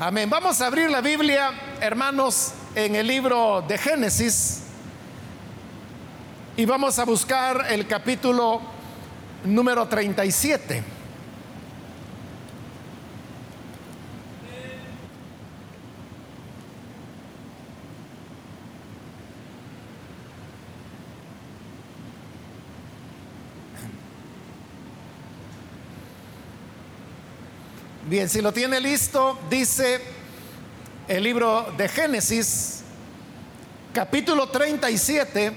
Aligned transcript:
Amén. 0.00 0.28
Vamos 0.30 0.60
a 0.60 0.66
abrir 0.66 0.90
la 0.90 1.00
Biblia, 1.00 1.52
hermanos, 1.80 2.54
en 2.74 2.96
el 2.96 3.06
libro 3.06 3.62
de 3.68 3.76
Génesis 3.76 4.62
y 6.56 6.64
vamos 6.64 6.98
a 6.98 7.04
buscar 7.04 7.66
el 7.68 7.86
capítulo 7.86 8.60
número 9.44 9.86
37. 9.86 10.82
Bien, 28.12 28.28
si 28.28 28.42
lo 28.42 28.52
tiene 28.52 28.78
listo, 28.78 29.38
dice 29.48 29.98
el 31.08 31.22
libro 31.22 31.72
de 31.78 31.88
Génesis, 31.88 32.82
capítulo 33.94 34.50
37 34.50 35.56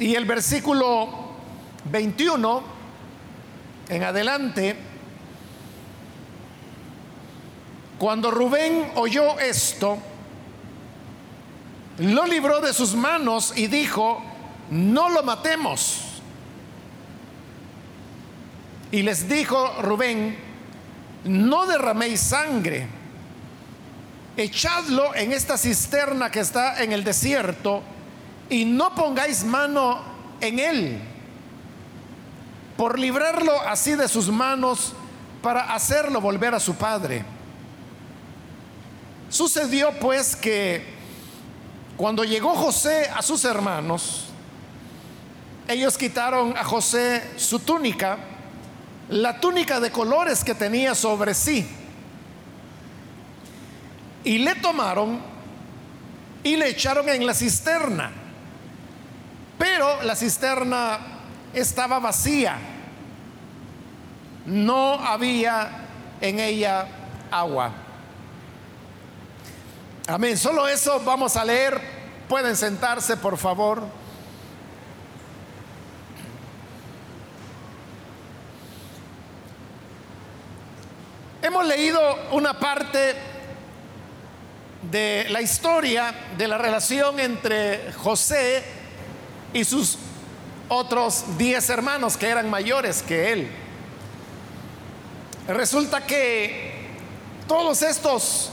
y 0.00 0.14
el 0.14 0.26
versículo 0.26 1.30
21 1.86 2.62
en 3.88 4.02
adelante. 4.02 4.76
Cuando 7.98 8.30
Rubén 8.30 8.92
oyó 8.96 9.40
esto, 9.40 9.96
lo 12.00 12.26
libró 12.26 12.60
de 12.60 12.74
sus 12.74 12.94
manos 12.94 13.54
y 13.56 13.66
dijo, 13.66 14.22
no 14.68 15.08
lo 15.08 15.22
matemos. 15.22 16.09
Y 18.92 19.02
les 19.02 19.28
dijo 19.28 19.80
Rubén, 19.82 20.36
no 21.24 21.66
derraméis 21.66 22.20
sangre, 22.20 22.86
echadlo 24.36 25.14
en 25.14 25.32
esta 25.32 25.56
cisterna 25.56 26.30
que 26.30 26.40
está 26.40 26.82
en 26.82 26.92
el 26.92 27.04
desierto 27.04 27.82
y 28.48 28.64
no 28.64 28.94
pongáis 28.94 29.44
mano 29.44 30.00
en 30.40 30.58
él, 30.58 31.00
por 32.76 32.98
librarlo 32.98 33.60
así 33.62 33.94
de 33.94 34.08
sus 34.08 34.28
manos 34.28 34.94
para 35.42 35.72
hacerlo 35.74 36.20
volver 36.20 36.54
a 36.54 36.60
su 36.60 36.74
padre. 36.74 37.24
Sucedió 39.28 39.92
pues 40.00 40.34
que 40.34 40.84
cuando 41.96 42.24
llegó 42.24 42.54
José 42.54 43.08
a 43.14 43.22
sus 43.22 43.44
hermanos, 43.44 44.24
ellos 45.68 45.96
quitaron 45.96 46.56
a 46.56 46.64
José 46.64 47.22
su 47.36 47.60
túnica, 47.60 48.18
la 49.10 49.40
túnica 49.40 49.80
de 49.80 49.90
colores 49.90 50.44
que 50.44 50.54
tenía 50.54 50.94
sobre 50.94 51.34
sí. 51.34 51.68
Y 54.22 54.38
le 54.38 54.54
tomaron 54.56 55.20
y 56.42 56.56
le 56.56 56.68
echaron 56.68 57.08
en 57.08 57.26
la 57.26 57.34
cisterna. 57.34 58.12
Pero 59.58 60.02
la 60.02 60.14
cisterna 60.14 60.98
estaba 61.52 61.98
vacía. 61.98 62.56
No 64.46 64.94
había 64.94 65.86
en 66.20 66.38
ella 66.38 66.86
agua. 67.30 67.72
Amén. 70.06 70.36
Solo 70.36 70.66
eso 70.68 71.00
vamos 71.04 71.36
a 71.36 71.44
leer. 71.44 71.80
Pueden 72.28 72.56
sentarse, 72.56 73.16
por 73.16 73.36
favor. 73.36 73.82
Hemos 81.50 81.66
leído 81.66 82.00
una 82.30 82.60
parte 82.60 83.16
de 84.88 85.26
la 85.30 85.42
historia 85.42 86.14
de 86.38 86.46
la 86.46 86.56
relación 86.58 87.18
entre 87.18 87.92
José 87.94 88.62
y 89.52 89.64
sus 89.64 89.98
otros 90.68 91.24
diez 91.38 91.68
hermanos 91.68 92.16
que 92.16 92.28
eran 92.28 92.48
mayores 92.48 93.02
que 93.02 93.32
él. 93.32 93.50
Resulta 95.48 96.06
que 96.06 96.86
todos 97.48 97.82
estos 97.82 98.52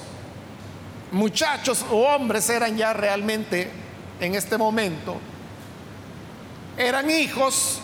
muchachos 1.12 1.86
o 1.92 1.98
hombres 1.98 2.50
eran 2.50 2.76
ya 2.78 2.94
realmente 2.94 3.70
en 4.20 4.34
este 4.34 4.58
momento, 4.58 5.20
eran 6.76 7.12
hijos 7.12 7.78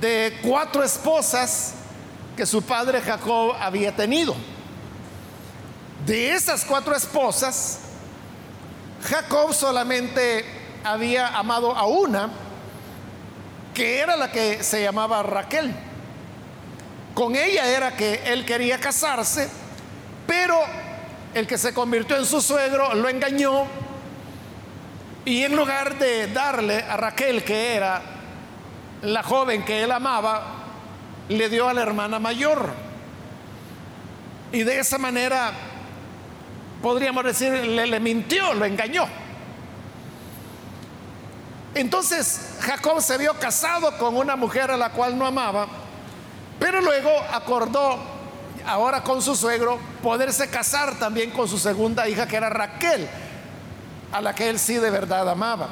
de 0.00 0.38
cuatro 0.40 0.84
esposas 0.84 1.74
que 2.36 2.46
su 2.46 2.62
padre 2.62 3.00
Jacob 3.00 3.54
había 3.60 3.94
tenido. 3.94 4.34
De 6.06 6.32
esas 6.32 6.64
cuatro 6.64 6.94
esposas, 6.94 7.80
Jacob 9.04 9.54
solamente 9.54 10.44
había 10.82 11.28
amado 11.28 11.74
a 11.74 11.86
una, 11.86 12.30
que 13.72 13.98
era 13.98 14.16
la 14.16 14.30
que 14.30 14.62
se 14.62 14.82
llamaba 14.82 15.22
Raquel. 15.22 15.74
Con 17.14 17.36
ella 17.36 17.66
era 17.66 17.96
que 17.96 18.20
él 18.26 18.44
quería 18.44 18.78
casarse, 18.78 19.48
pero 20.26 20.58
el 21.32 21.46
que 21.46 21.58
se 21.58 21.72
convirtió 21.72 22.16
en 22.16 22.26
su 22.26 22.40
suegro 22.40 22.94
lo 22.94 23.08
engañó 23.08 23.66
y 25.24 25.42
en 25.42 25.56
lugar 25.56 25.98
de 25.98 26.26
darle 26.28 26.82
a 26.82 26.96
Raquel, 26.96 27.42
que 27.44 27.74
era 27.74 28.02
la 29.02 29.22
joven 29.22 29.64
que 29.64 29.82
él 29.82 29.90
amaba, 29.90 30.63
le 31.28 31.48
dio 31.48 31.68
a 31.68 31.74
la 31.74 31.82
hermana 31.82 32.18
mayor. 32.18 32.72
Y 34.52 34.62
de 34.62 34.78
esa 34.78 34.98
manera, 34.98 35.52
podríamos 36.82 37.24
decir, 37.24 37.52
le, 37.52 37.86
le 37.86 38.00
mintió, 38.00 38.54
lo 38.54 38.64
engañó. 38.64 39.06
Entonces 41.74 42.56
Jacob 42.60 43.00
se 43.02 43.18
vio 43.18 43.34
casado 43.34 43.98
con 43.98 44.16
una 44.16 44.36
mujer 44.36 44.70
a 44.70 44.76
la 44.76 44.90
cual 44.90 45.18
no 45.18 45.26
amaba, 45.26 45.66
pero 46.60 46.80
luego 46.80 47.10
acordó, 47.32 47.98
ahora 48.64 49.02
con 49.02 49.20
su 49.20 49.34
suegro, 49.34 49.80
poderse 50.00 50.48
casar 50.48 50.96
también 51.00 51.32
con 51.32 51.48
su 51.48 51.58
segunda 51.58 52.08
hija, 52.08 52.28
que 52.28 52.36
era 52.36 52.48
Raquel, 52.48 53.08
a 54.12 54.20
la 54.20 54.34
que 54.36 54.48
él 54.48 54.60
sí 54.60 54.74
de 54.74 54.90
verdad 54.90 55.28
amaba. 55.28 55.68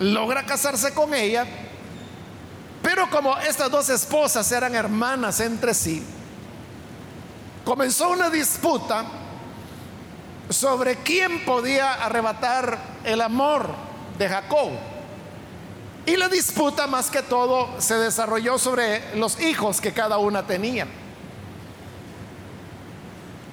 Logra 0.00 0.44
casarse 0.44 0.92
con 0.92 1.14
ella 1.14 1.46
como 3.10 3.36
estas 3.38 3.70
dos 3.70 3.88
esposas 3.88 4.50
eran 4.52 4.74
hermanas 4.74 5.40
entre 5.40 5.74
sí, 5.74 6.02
comenzó 7.64 8.10
una 8.10 8.30
disputa 8.30 9.04
sobre 10.48 10.96
quién 10.96 11.44
podía 11.44 11.94
arrebatar 11.94 12.78
el 13.04 13.20
amor 13.20 13.68
de 14.18 14.28
Jacob. 14.28 14.70
Y 16.06 16.16
la 16.16 16.28
disputa 16.28 16.86
más 16.86 17.10
que 17.10 17.22
todo 17.22 17.80
se 17.80 17.96
desarrolló 17.96 18.58
sobre 18.58 19.16
los 19.16 19.40
hijos 19.40 19.80
que 19.80 19.92
cada 19.92 20.18
una 20.18 20.46
tenía. 20.46 20.86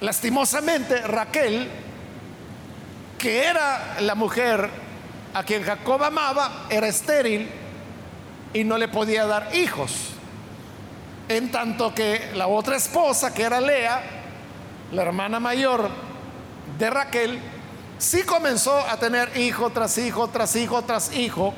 Lastimosamente, 0.00 1.00
Raquel, 1.00 1.68
que 3.18 3.44
era 3.44 3.96
la 4.00 4.14
mujer 4.14 4.70
a 5.32 5.42
quien 5.42 5.64
Jacob 5.64 6.04
amaba, 6.04 6.66
era 6.70 6.86
estéril 6.86 7.50
y 8.54 8.64
no 8.64 8.78
le 8.78 8.88
podía 8.88 9.26
dar 9.26 9.54
hijos. 9.54 9.92
En 11.28 11.50
tanto 11.50 11.94
que 11.94 12.30
la 12.34 12.46
otra 12.46 12.76
esposa, 12.76 13.34
que 13.34 13.42
era 13.42 13.60
Lea, 13.60 14.02
la 14.92 15.02
hermana 15.02 15.40
mayor 15.40 15.90
de 16.78 16.88
Raquel, 16.88 17.40
sí 17.98 18.22
comenzó 18.22 18.78
a 18.78 18.96
tener 18.96 19.36
hijo 19.36 19.70
tras 19.70 19.98
hijo, 19.98 20.28
tras 20.28 20.54
hijo, 20.56 20.82
tras 20.82 21.14
hijo. 21.14 21.52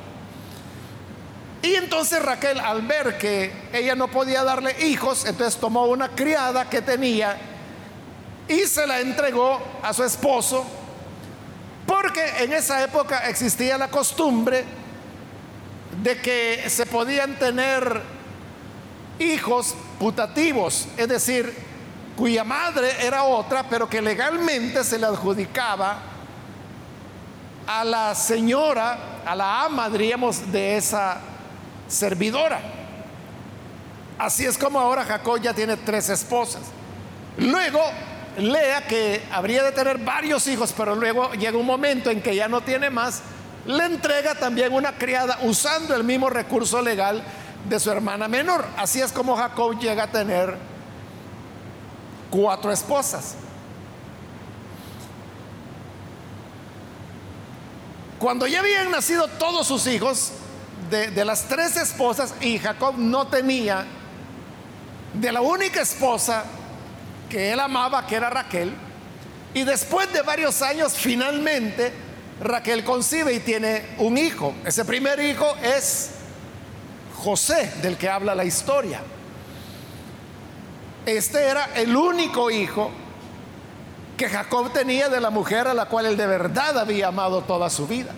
Y 1.61 1.75
entonces 1.75 2.21
Raquel, 2.23 2.59
al 2.59 2.81
ver 2.81 3.17
que 3.17 3.51
ella 3.73 3.95
no 3.95 4.07
podía 4.07 4.43
darle 4.43 4.87
hijos, 4.87 5.25
entonces 5.25 5.59
tomó 5.59 5.85
una 5.85 6.09
criada 6.09 6.69
que 6.69 6.81
tenía 6.81 7.37
y 8.47 8.59
se 8.61 8.87
la 8.87 9.01
entregó 9.01 9.59
a 9.83 9.93
su 9.93 10.03
esposo, 10.03 10.65
porque 11.85 12.23
en 12.39 12.53
esa 12.53 12.83
época 12.83 13.27
existía 13.27 13.77
la 13.77 13.89
costumbre 13.89 14.63
de 16.03 16.17
que 16.21 16.69
se 16.69 16.85
podían 16.85 17.37
tener 17.39 18.01
hijos 19.19 19.75
putativos, 19.99 20.87
es 20.97 21.07
decir, 21.07 21.53
cuya 22.15 22.43
madre 22.43 22.91
era 23.05 23.23
otra, 23.23 23.63
pero 23.69 23.89
que 23.89 24.01
legalmente 24.01 24.83
se 24.83 24.97
le 24.97 25.05
adjudicaba 25.05 25.99
a 27.67 27.83
la 27.83 28.15
señora, 28.15 29.21
a 29.25 29.35
la 29.35 29.65
ama, 29.65 29.89
diríamos, 29.89 30.51
de 30.51 30.77
esa 30.77 31.19
servidora. 31.87 32.59
Así 34.17 34.45
es 34.45 34.57
como 34.57 34.79
ahora 34.79 35.03
Jacob 35.03 35.39
ya 35.39 35.53
tiene 35.53 35.77
tres 35.77 36.09
esposas. 36.09 36.63
Luego, 37.37 37.81
Lea, 38.37 38.87
que 38.87 39.21
habría 39.31 39.63
de 39.63 39.71
tener 39.71 39.99
varios 39.99 40.47
hijos, 40.47 40.73
pero 40.75 40.95
luego 40.95 41.33
llega 41.33 41.57
un 41.57 41.65
momento 41.65 42.09
en 42.09 42.21
que 42.21 42.35
ya 42.35 42.47
no 42.47 42.61
tiene 42.61 42.89
más, 42.89 43.21
le 43.67 43.85
entrega 43.85 44.33
también 44.35 44.73
una 44.73 44.93
criada 44.93 45.39
usando 45.43 45.93
el 45.93 46.03
mismo 46.03 46.29
recurso 46.29 46.81
legal 46.81 47.21
de 47.67 47.79
su 47.79 47.91
hermana 47.91 48.27
menor. 48.27 48.65
Así 48.77 49.01
es 49.01 49.11
como 49.11 49.35
Jacob 49.35 49.77
llega 49.77 50.03
a 50.03 50.07
tener 50.07 50.57
cuatro 52.31 52.71
esposas. 52.71 53.35
Cuando 58.19 58.47
ya 58.47 58.61
habían 58.61 58.89
nacido 58.89 59.27
todos 59.27 59.67
sus 59.67 59.85
hijos, 59.85 60.31
de, 60.89 61.25
las 61.25 61.43
tres 61.43 61.75
esposas, 61.75 62.33
y 62.39 62.57
Jacob 62.57 62.95
no 62.97 63.27
tenía, 63.27 63.85
de 65.13 65.31
la 65.31 65.41
única 65.41 65.81
esposa 65.81 66.45
que 67.29 67.51
él 67.51 67.59
amaba, 67.59 68.07
que 68.07 68.15
era 68.15 68.29
Raquel, 68.29 68.73
y 69.53 69.63
después 69.63 70.11
de 70.13 70.21
varios 70.21 70.61
años, 70.61 70.93
finalmente, 70.93 72.06
Raquel 72.41 72.83
concibe 72.83 73.33
y 73.33 73.39
tiene 73.39 73.95
un 73.97 74.17
hijo. 74.17 74.53
Ese 74.63 74.85
primer 74.85 75.19
hijo 75.19 75.55
es 75.63 76.11
José, 77.15 77.71
del 77.81 77.97
que 77.97 78.09
habla 78.09 78.35
la 78.35 78.45
historia. 78.45 79.01
Este 81.05 81.45
era 81.45 81.69
el 81.75 81.95
único 81.95 82.51
hijo 82.51 82.91
que 84.17 84.29
Jacob 84.29 84.71
tenía 84.71 85.09
de 85.09 85.19
la 85.19 85.29
mujer 85.29 85.67
a 85.67 85.73
la 85.73 85.85
cual 85.85 86.05
él 86.05 86.17
de 86.17 86.27
verdad 86.27 86.77
había 86.77 87.07
amado 87.07 87.41
toda 87.41 87.69
su 87.69 87.87
vida. 87.87 88.11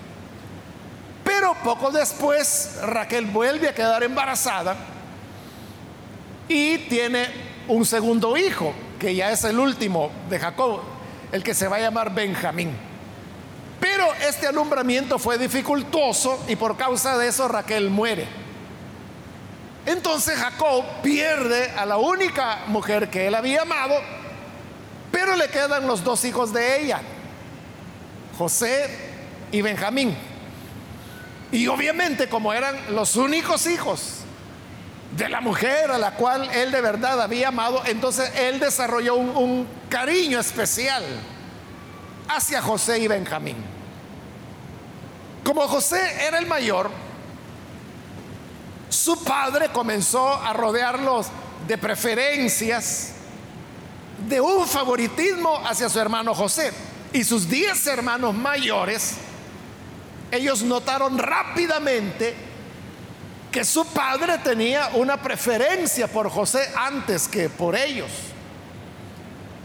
Pero 1.23 1.55
poco 1.63 1.91
después 1.91 2.79
Raquel 2.81 3.25
vuelve 3.25 3.69
a 3.69 3.75
quedar 3.75 4.03
embarazada 4.03 4.75
y 6.47 6.79
tiene 6.89 7.27
un 7.67 7.85
segundo 7.85 8.35
hijo, 8.35 8.73
que 8.99 9.13
ya 9.15 9.31
es 9.31 9.43
el 9.43 9.59
último 9.59 10.11
de 10.29 10.39
Jacob, 10.39 10.81
el 11.31 11.43
que 11.43 11.53
se 11.53 11.67
va 11.67 11.77
a 11.77 11.81
llamar 11.81 12.13
Benjamín. 12.13 12.88
Pero 13.79 14.13
este 14.27 14.47
alumbramiento 14.47 15.17
fue 15.17 15.37
dificultoso 15.37 16.43
y 16.47 16.55
por 16.55 16.75
causa 16.75 17.17
de 17.17 17.27
eso 17.27 17.47
Raquel 17.47 17.89
muere. 17.89 18.27
Entonces 19.85 20.37
Jacob 20.37 20.83
pierde 21.01 21.71
a 21.71 21.85
la 21.85 21.97
única 21.97 22.63
mujer 22.67 23.09
que 23.09 23.27
él 23.27 23.35
había 23.35 23.61
amado, 23.61 23.95
pero 25.11 25.35
le 25.35 25.47
quedan 25.47 25.87
los 25.87 26.03
dos 26.03 26.25
hijos 26.25 26.53
de 26.53 26.81
ella, 26.81 27.01
José 28.37 28.89
y 29.51 29.61
Benjamín. 29.61 30.15
Y 31.51 31.67
obviamente 31.67 32.27
como 32.27 32.53
eran 32.53 32.75
los 32.93 33.15
únicos 33.15 33.65
hijos 33.65 34.17
de 35.17 35.29
la 35.29 35.41
mujer 35.41 35.89
a 35.89 35.97
la 35.97 36.11
cual 36.11 36.49
él 36.53 36.71
de 36.71 36.81
verdad 36.81 37.19
había 37.21 37.47
amado, 37.47 37.81
entonces 37.85 38.31
él 38.35 38.59
desarrolló 38.59 39.15
un, 39.15 39.29
un 39.29 39.67
cariño 39.89 40.39
especial 40.39 41.03
hacia 42.29 42.61
José 42.61 42.99
y 42.99 43.07
Benjamín. 43.07 43.57
Como 45.43 45.67
José 45.67 46.25
era 46.25 46.37
el 46.37 46.45
mayor, 46.45 46.89
su 48.89 49.23
padre 49.23 49.69
comenzó 49.69 50.33
a 50.33 50.53
rodearlos 50.53 51.27
de 51.67 51.77
preferencias, 51.77 53.13
de 54.27 54.39
un 54.39 54.67
favoritismo 54.67 55.61
hacia 55.65 55.89
su 55.89 55.99
hermano 55.99 56.33
José. 56.33 56.71
Y 57.11 57.23
sus 57.23 57.49
diez 57.49 57.87
hermanos 57.87 58.35
mayores, 58.35 59.15
ellos 60.31 60.61
notaron 60.61 61.17
rápidamente 61.17 62.35
que 63.51 63.65
su 63.65 63.85
padre 63.85 64.37
tenía 64.39 64.91
una 64.93 65.19
preferencia 65.19 66.07
por 66.07 66.29
José 66.29 66.71
antes 66.75 67.27
que 67.27 67.49
por 67.49 67.75
ellos. 67.75 68.11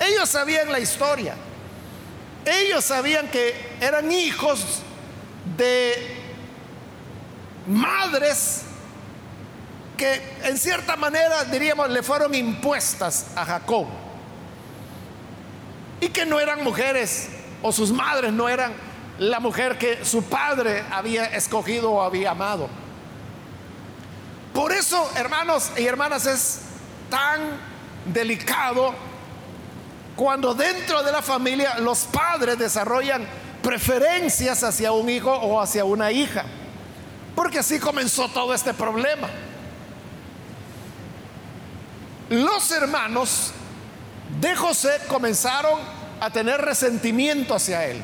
Ellos 0.00 0.28
sabían 0.28 0.72
la 0.72 0.81
historia. 0.81 1.34
Ellos 2.44 2.85
sabían 2.85 3.29
que 3.29 3.55
eran 3.81 4.11
hijos 4.11 4.82
de 5.56 5.94
madres 7.67 8.62
que 9.96 10.20
en 10.43 10.58
cierta 10.58 10.96
manera, 10.96 11.44
diríamos, 11.44 11.88
le 11.91 12.02
fueron 12.02 12.35
impuestas 12.35 13.29
a 13.37 13.44
Jacob. 13.44 13.87
Y 16.00 16.08
que 16.08 16.26
no 16.26 16.41
eran 16.41 16.64
mujeres, 16.64 17.29
o 17.62 17.73
sus 17.73 17.93
madres 17.93 18.32
no 18.32 18.49
eran 18.49 18.73
la 19.19 19.41
mujer 19.41 19.79
que 19.79 20.05
su 20.05 20.25
padre 20.25 20.82
había 20.91 21.25
escogido 21.26 21.93
o 21.93 22.02
había 22.02 22.32
amado. 22.32 22.69
Por 24.52 24.73
eso, 24.73 25.11
hermanos 25.17 25.70
y 25.76 25.87
hermanas, 25.87 26.26
es 26.26 26.61
tan 27.08 27.41
delicado 28.06 28.94
cuando 30.16 30.55
dentro 30.55 31.02
de 31.02 31.12
la 31.12 31.22
familia 31.22 31.78
los 31.78 32.05
padres 32.05 32.58
desarrollan 32.58 33.26
preferencias 33.62 34.62
hacia 34.62 34.93
un 34.93 35.08
hijo 35.08 35.32
o 35.32 35.61
hacia 35.61 35.84
una 35.84 36.12
hija. 36.12 36.44
Porque 37.34 37.58
así 37.58 37.81
comenzó 37.81 38.28
todo 38.28 38.55
este 38.55 38.72
problema. 38.75 39.28
Los 42.31 42.70
hermanos 42.70 43.52
de 44.40 44.55
José 44.55 45.00
comenzaron 45.08 45.81
a 46.20 46.31
tener 46.31 46.60
resentimiento 46.60 47.55
hacia 47.55 47.84
él. 47.87 48.02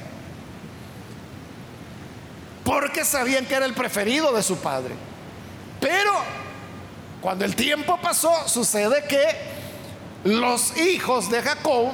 Porque 2.64 3.04
sabían 3.04 3.46
que 3.46 3.54
era 3.54 3.66
el 3.66 3.74
preferido 3.74 4.32
de 4.32 4.42
su 4.42 4.56
padre. 4.58 4.94
Pero 5.80 6.12
cuando 7.20 7.44
el 7.44 7.54
tiempo 7.54 7.98
pasó, 8.00 8.48
sucede 8.48 9.04
que 9.08 9.59
los 10.24 10.76
hijos 10.76 11.30
de 11.30 11.42
Jacob 11.42 11.92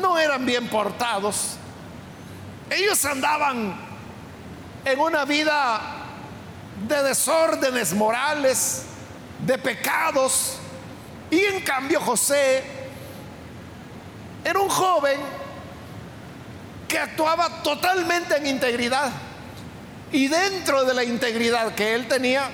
no 0.00 0.18
eran 0.18 0.44
bien 0.46 0.68
portados. 0.68 1.56
Ellos 2.70 3.04
andaban 3.04 3.76
en 4.84 4.98
una 4.98 5.24
vida 5.24 5.80
de 6.88 7.02
desórdenes 7.02 7.92
morales, 7.92 8.84
de 9.44 9.58
pecados, 9.58 10.58
y 11.30 11.40
en 11.40 11.60
cambio 11.60 12.00
José 12.00 12.62
era 14.44 14.60
un 14.60 14.68
joven 14.68 15.20
que 16.88 16.98
actuaba 16.98 17.62
totalmente 17.62 18.36
en 18.36 18.46
integridad. 18.46 19.10
Y 20.12 20.28
dentro 20.28 20.84
de 20.84 20.94
la 20.94 21.02
integridad 21.02 21.74
que 21.74 21.94
él 21.94 22.06
tenía, 22.06 22.48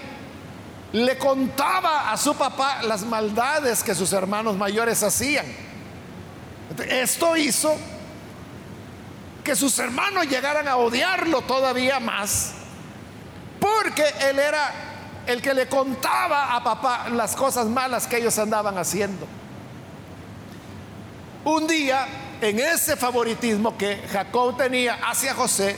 le 0.92 1.16
contaba 1.16 2.12
a 2.12 2.16
su 2.16 2.34
papá 2.34 2.82
las 2.82 3.04
maldades 3.04 3.82
que 3.82 3.94
sus 3.94 4.12
hermanos 4.12 4.56
mayores 4.56 5.02
hacían. 5.02 5.46
Esto 6.88 7.36
hizo 7.36 7.76
que 9.42 9.56
sus 9.56 9.78
hermanos 9.78 10.26
llegaran 10.28 10.68
a 10.68 10.76
odiarlo 10.76 11.42
todavía 11.42 11.98
más, 11.98 12.52
porque 13.58 14.04
él 14.28 14.38
era 14.38 14.72
el 15.26 15.40
que 15.40 15.54
le 15.54 15.66
contaba 15.68 16.54
a 16.54 16.62
papá 16.62 17.08
las 17.10 17.34
cosas 17.34 17.66
malas 17.66 18.06
que 18.06 18.18
ellos 18.18 18.38
andaban 18.38 18.76
haciendo. 18.78 19.26
Un 21.44 21.66
día, 21.66 22.06
en 22.40 22.60
ese 22.60 22.96
favoritismo 22.96 23.76
que 23.76 24.02
Jacob 24.12 24.56
tenía 24.56 24.98
hacia 25.08 25.34
José, 25.34 25.76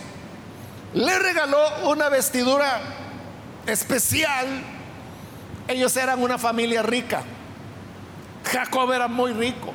le 0.92 1.18
regaló 1.18 1.88
una 1.88 2.08
vestidura 2.08 2.80
especial. 3.66 4.73
Ellos 5.68 5.96
eran 5.96 6.22
una 6.22 6.38
familia 6.38 6.82
rica. 6.82 7.22
Jacob 8.44 8.92
era 8.92 9.08
muy 9.08 9.32
rico. 9.32 9.72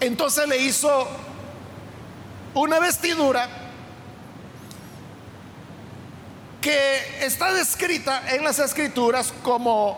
Entonces 0.00 0.46
le 0.46 0.58
hizo 0.58 1.08
una 2.54 2.78
vestidura 2.78 3.48
que 6.60 7.24
está 7.24 7.52
descrita 7.52 8.34
en 8.34 8.42
las 8.42 8.58
escrituras 8.58 9.32
como 9.42 9.96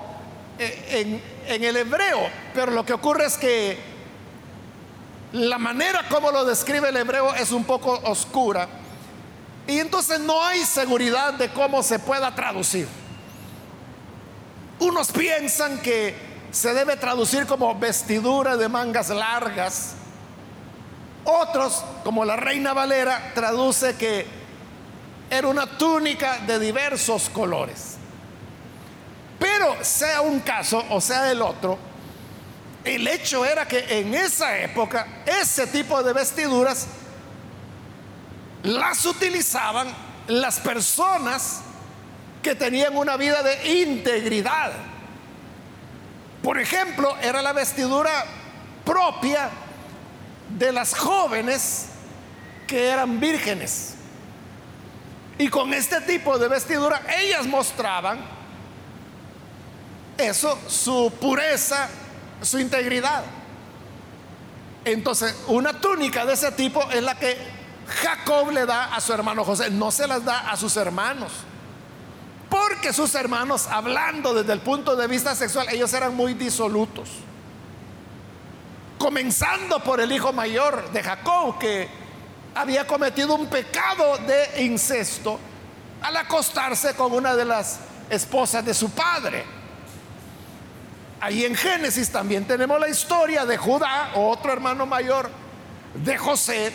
eh, 0.59 1.23
en, 1.47 1.65
el 1.65 1.77
hebreo, 1.77 2.29
pero 2.55 2.73
lo 2.73 2.85
que 2.85 2.93
ocurre 2.93 3.25
es 3.25 3.39
que 3.39 3.79
la 5.33 5.59
manera 5.59 6.07
como 6.09 6.31
lo 6.31 6.45
describe 6.45 6.91
el 6.91 6.97
hebreo 6.97 7.35
es 7.35 7.53
un 7.53 7.65
poco 7.65 7.99
oscura 8.05 8.69
y 9.67 9.79
entonces 9.79 10.21
no 10.21 10.45
hay 10.45 10.65
seguridad 10.65 11.35
de 11.35 11.49
cómo 11.51 11.83
se 11.83 11.99
pueda 11.99 12.35
traducir. 12.35 12.87
Unos 14.81 15.11
piensan 15.11 15.79
que 15.79 16.15
se 16.51 16.73
debe 16.73 16.97
traducir 16.97 17.47
como 17.47 17.75
vestidura 17.79 18.57
de 18.57 18.69
mangas 18.69 19.11
largas. 19.11 19.95
Otros, 21.25 21.85
como 22.05 22.25
la 22.25 22.37
Reina 22.37 22.73
Valera, 22.73 23.33
traduce 23.35 23.97
que 23.97 24.27
era 25.31 25.49
una 25.49 25.67
túnica 25.67 26.39
de 26.47 26.59
diversos 26.59 27.29
colores. 27.29 27.97
Pero 29.39 29.85
sea 29.85 30.21
un 30.21 30.41
caso 30.41 30.85
o 30.91 31.01
sea 31.01 31.31
el 31.31 31.43
otro, 31.43 31.79
el 32.85 33.07
hecho 33.07 33.45
era 33.45 33.67
que 33.69 33.99
en 34.01 34.15
esa 34.15 34.59
época 34.59 35.23
ese 35.27 35.67
tipo 35.67 36.03
de 36.03 36.13
vestiduras 36.13 36.87
las 38.63 39.05
utilizaban 39.05 39.89
las 40.27 40.59
personas 40.61 41.61
que 42.43 42.55
tenían 42.55 42.97
una 42.97 43.17
vida 43.17 43.43
de 43.43 43.81
integridad. 43.83 44.73
Por 46.43 46.59
ejemplo, 46.59 47.17
era 47.21 47.43
la 47.43 47.53
vestidura 47.53 48.25
propia 48.85 49.51
de 50.49 50.73
las 50.73 50.95
jóvenes 50.95 51.87
que 52.67 52.89
eran 52.89 53.21
vírgenes. 53.21 53.95
Y 55.39 55.49
con 55.49 55.73
este 55.73 56.01
tipo 56.01 56.39
de 56.39 56.49
vestidura 56.49 57.03
ellas 57.19 57.47
mostraban 57.47 58.19
eso, 60.17 60.59
su 60.67 61.13
pureza, 61.21 61.89
su 62.43 62.59
integridad. 62.59 63.25
Entonces, 64.85 65.35
una 65.47 65.73
túnica 65.81 66.25
de 66.25 66.35
ese 66.35 66.51
tipo 66.53 66.83
es 66.91 67.03
la 67.03 67.15
que 67.15 67.37
Jacob 68.03 68.51
le 68.51 68.67
da 68.67 68.95
a 68.95 69.01
su 69.01 69.13
hermano 69.13 69.45
José, 69.45 69.71
no 69.71 69.91
se 69.91 70.07
las 70.07 70.25
da 70.25 70.51
a 70.51 70.57
sus 70.57 70.77
hermanos. 70.77 71.33
Porque 72.79 72.93
sus 72.93 73.13
hermanos, 73.17 73.67
hablando 73.67 74.33
desde 74.33 74.53
el 74.53 74.61
punto 74.61 74.95
de 74.95 75.09
vista 75.09 75.35
sexual, 75.35 75.67
ellos 75.69 75.93
eran 75.95 76.15
muy 76.15 76.35
disolutos. 76.35 77.09
Comenzando 78.99 79.81
por 79.81 80.01
el 80.01 80.13
hijo 80.13 80.33
mayor 80.33 80.89
de 80.93 81.03
Jacob, 81.03 81.59
que 81.59 81.89
había 82.55 82.87
cometido 82.87 83.35
un 83.35 83.49
pecado 83.49 84.19
de 84.19 84.63
incesto 84.63 85.41
al 86.03 86.19
acostarse 86.19 86.95
con 86.95 87.13
una 87.13 87.35
de 87.35 87.47
las 87.47 87.81
esposas 88.11 88.65
de 88.65 88.73
su 88.73 88.91
padre. 88.91 89.45
Ahí 91.21 91.47
en 91.47 91.57
Génesis 91.57 92.13
también 92.13 92.47
tenemos 92.47 92.79
la 92.79 92.89
historia 92.89 93.45
de 93.45 93.57
Judá, 93.57 94.13
otro 94.15 94.53
hermano 94.53 94.87
mayor 94.87 95.29
de 95.95 96.17
José, 96.17 96.73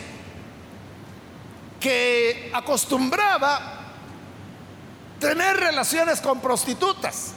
que 1.79 2.51
acostumbraba 2.53 3.72
tener 5.23 5.55
relaciones 5.55 6.19
con 6.19 6.41
prostitutas. 6.41 7.31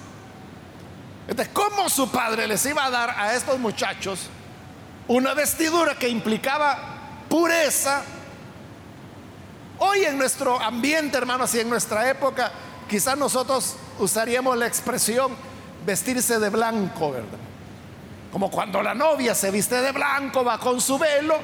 Entonces, 1.28 1.54
¿cómo 1.54 1.88
su 1.88 2.10
padre 2.10 2.48
les 2.48 2.66
iba 2.66 2.84
a 2.84 2.90
dar 2.90 3.10
a 3.10 3.34
estos 3.34 3.58
muchachos 3.60 4.28
una 5.06 5.34
vestidura 5.34 5.94
que 5.94 6.08
implicaba 6.08 6.78
pureza? 7.28 8.02
Hoy 9.78 10.04
en 10.04 10.18
nuestro 10.18 10.60
ambiente, 10.60 11.16
hermanos, 11.16 11.54
y 11.54 11.60
en 11.60 11.70
nuestra 11.70 12.10
época, 12.10 12.50
quizás 12.88 13.16
nosotros 13.16 13.76
usaríamos 14.00 14.56
la 14.56 14.66
expresión 14.66 15.36
vestirse 15.84 16.40
de 16.40 16.48
blanco, 16.50 17.12
¿verdad? 17.12 17.38
Como 18.32 18.50
cuando 18.50 18.82
la 18.82 18.94
novia 18.94 19.34
se 19.34 19.52
viste 19.52 19.80
de 19.80 19.92
blanco, 19.92 20.44
va 20.44 20.58
con 20.58 20.80
su 20.80 20.98
velo. 20.98 21.36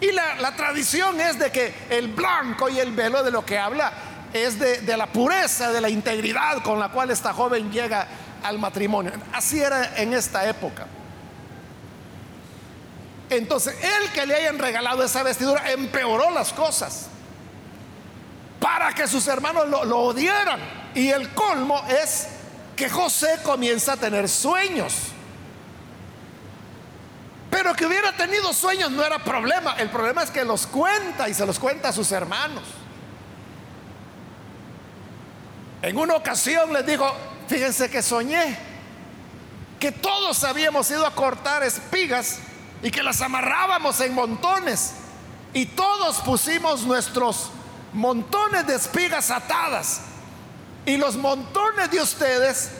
Y 0.00 0.12
la, 0.12 0.54
tradición 0.56 1.20
es 1.20 1.38
de 1.38 1.52
que 1.52 1.74
el 1.90 2.08
blanco 2.08 2.68
y 2.68 2.78
el 2.78 2.92
velo 2.92 3.22
de 3.22 3.30
lo 3.30 3.44
que 3.44 3.58
habla 3.58 3.92
es 4.32 4.58
de, 4.58 4.96
la 4.96 5.06
pureza, 5.06 5.72
de 5.72 5.80
la 5.80 5.90
integridad 5.90 6.62
con 6.62 6.78
la 6.78 6.88
cual 6.88 7.10
esta 7.10 7.34
joven 7.34 7.70
llega 7.70 8.06
al 8.42 8.58
matrimonio. 8.58 9.12
Así 9.32 9.60
era 9.60 9.96
en 9.96 10.14
esta 10.14 10.48
época. 10.48 10.86
Entonces, 13.28 13.76
el 13.82 14.10
que 14.10 14.26
le 14.26 14.34
hayan 14.34 14.58
regalado 14.58 15.04
esa 15.04 15.22
vestidura 15.22 15.70
empeoró 15.70 16.30
las 16.30 16.52
cosas 16.52 17.06
para 18.58 18.92
que 18.92 19.06
sus 19.06 19.26
hermanos 19.28 19.68
lo, 19.68 19.98
odiaran. 19.98 20.60
Y 20.94 21.10
el 21.10 21.30
colmo 21.30 21.82
es 21.88 22.28
que 22.74 22.88
José 22.88 23.38
comienza 23.42 23.92
a 23.92 23.96
tener 23.96 24.28
sueños. 24.28 24.94
Pero 27.50 27.74
que 27.74 27.84
hubiera 27.84 28.16
tenido 28.16 28.52
sueños 28.52 28.90
no 28.90 29.04
era 29.04 29.18
problema. 29.18 29.74
El 29.78 29.90
problema 29.90 30.22
es 30.22 30.30
que 30.30 30.44
los 30.44 30.66
cuenta 30.66 31.28
y 31.28 31.34
se 31.34 31.44
los 31.44 31.58
cuenta 31.58 31.88
a 31.88 31.92
sus 31.92 32.12
hermanos. 32.12 32.62
En 35.82 35.96
una 35.96 36.14
ocasión 36.14 36.72
les 36.72 36.86
digo, 36.86 37.10
fíjense 37.48 37.90
que 37.90 38.02
soñé 38.02 38.56
que 39.80 39.92
todos 39.92 40.44
habíamos 40.44 40.90
ido 40.90 41.06
a 41.06 41.14
cortar 41.14 41.62
espigas 41.62 42.38
y 42.82 42.90
que 42.90 43.02
las 43.02 43.22
amarrábamos 43.22 43.98
en 44.00 44.14
montones 44.14 44.92
y 45.54 45.66
todos 45.66 46.18
pusimos 46.18 46.82
nuestros 46.82 47.50
montones 47.92 48.66
de 48.66 48.76
espigas 48.76 49.30
atadas 49.30 50.02
y 50.86 50.96
los 50.96 51.16
montones 51.16 51.90
de 51.90 52.00
ustedes 52.00 52.70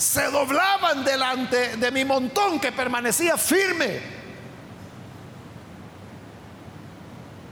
se 0.00 0.22
doblaban 0.30 1.04
delante 1.04 1.76
de 1.76 1.90
mi 1.90 2.06
montón 2.06 2.58
que 2.58 2.72
permanecía 2.72 3.36
firme. 3.36 4.00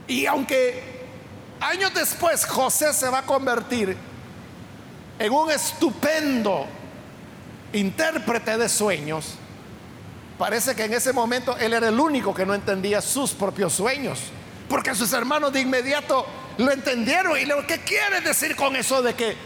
Y 0.07 0.25
aunque 0.25 1.05
años 1.61 1.93
después 1.93 2.47
José 2.47 2.91
se 2.91 3.07
va 3.07 3.19
a 3.19 3.25
convertir 3.25 3.95
en 5.19 5.31
un 5.31 5.51
estupendo 5.51 6.65
intérprete 7.71 8.57
de 8.57 8.67
sueños, 8.67 9.35
parece 10.39 10.73
que 10.75 10.85
en 10.85 10.93
ese 10.93 11.13
momento 11.13 11.55
él 11.57 11.73
era 11.73 11.89
el 11.89 11.99
único 11.99 12.33
que 12.33 12.47
no 12.47 12.55
entendía 12.55 12.99
sus 12.99 13.29
propios 13.29 13.73
sueños, 13.73 14.21
porque 14.67 14.95
sus 14.95 15.13
hermanos 15.13 15.53
de 15.53 15.61
inmediato 15.61 16.25
lo 16.57 16.71
entendieron 16.71 17.37
y 17.37 17.45
le 17.45 17.53
¿qué 17.67 17.81
quiere 17.81 18.21
decir 18.21 18.55
con 18.55 18.75
eso 18.75 19.03
de 19.03 19.13
que 19.13 19.37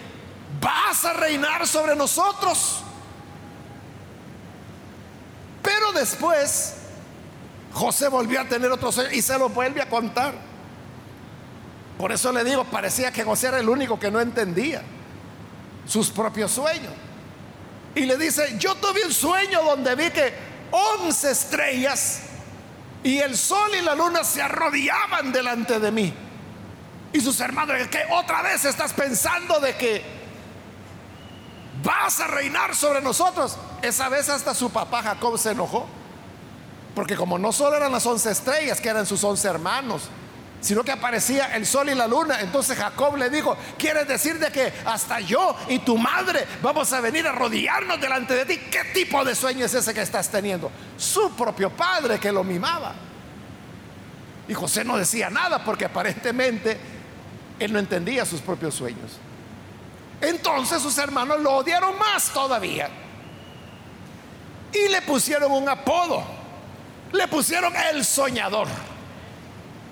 vas 0.61 1.03
a 1.03 1.11
reinar 1.11 1.67
sobre 1.67 1.97
nosotros? 1.97 2.83
Pero 5.83 5.99
después 5.99 6.75
José 7.73 8.07
volvió 8.07 8.39
a 8.39 8.45
tener 8.45 8.71
otro 8.71 8.89
sueño 8.89 9.11
y 9.11 9.21
se 9.21 9.37
lo 9.37 9.49
vuelve 9.49 9.81
a 9.81 9.89
contar. 9.89 10.33
Por 11.97 12.13
eso 12.13 12.31
le 12.31 12.45
digo, 12.45 12.63
parecía 12.63 13.11
que 13.11 13.21
José 13.21 13.47
era 13.47 13.59
el 13.59 13.67
único 13.67 13.99
que 13.99 14.09
no 14.09 14.21
entendía 14.21 14.81
sus 15.85 16.09
propios 16.09 16.51
sueños. 16.51 16.93
Y 17.95 18.05
le 18.05 18.15
dice, 18.15 18.55
yo 18.57 18.75
tuve 18.75 19.05
un 19.05 19.11
sueño 19.11 19.61
donde 19.61 19.93
vi 19.95 20.09
que 20.09 20.33
once 20.71 21.29
estrellas 21.29 22.21
y 23.03 23.17
el 23.17 23.35
sol 23.35 23.71
y 23.77 23.81
la 23.81 23.93
luna 23.93 24.23
se 24.23 24.41
arrodillaban 24.41 25.33
delante 25.33 25.81
de 25.81 25.91
mí. 25.91 26.13
Y 27.11 27.19
sus 27.19 27.41
hermanos, 27.41 27.75
que 27.89 28.05
otra 28.09 28.41
vez 28.41 28.63
estás 28.63 28.93
pensando 28.93 29.59
de 29.59 29.75
que 29.75 30.01
vas 31.83 32.19
a 32.19 32.27
reinar 32.27 32.75
sobre 32.75 33.01
nosotros. 33.01 33.57
Esa 33.81 34.09
vez 34.09 34.29
hasta 34.29 34.53
su 34.53 34.71
papá 34.71 35.03
Jacob 35.03 35.37
se 35.37 35.51
enojó. 35.51 35.85
Porque 36.95 37.15
como 37.15 37.37
no 37.37 37.51
solo 37.51 37.75
eran 37.75 37.91
las 37.91 38.05
once 38.05 38.31
estrellas, 38.31 38.79
que 38.79 38.89
eran 38.89 39.05
sus 39.05 39.23
once 39.23 39.47
hermanos, 39.47 40.03
sino 40.61 40.83
que 40.83 40.91
aparecía 40.91 41.55
el 41.55 41.65
sol 41.65 41.89
y 41.89 41.95
la 41.95 42.07
luna. 42.07 42.39
Entonces 42.39 42.77
Jacob 42.77 43.17
le 43.17 43.29
dijo, 43.29 43.57
¿quieres 43.77 44.07
decir 44.07 44.39
de 44.39 44.51
que 44.51 44.71
hasta 44.85 45.19
yo 45.19 45.55
y 45.67 45.79
tu 45.79 45.97
madre 45.97 46.47
vamos 46.61 46.93
a 46.93 47.01
venir 47.01 47.27
a 47.27 47.31
arrodillarnos 47.31 47.99
delante 47.99 48.33
de 48.35 48.45
ti? 48.45 48.57
¿Qué 48.71 48.83
tipo 48.93 49.25
de 49.25 49.35
sueño 49.35 49.65
es 49.65 49.73
ese 49.73 49.93
que 49.93 50.01
estás 50.01 50.29
teniendo? 50.29 50.71
Su 50.97 51.31
propio 51.31 51.69
padre 51.71 52.19
que 52.19 52.31
lo 52.31 52.43
mimaba. 52.43 52.93
Y 54.47 54.53
José 54.53 54.83
no 54.85 54.97
decía 54.97 55.29
nada 55.29 55.63
porque 55.63 55.85
aparentemente 55.85 56.77
él 57.59 57.73
no 57.73 57.79
entendía 57.79 58.23
sus 58.25 58.41
propios 58.41 58.75
sueños. 58.75 59.19
Entonces 60.23 60.81
sus 60.81 60.97
hermanos 60.97 61.41
lo 61.41 61.57
odiaron 61.57 61.99
más 61.99 62.29
todavía. 62.29 62.89
Y 64.71 64.87
le 64.87 65.01
pusieron 65.01 65.51
un 65.51 65.67
apodo. 65.67 66.23
Le 67.11 67.27
pusieron 67.27 67.73
el 67.75 68.05
soñador. 68.05 68.69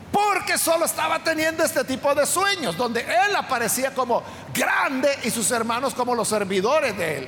Porque 0.10 0.58
solo 0.58 0.86
estaba 0.86 1.20
teniendo 1.20 1.66
este 1.66 1.84
tipo 1.84 2.16
de 2.16 2.26
sueños, 2.26 2.78
donde 2.78 3.02
él 3.02 3.36
aparecía 3.36 3.94
como 3.94 4.24
grande 4.54 5.20
y 5.24 5.30
sus 5.30 5.52
hermanos 5.52 5.94
como 5.94 6.16
los 6.16 6.30
servidores 6.30 6.98
de 6.98 7.18
él. 7.18 7.28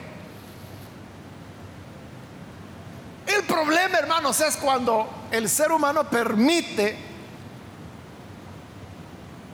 El 3.27 3.43
problema, 3.43 3.98
hermanos, 3.98 4.39
es 4.39 4.55
cuando 4.55 5.10
el 5.29 5.50
ser 5.50 5.74
humano 5.74 6.05
permite 6.10 6.98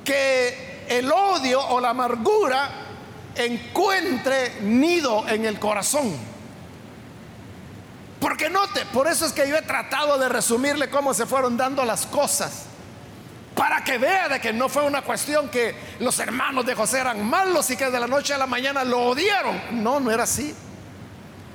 que 0.05 0.85
el 0.87 1.11
odio 1.11 1.67
o 1.69 1.79
la 1.79 1.89
amargura 1.89 2.88
encuentre 3.45 4.61
nido 4.61 5.27
en 5.27 5.45
el 5.45 5.59
corazón. 5.59 6.15
Porque 8.19 8.49
note, 8.49 8.85
por 8.93 9.07
eso 9.07 9.25
es 9.25 9.31
que 9.31 9.47
yo 9.47 9.55
he 9.55 9.61
tratado 9.61 10.17
de 10.17 10.27
resumirle 10.27 10.89
cómo 10.89 11.13
se 11.13 11.25
fueron 11.25 11.55
dando 11.55 11.85
las 11.85 12.05
cosas. 12.05 12.65
Para 13.55 13.83
que 13.83 13.97
vea 13.97 14.29
de 14.29 14.39
que 14.39 14.53
no 14.53 14.69
fue 14.69 14.83
una 14.85 15.01
cuestión 15.01 15.49
que 15.49 15.75
los 15.99 16.19
hermanos 16.19 16.65
de 16.65 16.75
José 16.75 16.99
eran 16.99 17.27
malos 17.27 17.69
y 17.69 17.77
que 17.77 17.89
de 17.89 17.99
la 17.99 18.07
noche 18.07 18.33
a 18.33 18.37
la 18.37 18.47
mañana 18.47 18.83
lo 18.83 18.99
odiaron. 19.05 19.83
No, 19.83 19.99
no 19.99 20.11
era 20.11 20.23
así. 20.23 20.53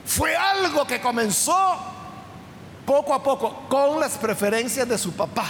Fue 0.05 0.37
algo 0.37 0.87
que 0.87 1.01
comenzó 1.01 1.79
poco 2.85 3.15
a 3.15 3.23
poco 3.23 3.65
con 3.69 4.01
las 4.01 4.19
preferencias 4.19 4.89
de 4.89 4.99
su 4.99 5.13
papá. 5.13 5.47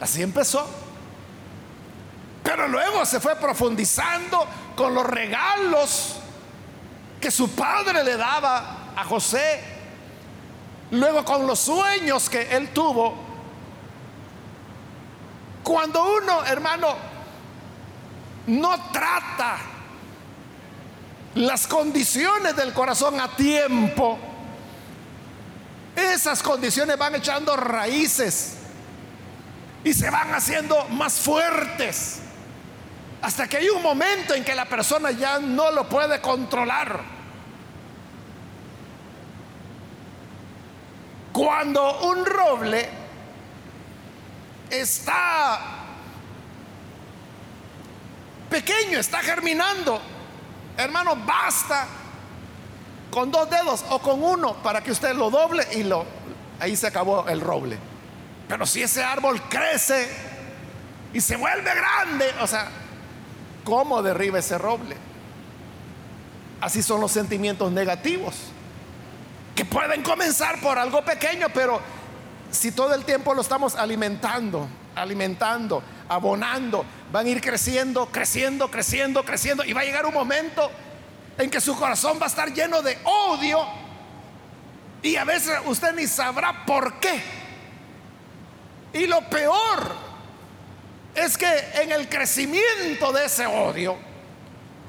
Así 0.00 0.22
empezó. 0.22 0.87
Pero 2.42 2.68
luego 2.68 3.04
se 3.04 3.20
fue 3.20 3.36
profundizando 3.36 4.46
con 4.76 4.94
los 4.94 5.06
regalos 5.06 6.16
que 7.20 7.30
su 7.30 7.50
padre 7.50 8.04
le 8.04 8.16
daba 8.16 8.92
a 8.96 9.04
José. 9.04 9.60
Luego 10.90 11.24
con 11.24 11.46
los 11.46 11.58
sueños 11.58 12.30
que 12.30 12.56
él 12.56 12.70
tuvo. 12.70 13.14
Cuando 15.62 16.16
uno, 16.16 16.44
hermano, 16.44 16.94
no 18.46 18.90
trata 18.90 19.58
las 21.34 21.66
condiciones 21.66 22.56
del 22.56 22.72
corazón 22.72 23.20
a 23.20 23.28
tiempo, 23.36 24.18
esas 25.94 26.42
condiciones 26.42 26.96
van 26.96 27.16
echando 27.16 27.56
raíces 27.56 28.54
y 29.84 29.92
se 29.92 30.08
van 30.10 30.32
haciendo 30.34 30.86
más 30.88 31.14
fuertes. 31.14 32.20
Hasta 33.20 33.48
que 33.48 33.56
hay 33.56 33.68
un 33.68 33.82
momento 33.82 34.34
en 34.34 34.44
que 34.44 34.54
la 34.54 34.64
persona 34.64 35.10
ya 35.10 35.38
no 35.38 35.70
lo 35.70 35.88
puede 35.88 36.20
controlar. 36.20 37.00
Cuando 41.32 42.00
un 42.00 42.24
roble 42.24 42.88
está 44.70 45.60
pequeño, 48.50 48.98
está 48.98 49.18
germinando, 49.18 50.00
hermano, 50.76 51.16
basta 51.16 51.86
con 53.10 53.30
dos 53.30 53.48
dedos 53.50 53.84
o 53.90 53.98
con 54.00 54.22
uno 54.22 54.54
para 54.62 54.82
que 54.82 54.90
usted 54.90 55.14
lo 55.14 55.30
doble 55.30 55.66
y 55.72 55.82
lo 55.82 56.04
ahí 56.60 56.76
se 56.76 56.86
acabó 56.86 57.28
el 57.28 57.40
roble. 57.40 57.78
Pero 58.48 58.66
si 58.66 58.82
ese 58.82 59.02
árbol 59.02 59.40
crece 59.42 60.08
y 61.12 61.20
se 61.20 61.36
vuelve 61.36 61.74
grande, 61.74 62.34
o 62.40 62.46
sea, 62.46 62.68
¿cómo 63.68 64.02
derriba 64.02 64.38
ese 64.38 64.56
roble? 64.56 64.96
Así 66.58 66.82
son 66.82 67.02
los 67.02 67.12
sentimientos 67.12 67.70
negativos, 67.70 68.34
que 69.54 69.66
pueden 69.66 70.02
comenzar 70.02 70.58
por 70.60 70.78
algo 70.78 71.04
pequeño, 71.04 71.48
pero 71.52 71.78
si 72.50 72.72
todo 72.72 72.94
el 72.94 73.04
tiempo 73.04 73.34
lo 73.34 73.42
estamos 73.42 73.76
alimentando, 73.76 74.66
alimentando, 74.96 75.82
abonando, 76.08 76.82
van 77.12 77.26
a 77.26 77.28
ir 77.28 77.42
creciendo, 77.42 78.06
creciendo, 78.06 78.70
creciendo, 78.70 79.22
creciendo, 79.22 79.64
y 79.64 79.74
va 79.74 79.82
a 79.82 79.84
llegar 79.84 80.06
un 80.06 80.14
momento 80.14 80.70
en 81.36 81.50
que 81.50 81.60
su 81.60 81.76
corazón 81.76 82.18
va 82.18 82.24
a 82.24 82.28
estar 82.28 82.52
lleno 82.52 82.80
de 82.80 82.98
odio 83.04 83.66
y 85.02 85.16
a 85.16 85.24
veces 85.24 85.58
usted 85.66 85.94
ni 85.94 86.06
sabrá 86.06 86.64
por 86.64 86.98
qué. 87.00 87.22
Y 88.94 89.06
lo 89.06 89.20
peor 89.28 90.07
es 91.14 91.36
que 91.36 91.46
en 91.74 91.92
el 91.92 92.08
crecimiento 92.08 93.12
de 93.12 93.24
ese 93.24 93.46
odio, 93.46 93.96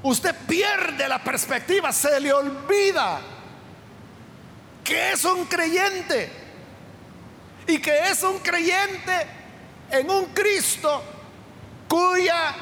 usted 0.03 0.35
pierde 0.47 1.07
la 1.07 1.23
perspectiva, 1.23 1.91
se 1.91 2.19
le 2.19 2.31
olvida 2.33 3.19
que 4.83 5.11
es 5.11 5.23
un 5.25 5.45
creyente 5.45 6.31
y 7.67 7.79
que 7.79 8.09
es 8.09 8.23
un 8.23 8.39
creyente 8.39 9.27
en 9.91 10.09
un 10.09 10.25
Cristo 10.27 11.03
cuya 11.88 12.55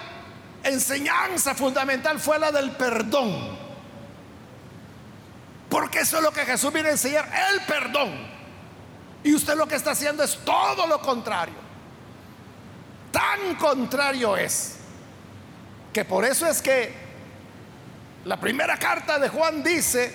enseñanza 0.64 1.56
fundamental 1.56 2.20
fue 2.20 2.40
la 2.40 2.52
del 2.52 2.72
perdón. 2.72 3.58
Porque 5.70 6.00
eso 6.00 6.18
es 6.18 6.24
lo 6.24 6.32
que 6.32 6.46
Jesús 6.46 6.72
viene 6.72 6.90
a 6.90 6.92
enseñar, 6.94 7.30
el 7.52 7.62
perdón. 7.62 8.14
Y 9.24 9.34
usted 9.34 9.56
lo 9.56 9.68
que 9.68 9.76
está 9.76 9.92
haciendo 9.92 10.24
es 10.24 10.38
todo 10.46 10.88
lo 10.88 11.02
contrario. 11.02 11.67
Tan 13.12 13.56
contrario 13.56 14.38
es 14.38 14.78
que 15.94 16.06
por 16.06 16.26
eso 16.26 16.46
es 16.48 16.62
que 16.62 16.94
la 18.26 18.38
primera 18.38 18.78
carta 18.78 19.18
de 19.20 19.30
Juan 19.30 19.64
dice 19.64 20.14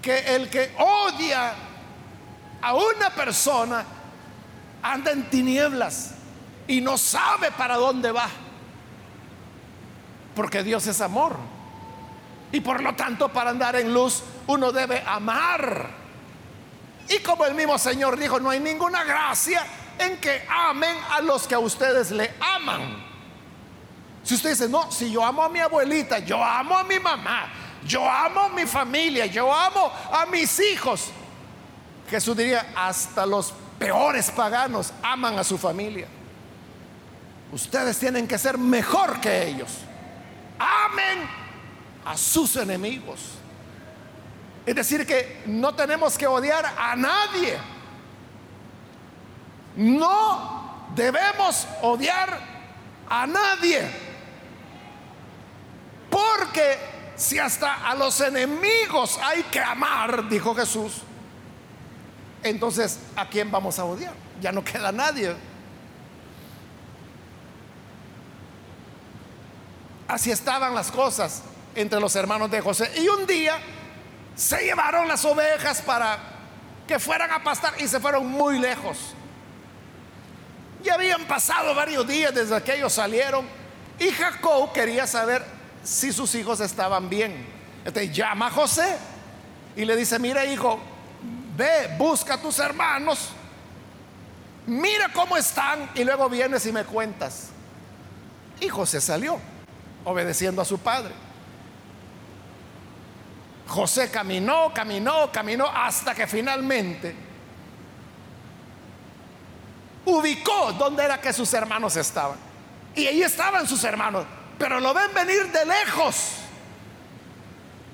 que 0.00 0.34
el 0.34 0.48
que 0.48 0.74
odia 0.78 1.54
a 2.60 2.74
una 2.74 3.10
persona 3.10 3.84
anda 4.82 5.12
en 5.12 5.28
tinieblas 5.30 6.14
y 6.66 6.80
no 6.80 6.96
sabe 6.96 7.50
para 7.52 7.76
dónde 7.76 8.10
va. 8.10 8.28
Porque 10.34 10.62
Dios 10.62 10.86
es 10.86 11.00
amor. 11.00 11.36
Y 12.50 12.60
por 12.60 12.82
lo 12.82 12.94
tanto, 12.94 13.28
para 13.28 13.50
andar 13.50 13.76
en 13.76 13.92
luz, 13.92 14.22
uno 14.46 14.72
debe 14.72 15.02
amar. 15.06 15.90
Y 17.08 17.18
como 17.18 17.44
el 17.44 17.54
mismo 17.54 17.78
Señor 17.78 18.18
dijo, 18.18 18.40
no 18.40 18.50
hay 18.50 18.60
ninguna 18.60 19.04
gracia 19.04 19.64
que 20.20 20.42
amen 20.48 20.96
a 21.10 21.20
los 21.20 21.46
que 21.46 21.54
a 21.54 21.58
ustedes 21.58 22.10
le 22.10 22.30
aman. 22.40 23.02
Si 24.22 24.34
usted 24.34 24.50
dice, 24.50 24.68
no, 24.68 24.90
si 24.90 25.10
yo 25.10 25.24
amo 25.24 25.42
a 25.42 25.48
mi 25.48 25.58
abuelita, 25.58 26.18
yo 26.20 26.42
amo 26.42 26.76
a 26.76 26.84
mi 26.84 26.98
mamá, 26.98 27.48
yo 27.84 28.08
amo 28.08 28.42
a 28.42 28.48
mi 28.50 28.66
familia, 28.66 29.26
yo 29.26 29.52
amo 29.52 29.92
a 30.12 30.26
mis 30.26 30.60
hijos. 30.60 31.10
Jesús 32.08 32.36
diría, 32.36 32.72
hasta 32.76 33.26
los 33.26 33.52
peores 33.78 34.30
paganos 34.30 34.92
aman 35.02 35.38
a 35.38 35.44
su 35.44 35.58
familia. 35.58 36.06
Ustedes 37.50 37.98
tienen 37.98 38.28
que 38.28 38.38
ser 38.38 38.56
mejor 38.56 39.20
que 39.20 39.48
ellos. 39.48 39.70
Amen 40.58 41.28
a 42.04 42.16
sus 42.16 42.56
enemigos. 42.56 43.20
Es 44.64 44.74
decir, 44.74 45.06
que 45.06 45.42
no 45.46 45.74
tenemos 45.74 46.16
que 46.16 46.26
odiar 46.26 46.64
a 46.78 46.94
nadie. 46.96 47.58
No 49.76 50.88
debemos 50.94 51.66
odiar 51.82 52.38
a 53.08 53.26
nadie. 53.26 53.88
Porque 56.10 56.78
si 57.16 57.38
hasta 57.38 57.88
a 57.88 57.94
los 57.94 58.20
enemigos 58.20 59.18
hay 59.22 59.42
que 59.44 59.60
amar, 59.60 60.28
dijo 60.28 60.54
Jesús, 60.54 61.02
entonces 62.42 62.98
¿a 63.16 63.26
quién 63.26 63.50
vamos 63.50 63.78
a 63.78 63.84
odiar? 63.84 64.12
Ya 64.40 64.52
no 64.52 64.62
queda 64.64 64.92
nadie. 64.92 65.34
Así 70.08 70.30
estaban 70.30 70.74
las 70.74 70.90
cosas 70.90 71.42
entre 71.74 71.98
los 71.98 72.14
hermanos 72.16 72.50
de 72.50 72.60
José. 72.60 72.92
Y 72.96 73.08
un 73.08 73.26
día 73.26 73.58
se 74.34 74.62
llevaron 74.62 75.08
las 75.08 75.24
ovejas 75.24 75.80
para 75.80 76.18
que 76.86 76.98
fueran 76.98 77.30
a 77.30 77.42
pastar 77.42 77.74
y 77.80 77.88
se 77.88 78.00
fueron 78.00 78.26
muy 78.26 78.58
lejos. 78.58 79.14
Ya 80.82 80.94
habían 80.94 81.24
pasado 81.26 81.74
varios 81.74 82.06
días 82.06 82.34
desde 82.34 82.60
que 82.62 82.74
ellos 82.74 82.92
salieron 82.92 83.46
y 83.98 84.10
Jacob 84.10 84.72
quería 84.72 85.06
saber 85.06 85.44
si 85.84 86.12
sus 86.12 86.34
hijos 86.34 86.60
estaban 86.60 87.08
bien. 87.08 87.46
Entonces 87.84 88.14
llama 88.14 88.48
a 88.48 88.50
José 88.50 88.96
y 89.76 89.84
le 89.84 89.96
dice, 89.96 90.18
mira 90.18 90.44
hijo, 90.44 90.80
ve, 91.56 91.94
busca 91.98 92.34
a 92.34 92.40
tus 92.40 92.58
hermanos, 92.58 93.30
mira 94.66 95.08
cómo 95.12 95.36
están 95.36 95.90
y 95.94 96.04
luego 96.04 96.28
vienes 96.28 96.66
y 96.66 96.72
me 96.72 96.84
cuentas. 96.84 97.50
Y 98.60 98.68
José 98.68 99.00
salió, 99.00 99.38
obedeciendo 100.04 100.62
a 100.62 100.64
su 100.64 100.78
padre. 100.78 101.12
José 103.68 104.10
caminó, 104.10 104.72
caminó, 104.74 105.30
caminó 105.32 105.66
hasta 105.66 106.14
que 106.14 106.26
finalmente 106.26 107.14
ubicó 110.04 110.72
dónde 110.72 111.04
era 111.04 111.20
que 111.20 111.32
sus 111.32 111.52
hermanos 111.54 111.96
estaban. 111.96 112.36
Y 112.94 113.06
ahí 113.06 113.22
estaban 113.22 113.66
sus 113.66 113.82
hermanos, 113.84 114.26
pero 114.58 114.80
lo 114.80 114.92
ven 114.92 115.12
venir 115.14 115.50
de 115.50 115.64
lejos. 115.64 116.32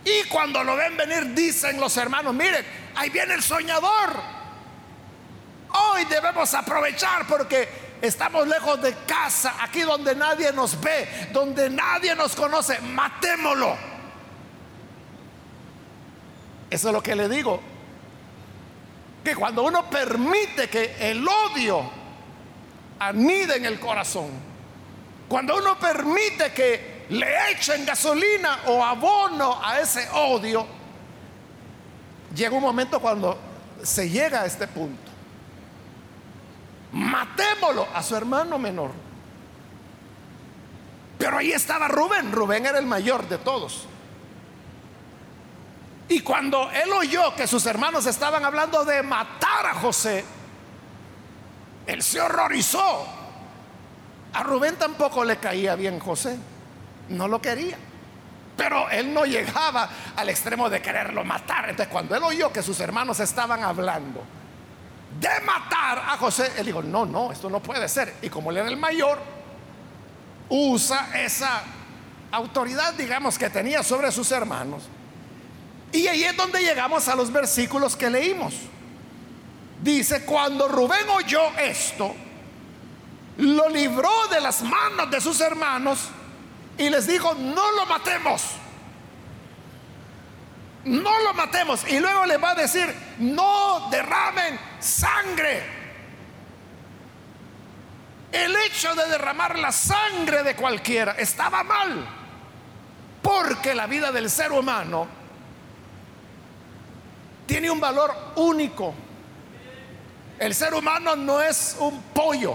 Y 0.05 0.27
cuando 0.29 0.64
lo 0.64 0.77
ven 0.77 0.97
venir, 0.97 1.35
dicen 1.35 1.79
los 1.79 1.97
hermanos, 1.97 2.35
miren, 2.35 2.64
ahí 2.94 3.11
viene 3.11 3.35
el 3.35 3.42
soñador. 3.42 4.38
Hoy 5.71 6.05
debemos 6.07 6.53
aprovechar 6.55 7.27
porque 7.27 7.68
estamos 8.01 8.49
lejos 8.49 8.81
de 8.81 8.94
casa, 9.07 9.57
aquí 9.61 9.83
donde 9.83 10.14
nadie 10.14 10.53
nos 10.53 10.81
ve, 10.81 11.29
donde 11.33 11.68
nadie 11.68 12.14
nos 12.14 12.35
conoce, 12.35 12.81
matémoslo. 12.81 13.77
Eso 16.71 16.88
es 16.88 16.94
lo 16.94 17.03
que 17.03 17.14
le 17.14 17.29
digo. 17.29 17.61
Que 19.23 19.35
cuando 19.35 19.62
uno 19.62 19.90
permite 19.90 20.68
que 20.68 20.97
el 21.11 21.27
odio 21.27 21.97
anide 22.98 23.56
en 23.56 23.64
el 23.64 23.78
corazón, 23.78 24.30
cuando 25.28 25.56
uno 25.56 25.78
permite 25.78 26.52
que 26.52 27.06
le 27.11 27.52
echen 27.52 27.84
gasolina 27.84 28.61
o 28.66 28.82
abono 28.84 29.61
a 29.62 29.80
ese 29.80 30.08
odio, 30.11 30.66
llega 32.34 32.54
un 32.54 32.62
momento 32.62 33.00
cuando 33.00 33.38
se 33.82 34.08
llega 34.08 34.42
a 34.42 34.46
este 34.46 34.66
punto. 34.66 35.11
Matémoslo 36.92 37.87
a 37.94 38.02
su 38.02 38.16
hermano 38.16 38.58
menor. 38.58 38.90
Pero 41.18 41.38
ahí 41.38 41.52
estaba 41.52 41.88
Rubén. 41.88 42.32
Rubén 42.32 42.64
era 42.64 42.78
el 42.78 42.87
mayor 42.87 43.28
de 43.28 43.38
todos. 43.38 43.87
Y 46.08 46.20
cuando 46.20 46.70
él 46.70 46.90
oyó 46.92 47.34
que 47.34 47.46
sus 47.46 47.66
hermanos 47.66 48.06
estaban 48.06 48.44
hablando 48.44 48.84
de 48.84 49.02
matar 49.02 49.66
a 49.66 49.74
José, 49.74 50.24
él 51.88 52.03
se 52.03 52.20
horrorizó. 52.20 53.07
A 54.33 54.42
Rubén 54.42 54.77
tampoco 54.77 55.24
le 55.24 55.38
caía 55.38 55.74
bien 55.74 55.98
José, 55.98 56.37
no 57.09 57.27
lo 57.27 57.40
quería. 57.40 57.77
Pero 58.57 58.88
él 58.90 59.12
no 59.12 59.24
llegaba 59.24 59.88
al 60.16 60.29
extremo 60.29 60.68
de 60.68 60.81
quererlo 60.81 61.24
matar. 61.24 61.68
Entonces 61.70 61.92
cuando 61.92 62.14
él 62.14 62.22
oyó 62.22 62.53
que 62.53 62.62
sus 62.62 62.79
hermanos 62.81 63.18
estaban 63.20 63.62
hablando 63.62 64.22
de 65.18 65.40
matar 65.44 65.98
a 65.98 66.16
José, 66.16 66.53
él 66.59 66.66
dijo, 66.66 66.83
no, 66.83 67.07
no, 67.07 67.33
esto 67.33 67.48
no 67.51 67.61
puede 67.61 67.88
ser. 67.88 68.14
Y 68.22 68.29
como 68.29 68.51
él 68.51 68.59
era 68.59 68.68
el 68.68 68.77
mayor, 68.77 69.18
usa 70.48 71.11
esa 71.14 71.62
autoridad, 72.31 72.94
digamos, 72.94 73.38
que 73.38 73.48
tenía 73.51 73.83
sobre 73.83 74.12
sus 74.12 74.31
hermanos 74.31 74.88
y 75.92 76.07
ahí 76.07 76.24
es 76.24 76.37
donde 76.37 76.61
llegamos 76.61 77.09
a 77.09 77.16
los 77.16 77.33
versículos 77.33 77.96
que 77.96 78.11
leímos. 78.11 78.55
Dice, 79.82 80.24
cuando 80.24 80.68
Rubén 80.68 81.08
oyó 81.10 81.56
esto, 81.58 82.14
lo 83.38 83.68
libró 83.68 84.26
de 84.28 84.40
las 84.40 84.62
manos 84.62 85.10
de 85.10 85.20
sus 85.20 85.40
hermanos 85.40 86.08
y 86.76 86.90
les 86.90 87.06
dijo, 87.06 87.34
no 87.34 87.70
lo 87.72 87.86
matemos. 87.86 88.42
no 90.84 91.20
lo 91.20 91.34
matemos. 91.34 91.84
Y 91.88 92.00
luego 92.00 92.24
le 92.26 92.36
va 92.38 92.50
a 92.50 92.54
decir, 92.54 92.92
no 93.18 93.88
derramen 93.90 94.58
sangre. 94.80 95.62
El 98.32 98.54
hecho 98.56 98.94
de 98.94 99.06
derramar 99.08 99.58
la 99.58 99.72
sangre 99.72 100.42
de 100.42 100.54
cualquiera 100.54 101.12
estaba 101.12 101.62
mal, 101.62 102.06
porque 103.22 103.74
la 103.74 103.86
vida 103.86 104.12
del 104.12 104.28
ser 104.30 104.52
humano 104.52 105.06
tiene 107.46 107.70
un 107.70 107.80
valor 107.80 108.14
único. 108.36 108.94
El 110.38 110.55
ser 110.55 110.74
humano 110.74 111.16
no 111.16 111.40
es 111.40 111.77
un 111.81 112.01
pollo. 112.14 112.55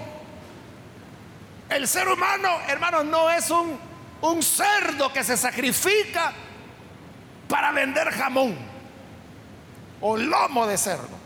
El 1.70 1.88
ser 1.88 2.08
humano, 2.08 2.50
hermanos, 2.68 3.06
no 3.06 3.30
es 3.30 3.50
un, 3.50 3.78
un 4.22 4.42
cerdo 4.42 5.12
que 5.12 5.24
se 5.24 5.36
sacrifica 5.36 6.34
para 7.48 7.72
vender 7.72 8.10
jamón 8.12 8.56
o 10.02 10.16
lomo 10.18 10.66
de 10.66 10.78
cerdo. 10.78 11.24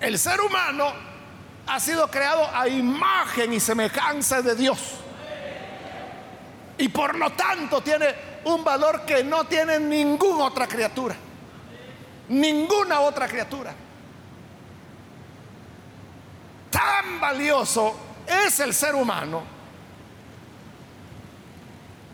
El 0.00 0.18
ser 0.18 0.40
humano 0.40 0.92
ha 1.66 1.80
sido 1.80 2.10
creado 2.10 2.48
a 2.54 2.68
imagen 2.68 3.52
y 3.52 3.60
semejanza 3.60 4.40
de 4.40 4.54
Dios. 4.54 4.78
Y 6.78 6.88
por 6.88 7.16
lo 7.16 7.30
tanto 7.32 7.82
tiene 7.82 8.14
un 8.44 8.62
valor 8.62 9.04
que 9.04 9.24
no 9.24 9.44
tiene 9.44 9.80
ninguna 9.80 10.44
otra 10.44 10.66
criatura. 10.66 11.16
Ninguna 12.28 13.00
otra 13.00 13.26
criatura. 13.26 13.74
Tan 16.70 17.20
valioso 17.20 17.96
es 18.26 18.60
el 18.60 18.74
ser 18.74 18.94
humano 18.94 19.42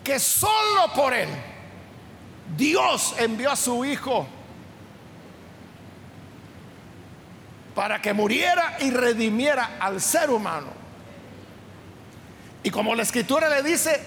que 0.05 0.19
solo 0.19 0.93
por 0.95 1.15
él 1.15 1.29
Dios 2.57 3.15
envió 3.19 3.53
a 3.53 3.57
su 3.57 3.85
Hijo 3.85 4.27
para 7.75 8.03
que 8.03 8.13
muriera 8.13 8.77
y 8.81 8.91
redimiera 8.91 9.77
al 9.81 10.01
ser 10.01 10.31
humano. 10.31 10.69
Y 12.63 12.71
como 12.71 12.95
la 12.95 13.03
escritura 13.03 13.49
le 13.49 13.63
dice, 13.63 14.01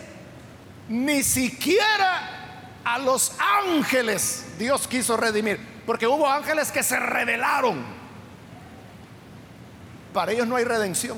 ni 0.90 1.24
siquiera 1.24 2.80
a 2.84 3.00
los 3.00 3.34
ángeles 3.40 4.46
Dios 4.60 4.88
quiso 4.88 5.18
redimir, 5.18 5.60
porque 5.86 6.08
hubo 6.08 6.30
ángeles 6.30 6.72
que 6.72 6.84
se 6.84 7.00
rebelaron. 7.00 8.05
Para 10.16 10.32
ellos 10.32 10.48
no 10.48 10.56
hay 10.56 10.64
redención, 10.64 11.18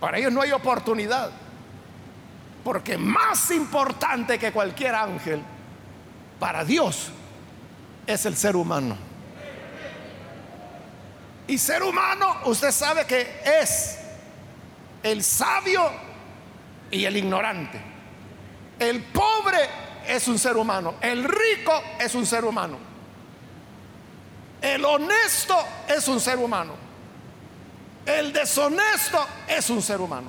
para 0.00 0.18
ellos 0.18 0.32
no 0.32 0.42
hay 0.42 0.50
oportunidad, 0.50 1.30
porque 2.64 2.98
más 2.98 3.52
importante 3.52 4.40
que 4.40 4.50
cualquier 4.50 4.92
ángel 4.92 5.40
para 6.40 6.64
Dios 6.64 7.10
es 8.04 8.26
el 8.26 8.36
ser 8.36 8.56
humano. 8.56 8.96
Y 11.46 11.58
ser 11.58 11.84
humano, 11.84 12.38
usted 12.46 12.72
sabe 12.72 13.06
que 13.06 13.40
es 13.44 14.00
el 15.04 15.22
sabio 15.22 15.88
y 16.90 17.04
el 17.04 17.16
ignorante. 17.16 17.80
El 18.80 19.00
pobre 19.04 19.60
es 20.08 20.26
un 20.26 20.40
ser 20.40 20.56
humano. 20.56 20.96
El 21.00 21.22
rico 21.22 21.80
es 22.00 22.16
un 22.16 22.26
ser 22.26 22.44
humano. 22.44 22.78
El 24.60 24.84
honesto 24.84 25.56
es 25.86 26.08
un 26.08 26.18
ser 26.18 26.38
humano. 26.38 26.85
El 28.06 28.32
deshonesto 28.32 29.26
es 29.48 29.68
un 29.68 29.82
ser 29.82 30.00
humano. 30.00 30.28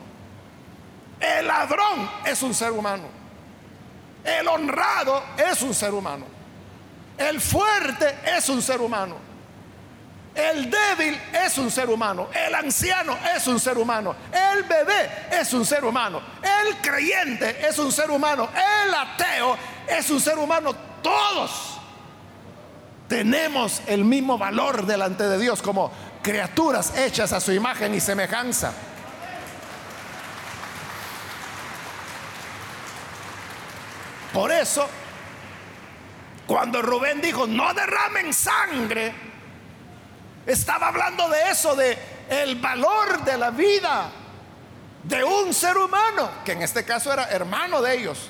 El 1.19 1.45
ladrón 1.45 2.09
es 2.25 2.41
un 2.41 2.53
ser 2.53 2.71
humano. 2.71 3.03
El 4.23 4.47
honrado 4.47 5.23
es 5.37 5.61
un 5.61 5.73
ser 5.73 5.93
humano. 5.93 6.25
El 7.17 7.39
fuerte 7.39 8.17
es 8.25 8.49
un 8.49 8.61
ser 8.61 8.81
humano. 8.81 9.15
El 10.33 10.69
débil 10.69 11.19
es 11.33 11.57
un 11.57 11.71
ser 11.71 11.89
humano. 11.89 12.27
El 12.33 12.53
anciano 12.53 13.17
es 13.35 13.47
un 13.47 13.59
ser 13.59 13.77
humano. 13.77 14.15
El 14.31 14.63
bebé 14.63 15.09
es 15.31 15.53
un 15.53 15.65
ser 15.65 15.83
humano. 15.85 16.21
El 16.43 16.77
creyente 16.77 17.67
es 17.67 17.77
un 17.79 17.91
ser 17.91 18.11
humano. 18.11 18.49
El 18.53 18.93
ateo 18.93 19.57
es 19.87 20.09
un 20.09 20.19
ser 20.19 20.37
humano. 20.37 20.75
Todos 21.01 21.79
tenemos 23.07 23.81
el 23.87 24.03
mismo 24.03 24.37
valor 24.37 24.85
delante 24.85 25.27
de 25.27 25.39
Dios 25.39 25.61
como 25.61 25.91
criaturas 26.27 26.91
hechas 26.97 27.31
a 27.31 27.39
su 27.39 27.53
imagen 27.53 27.95
y 27.95 28.01
semejanza. 28.01 28.73
Por 34.33 34.51
eso, 34.51 34.89
cuando 36.45 36.81
Rubén 36.81 37.21
dijo, 37.21 37.47
no 37.47 37.73
derramen 37.73 38.33
sangre, 38.33 39.13
estaba 40.45 40.89
hablando 40.89 41.29
de 41.29 41.49
eso, 41.49 41.77
de 41.77 41.97
el 42.29 42.57
valor 42.57 43.23
de 43.23 43.37
la 43.37 43.51
vida 43.51 44.11
de 45.03 45.23
un 45.23 45.53
ser 45.53 45.77
humano, 45.77 46.29
que 46.43 46.51
en 46.51 46.61
este 46.61 46.83
caso 46.83 47.13
era 47.13 47.29
hermano 47.29 47.81
de 47.81 47.99
ellos. 47.99 48.29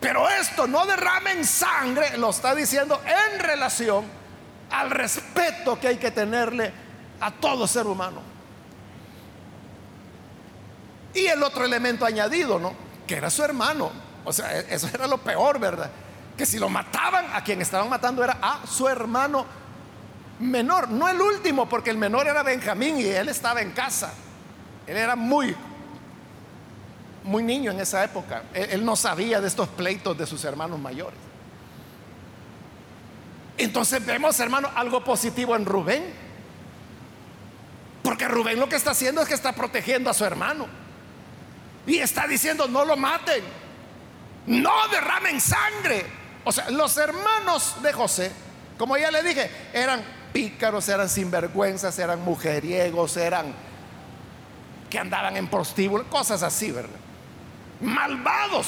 Pero 0.00 0.26
esto, 0.30 0.66
no 0.66 0.86
derramen 0.86 1.44
sangre, 1.44 2.16
lo 2.16 2.30
está 2.30 2.54
diciendo 2.54 3.02
en 3.04 3.38
relación 3.38 4.17
al 4.70 4.90
respeto 4.90 5.78
que 5.80 5.88
hay 5.88 5.96
que 5.96 6.10
tenerle 6.10 6.72
a 7.20 7.30
todo 7.30 7.66
ser 7.66 7.86
humano. 7.86 8.20
Y 11.14 11.26
el 11.26 11.42
otro 11.42 11.64
elemento 11.64 12.04
añadido, 12.04 12.58
¿no? 12.58 12.72
Que 13.06 13.16
era 13.16 13.30
su 13.30 13.42
hermano. 13.42 13.90
O 14.24 14.32
sea, 14.32 14.58
e-, 14.58 14.74
eso 14.74 14.88
era 14.92 15.06
lo 15.06 15.18
peor, 15.18 15.58
¿verdad? 15.58 15.90
Que 16.36 16.46
si 16.46 16.58
lo 16.58 16.68
mataban, 16.68 17.26
a 17.32 17.42
quien 17.42 17.60
estaban 17.62 17.88
matando 17.88 18.22
era 18.22 18.38
a 18.40 18.66
su 18.66 18.88
hermano 18.88 19.46
menor, 20.38 20.88
no 20.88 21.08
el 21.08 21.20
último, 21.20 21.68
porque 21.68 21.90
el 21.90 21.96
menor 21.96 22.28
era 22.28 22.42
Benjamín 22.42 22.98
y 22.98 23.06
él 23.06 23.28
estaba 23.28 23.60
en 23.60 23.72
casa. 23.72 24.12
Él 24.86 24.96
era 24.96 25.16
muy, 25.16 25.56
muy 27.24 27.42
niño 27.42 27.72
en 27.72 27.80
esa 27.80 28.04
época. 28.04 28.44
Él, 28.54 28.68
él 28.70 28.84
no 28.84 28.94
sabía 28.94 29.40
de 29.40 29.48
estos 29.48 29.68
pleitos 29.68 30.16
de 30.16 30.26
sus 30.26 30.44
hermanos 30.44 30.78
mayores. 30.78 31.27
Entonces 33.58 34.04
vemos, 34.04 34.38
hermano, 34.40 34.70
algo 34.74 35.04
positivo 35.04 35.54
en 35.56 35.66
Rubén. 35.66 36.04
Porque 38.02 38.28
Rubén 38.28 38.58
lo 38.58 38.68
que 38.68 38.76
está 38.76 38.92
haciendo 38.92 39.20
es 39.20 39.28
que 39.28 39.34
está 39.34 39.52
protegiendo 39.52 40.08
a 40.08 40.14
su 40.14 40.24
hermano. 40.24 40.66
Y 41.86 41.98
está 41.98 42.26
diciendo, 42.26 42.68
no 42.68 42.84
lo 42.84 42.96
maten 42.96 43.42
no 44.48 44.88
derramen 44.88 45.40
sangre. 45.40 46.04
O 46.44 46.50
sea, 46.50 46.70
los 46.70 46.96
hermanos 46.96 47.76
de 47.82 47.92
José, 47.92 48.32
como 48.78 48.96
ya 48.96 49.10
le 49.10 49.22
dije, 49.22 49.50
eran 49.72 50.02
pícaros, 50.32 50.88
eran 50.88 51.08
sinvergüenzas, 51.08 51.98
eran 51.98 52.22
mujeriegos, 52.22 53.16
eran 53.16 53.54
que 54.90 54.98
andaban 54.98 55.36
en 55.36 55.48
prostíbulo, 55.48 56.08
cosas 56.08 56.42
así, 56.42 56.70
¿verdad? 56.70 56.98
Malvados, 57.80 58.66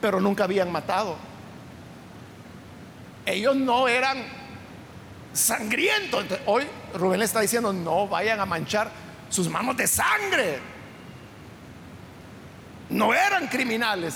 pero 0.00 0.20
nunca 0.20 0.44
habían 0.44 0.70
matado. 0.70 1.16
Ellos 3.28 3.56
no 3.56 3.88
eran 3.88 4.24
sangrientos. 5.32 6.24
hoy 6.46 6.66
Rubén 6.94 7.18
le 7.20 7.24
está 7.26 7.40
diciendo, 7.40 7.72
no 7.72 8.08
vayan 8.08 8.40
a 8.40 8.46
manchar 8.46 8.90
sus 9.28 9.48
manos 9.48 9.76
de 9.76 9.86
sangre 9.86 10.60
no 12.90 13.12
eran 13.12 13.48
criminales. 13.48 14.14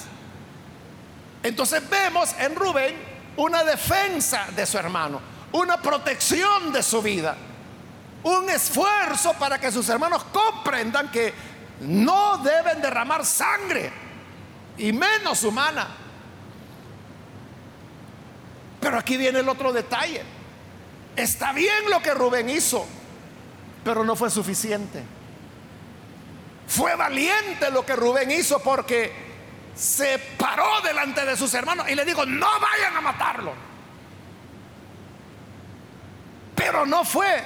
Entonces 1.43 1.89
vemos 1.89 2.35
en 2.39 2.55
Rubén 2.55 2.95
una 3.37 3.65
defensa 3.65 4.47
de 4.55 4.67
su 4.67 4.79
hermano, 4.79 5.21
una 5.53 5.77
protección 5.81 6.73
de 6.73 6.83
su 6.83 7.03
vida, 7.03 7.37
un 8.23 8.49
esfuerzo 8.49 9.35
para 9.35 9.59
que 9.59 9.73
sus 9.73 9.89
hermanos 9.89 10.25
comprendan 10.25 11.11
que 11.11 11.33
no 11.81 12.39
deben 12.39 12.81
derramar 12.81 13.25
sangre, 13.25 13.93
y 14.79 14.93
menos 14.93 15.43
humana. 15.45 15.89
Pero 18.83 18.99
aquí 18.99 19.17
viene 19.17 19.39
el 19.39 19.49
otro 19.49 19.73
detalle. 19.73 20.23
Está 21.15 21.53
bien 21.53 21.89
lo 21.89 22.03
que 22.03 22.13
Rubén 22.13 22.51
hizo, 22.51 22.85
pero 23.85 24.03
no 24.03 24.17
fue 24.17 24.29
suficiente. 24.29 25.05
Fue 26.67 26.97
valiente 26.97 27.71
lo 27.71 27.87
que 27.87 27.95
Rubén 27.95 28.33
hizo 28.33 28.59
porque 28.59 29.13
se 29.77 30.19
paró 30.37 30.81
delante 30.81 31.25
de 31.25 31.37
sus 31.37 31.55
hermanos 31.55 31.89
y 31.89 31.95
le 31.95 32.05
dijo, 32.05 32.27
no 32.27 32.49
vayan 32.61 32.97
a 32.97 33.01
matarlo. 33.01 33.53
Pero 36.57 36.85
no 36.85 37.05
fue 37.05 37.41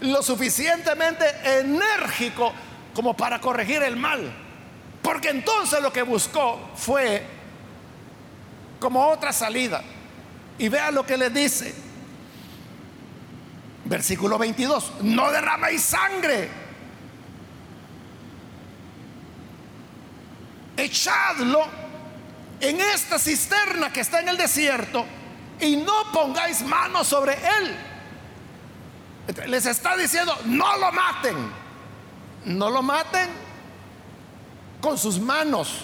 lo 0.00 0.22
suficientemente 0.22 1.24
enérgico 1.58 2.52
como 2.94 3.16
para 3.16 3.40
corregir 3.40 3.82
el 3.82 3.96
mal. 3.96 4.32
Porque 5.02 5.30
entonces 5.30 5.82
lo 5.82 5.92
que 5.92 6.02
buscó 6.02 6.70
fue 6.76 7.24
como 8.78 9.08
otra 9.08 9.32
salida. 9.32 9.82
Y 10.58 10.68
vea 10.68 10.90
lo 10.90 11.06
que 11.06 11.16
le 11.16 11.30
dice. 11.30 11.74
Versículo 13.84 14.38
22. 14.38 15.02
No 15.02 15.30
derraméis 15.30 15.82
sangre 15.82 16.68
echadlo 20.78 21.66
en 22.60 22.80
esta 22.80 23.18
cisterna 23.18 23.92
que 23.92 24.00
está 24.00 24.20
en 24.20 24.28
el 24.28 24.36
desierto 24.36 25.04
y 25.60 25.76
no 25.76 26.12
pongáis 26.12 26.62
manos 26.62 27.08
sobre 27.08 27.34
él. 27.34 27.76
Les 29.48 29.66
está 29.66 29.96
diciendo, 29.96 30.36
no 30.46 30.76
lo 30.78 30.92
maten, 30.92 31.36
no 32.46 32.70
lo 32.70 32.82
maten 32.82 33.28
con 34.80 34.96
sus 34.96 35.18
manos, 35.18 35.80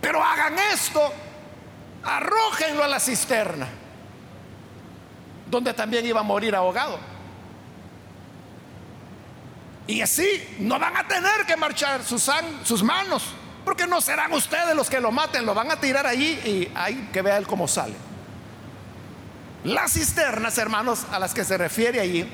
pero 0.00 0.22
hagan 0.22 0.58
esto, 0.72 1.00
arrójenlo 2.02 2.84
a 2.84 2.88
la 2.88 3.00
cisterna, 3.00 3.68
donde 5.50 5.74
también 5.74 6.04
iba 6.06 6.20
a 6.20 6.24
morir 6.24 6.54
ahogado. 6.54 6.98
Y 9.86 10.02
así 10.02 10.26
no 10.58 10.78
van 10.78 10.96
a 10.96 11.08
tener 11.08 11.46
que 11.46 11.56
marchar 11.56 12.02
sus, 12.04 12.82
manos, 12.82 13.24
porque 13.64 13.86
no 13.86 14.02
serán 14.02 14.32
ustedes 14.34 14.76
los 14.76 14.90
que 14.90 15.00
lo 15.00 15.10
maten, 15.10 15.46
lo 15.46 15.54
van 15.54 15.70
a 15.70 15.80
tirar 15.80 16.06
allí 16.06 16.32
y 16.44 16.70
hay 16.74 17.08
que 17.10 17.22
ver 17.22 17.46
cómo 17.46 17.66
sale. 17.66 17.94
Las 19.64 19.94
cisternas, 19.94 20.58
hermanos, 20.58 21.06
a 21.10 21.18
las 21.18 21.32
que 21.32 21.42
se 21.42 21.56
refiere 21.56 22.00
allí, 22.00 22.28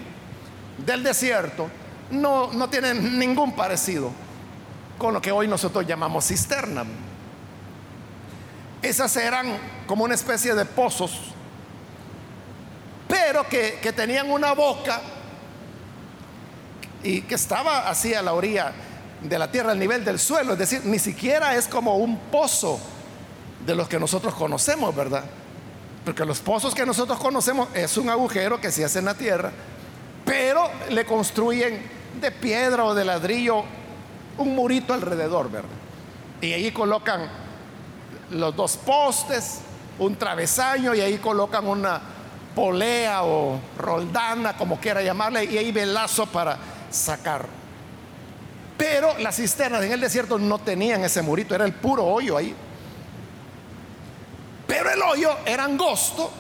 del 0.84 1.04
desierto, 1.04 1.70
no, 2.10 2.52
no 2.52 2.68
tienen 2.68 3.18
ningún 3.20 3.54
parecido 3.54 4.10
con 4.98 5.14
lo 5.14 5.22
que 5.22 5.30
hoy 5.30 5.46
nosotros 5.46 5.86
llamamos 5.86 6.26
cisterna. 6.26 6.84
Esas 8.82 9.16
eran 9.16 9.56
como 9.86 10.04
una 10.04 10.14
especie 10.14 10.54
de 10.54 10.64
pozos, 10.64 11.33
pero 13.08 13.48
que, 13.48 13.78
que 13.82 13.92
tenían 13.92 14.30
una 14.30 14.52
boca 14.52 15.00
y 17.02 17.22
que 17.22 17.34
estaba 17.34 17.88
así 17.88 18.14
a 18.14 18.22
la 18.22 18.32
orilla 18.32 18.72
de 19.22 19.38
la 19.38 19.50
tierra, 19.50 19.72
al 19.72 19.78
nivel 19.78 20.04
del 20.04 20.18
suelo, 20.18 20.52
es 20.52 20.58
decir, 20.58 20.82
ni 20.84 20.98
siquiera 20.98 21.54
es 21.54 21.68
como 21.68 21.96
un 21.96 22.18
pozo 22.18 22.78
de 23.64 23.74
los 23.74 23.88
que 23.88 23.98
nosotros 23.98 24.34
conocemos, 24.34 24.94
¿verdad? 24.94 25.24
Porque 26.04 26.24
los 26.24 26.40
pozos 26.40 26.74
que 26.74 26.84
nosotros 26.84 27.18
conocemos 27.18 27.68
es 27.74 27.96
un 27.96 28.10
agujero 28.10 28.60
que 28.60 28.70
se 28.70 28.84
hace 28.84 28.98
en 28.98 29.06
la 29.06 29.14
tierra, 29.14 29.50
pero 30.24 30.70
le 30.90 31.04
construyen 31.04 31.80
de 32.20 32.30
piedra 32.30 32.84
o 32.84 32.94
de 32.94 33.04
ladrillo 33.04 33.64
un 34.38 34.54
murito 34.54 34.92
alrededor, 34.92 35.50
¿verdad? 35.50 35.68
Y 36.40 36.52
ahí 36.52 36.72
colocan 36.72 37.28
los 38.30 38.54
dos 38.54 38.76
postes, 38.76 39.60
un 39.98 40.16
travesaño 40.16 40.94
y 40.94 41.00
ahí 41.00 41.18
colocan 41.18 41.66
una 41.66 42.00
polea 42.54 43.24
o 43.24 43.58
roldana, 43.78 44.56
como 44.56 44.78
quiera 44.78 45.02
llamarle, 45.02 45.44
y 45.44 45.58
ahí 45.58 45.72
velazo 45.72 46.26
para 46.26 46.56
sacar. 46.90 47.46
Pero 48.76 49.18
las 49.18 49.36
cisternas 49.36 49.82
en 49.82 49.92
el 49.92 50.00
desierto 50.00 50.38
no 50.38 50.58
tenían 50.58 51.04
ese 51.04 51.22
murito, 51.22 51.54
era 51.54 51.64
el 51.64 51.74
puro 51.74 52.04
hoyo 52.04 52.36
ahí. 52.36 52.54
Pero 54.66 54.90
el 54.90 55.02
hoyo 55.02 55.36
era 55.44 55.64
angosto, 55.64 56.30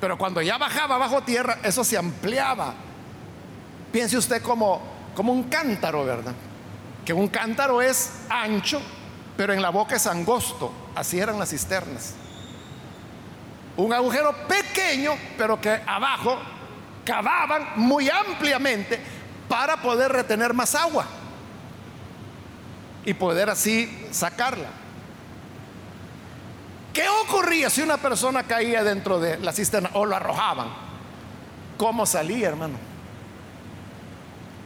pero 0.00 0.16
cuando 0.16 0.40
ya 0.40 0.58
bajaba 0.58 0.98
bajo 0.98 1.22
tierra, 1.22 1.58
eso 1.62 1.84
se 1.84 1.96
ampliaba. 1.96 2.74
Piense 3.92 4.16
usted 4.16 4.42
como, 4.42 4.80
como 5.14 5.32
un 5.32 5.44
cántaro, 5.44 6.04
¿verdad? 6.04 6.34
Que 7.04 7.12
un 7.12 7.28
cántaro 7.28 7.82
es 7.82 8.12
ancho, 8.28 8.80
pero 9.36 9.52
en 9.52 9.60
la 9.62 9.70
boca 9.70 9.96
es 9.96 10.06
angosto. 10.06 10.72
Así 10.94 11.18
eran 11.18 11.38
las 11.38 11.50
cisternas. 11.50 12.14
Un 13.76 13.92
agujero 13.92 14.32
pequeño, 14.46 15.12
pero 15.38 15.60
que 15.60 15.80
abajo 15.86 16.38
cavaban 17.04 17.68
muy 17.76 18.10
ampliamente 18.10 19.00
para 19.48 19.76
poder 19.78 20.12
retener 20.12 20.54
más 20.54 20.74
agua 20.74 21.06
y 23.04 23.14
poder 23.14 23.50
así 23.50 24.08
sacarla. 24.10 24.68
¿Qué 26.92 27.08
ocurría 27.08 27.70
si 27.70 27.82
una 27.82 27.96
persona 27.96 28.42
caía 28.42 28.82
dentro 28.82 29.20
de 29.20 29.38
la 29.38 29.52
cisterna 29.52 29.90
o 29.94 30.04
lo 30.04 30.16
arrojaban? 30.16 30.68
¿Cómo 31.76 32.04
salía, 32.04 32.48
hermano? 32.48 32.74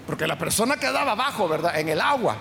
Porque 0.07 0.27
la 0.27 0.37
persona 0.39 0.77
quedaba 0.77 1.13
abajo, 1.13 1.49
¿verdad? 1.49 1.79
En 1.79 1.89
el 1.89 2.01
agua. 2.01 2.37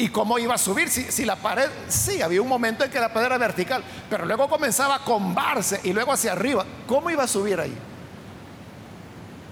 ¿Y 0.00 0.08
cómo 0.08 0.38
iba 0.38 0.54
a 0.54 0.58
subir? 0.58 0.88
Si, 0.88 1.12
si, 1.12 1.26
la 1.26 1.36
pared, 1.36 1.68
sí, 1.88 2.22
había 2.22 2.40
un 2.40 2.48
momento 2.48 2.82
en 2.82 2.90
que 2.90 2.98
la 2.98 3.12
pared 3.12 3.26
era 3.26 3.36
vertical, 3.36 3.84
pero 4.08 4.24
luego 4.24 4.48
comenzaba 4.48 4.94
a 4.94 4.98
combarse 5.00 5.78
y 5.84 5.92
luego 5.92 6.10
hacia 6.10 6.32
arriba. 6.32 6.64
¿Cómo 6.86 7.10
iba 7.10 7.24
a 7.24 7.28
subir 7.28 7.60
ahí? 7.60 7.76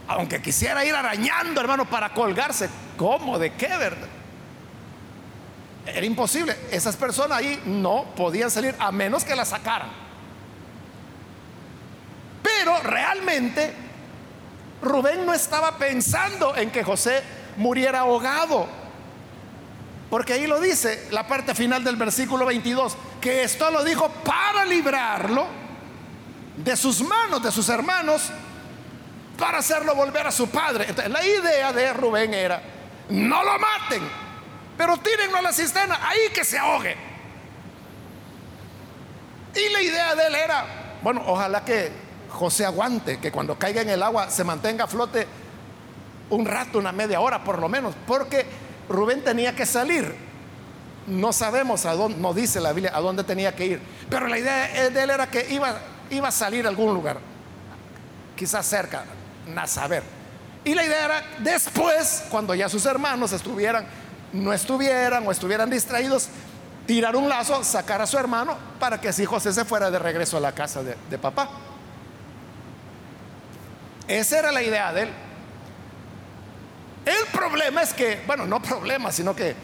Aunque 0.06 0.40
quisiera 0.40 0.82
ir 0.86 0.94
arañando, 0.94 1.60
hermano, 1.60 1.84
para 1.84 2.14
colgarse. 2.14 2.70
¿Cómo? 2.96 3.38
¿De 3.38 3.52
qué, 3.52 3.68
verdad? 3.68 4.08
Era 5.84 6.06
imposible. 6.06 6.56
Esas 6.70 6.96
personas 6.96 7.36
ahí 7.36 7.60
no 7.66 8.06
podían 8.16 8.50
salir 8.50 8.74
a 8.78 8.90
menos 8.90 9.24
que 9.24 9.36
la 9.36 9.44
sacaran. 9.44 9.90
Pero 12.42 12.80
realmente 12.84 13.74
Rubén 14.80 15.26
no 15.26 15.34
estaba 15.34 15.76
pensando 15.76 16.56
en 16.56 16.70
que 16.70 16.82
José 16.84 17.22
muriera 17.58 18.00
ahogado. 18.00 18.77
Porque 20.10 20.32
ahí 20.32 20.46
lo 20.46 20.60
dice 20.60 21.08
la 21.10 21.26
parte 21.26 21.54
final 21.54 21.84
del 21.84 21.96
versículo 21.96 22.46
22, 22.46 22.96
que 23.20 23.42
esto 23.42 23.70
lo 23.70 23.84
dijo 23.84 24.08
para 24.08 24.64
librarlo 24.64 25.46
de 26.56 26.76
sus 26.76 27.02
manos, 27.02 27.42
de 27.42 27.52
sus 27.52 27.68
hermanos, 27.68 28.30
para 29.38 29.58
hacerlo 29.58 29.94
volver 29.94 30.26
a 30.26 30.32
su 30.32 30.48
padre. 30.48 30.86
Entonces, 30.88 31.12
la 31.12 31.24
idea 31.24 31.72
de 31.72 31.92
Rubén 31.92 32.32
era, 32.32 32.62
no 33.10 33.44
lo 33.44 33.58
maten, 33.58 34.02
pero 34.76 34.96
tírenlo 34.96 35.38
a 35.38 35.42
la 35.42 35.52
cisterna, 35.52 36.00
ahí 36.02 36.32
que 36.34 36.44
se 36.44 36.58
ahogue. 36.58 36.96
Y 39.54 39.72
la 39.72 39.82
idea 39.82 40.14
de 40.14 40.26
él 40.26 40.34
era, 40.34 40.64
bueno, 41.02 41.22
ojalá 41.26 41.64
que 41.64 41.92
José 42.30 42.64
aguante, 42.64 43.18
que 43.18 43.30
cuando 43.30 43.58
caiga 43.58 43.82
en 43.82 43.90
el 43.90 44.02
agua 44.02 44.30
se 44.30 44.44
mantenga 44.44 44.84
a 44.84 44.86
flote 44.86 45.26
un 46.30 46.46
rato, 46.46 46.78
una 46.78 46.92
media 46.92 47.20
hora 47.20 47.42
por 47.42 47.58
lo 47.58 47.68
menos, 47.68 47.94
porque 48.06 48.46
Rubén 48.88 49.22
tenía 49.22 49.54
que 49.54 49.66
salir. 49.66 50.14
No 51.06 51.32
sabemos 51.32 51.86
a 51.86 51.94
dónde, 51.94 52.18
no 52.18 52.34
dice 52.34 52.60
la 52.60 52.72
Biblia 52.72 52.92
a 52.94 53.00
dónde 53.00 53.24
tenía 53.24 53.54
que 53.56 53.66
ir, 53.66 53.80
pero 54.10 54.28
la 54.28 54.38
idea 54.38 54.90
de 54.90 55.02
él 55.02 55.10
era 55.10 55.26
que 55.26 55.46
iba, 55.50 55.78
iba 56.10 56.28
a 56.28 56.30
salir 56.32 56.66
a 56.66 56.68
algún 56.68 56.92
lugar, 56.92 57.18
quizás 58.36 58.66
cerca, 58.66 59.04
a 59.56 59.66
saber. 59.66 60.02
Y 60.64 60.74
la 60.74 60.84
idea 60.84 61.04
era 61.06 61.22
después, 61.38 62.24
cuando 62.28 62.54
ya 62.54 62.68
sus 62.68 62.84
hermanos 62.84 63.32
estuvieran, 63.32 63.86
no 64.34 64.52
estuvieran 64.52 65.26
o 65.26 65.32
estuvieran 65.32 65.70
distraídos, 65.70 66.28
tirar 66.86 67.16
un 67.16 67.26
lazo, 67.26 67.64
sacar 67.64 68.02
a 68.02 68.06
su 68.06 68.18
hermano 68.18 68.56
para 68.78 69.00
que 69.00 69.08
así 69.08 69.24
José 69.24 69.52
se 69.52 69.64
fuera 69.64 69.90
de 69.90 69.98
regreso 69.98 70.36
a 70.36 70.40
la 70.40 70.52
casa 70.52 70.82
de, 70.82 70.94
de 71.08 71.18
papá. 71.18 71.48
Esa 74.06 74.38
era 74.38 74.52
la 74.52 74.62
idea 74.62 74.92
de 74.92 75.02
él. 75.02 75.08
Problema 77.38 77.82
es 77.82 77.94
que, 77.94 78.20
bueno, 78.26 78.46
no 78.46 78.60
problema, 78.60 79.12
sino 79.12 79.34
que 79.34 79.54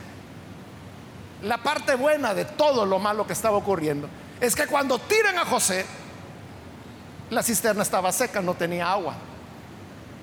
la 1.43 1.59
parte 1.59 1.97
buena 1.97 2.33
de 2.33 2.45
todo 2.45 2.87
lo 2.87 3.01
malo 3.01 3.27
que 3.27 3.33
estaba 3.33 3.57
ocurriendo 3.57 4.09
es 4.41 4.55
que 4.55 4.67
cuando 4.69 4.99
tiran 5.01 5.39
a 5.39 5.45
José, 5.45 5.85
la 7.31 7.43
cisterna 7.43 7.83
estaba 7.83 8.13
seca, 8.13 8.41
no 8.41 8.55
tenía 8.55 8.91
agua. 8.91 9.15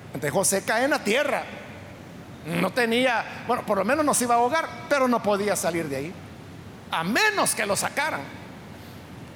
Entonces 0.06 0.32
José 0.32 0.64
cae 0.64 0.84
en 0.84 0.90
la 0.90 1.04
tierra. 1.04 1.44
No 2.46 2.72
tenía, 2.72 3.44
bueno, 3.46 3.64
por 3.66 3.78
lo 3.78 3.84
menos 3.84 4.04
no 4.04 4.14
se 4.14 4.24
iba 4.24 4.34
a 4.34 4.38
ahogar, 4.38 4.66
pero 4.88 5.06
no 5.06 5.22
podía 5.22 5.54
salir 5.54 5.88
de 5.88 5.96
ahí. 5.96 6.12
A 6.90 7.04
menos 7.04 7.54
que 7.54 7.66
lo 7.66 7.76
sacaran. 7.76 8.22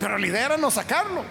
Pero 0.01 0.17
la 0.17 0.27
idea 0.27 0.47
era 0.47 0.57
no 0.57 0.71
sacarlo. 0.71 1.23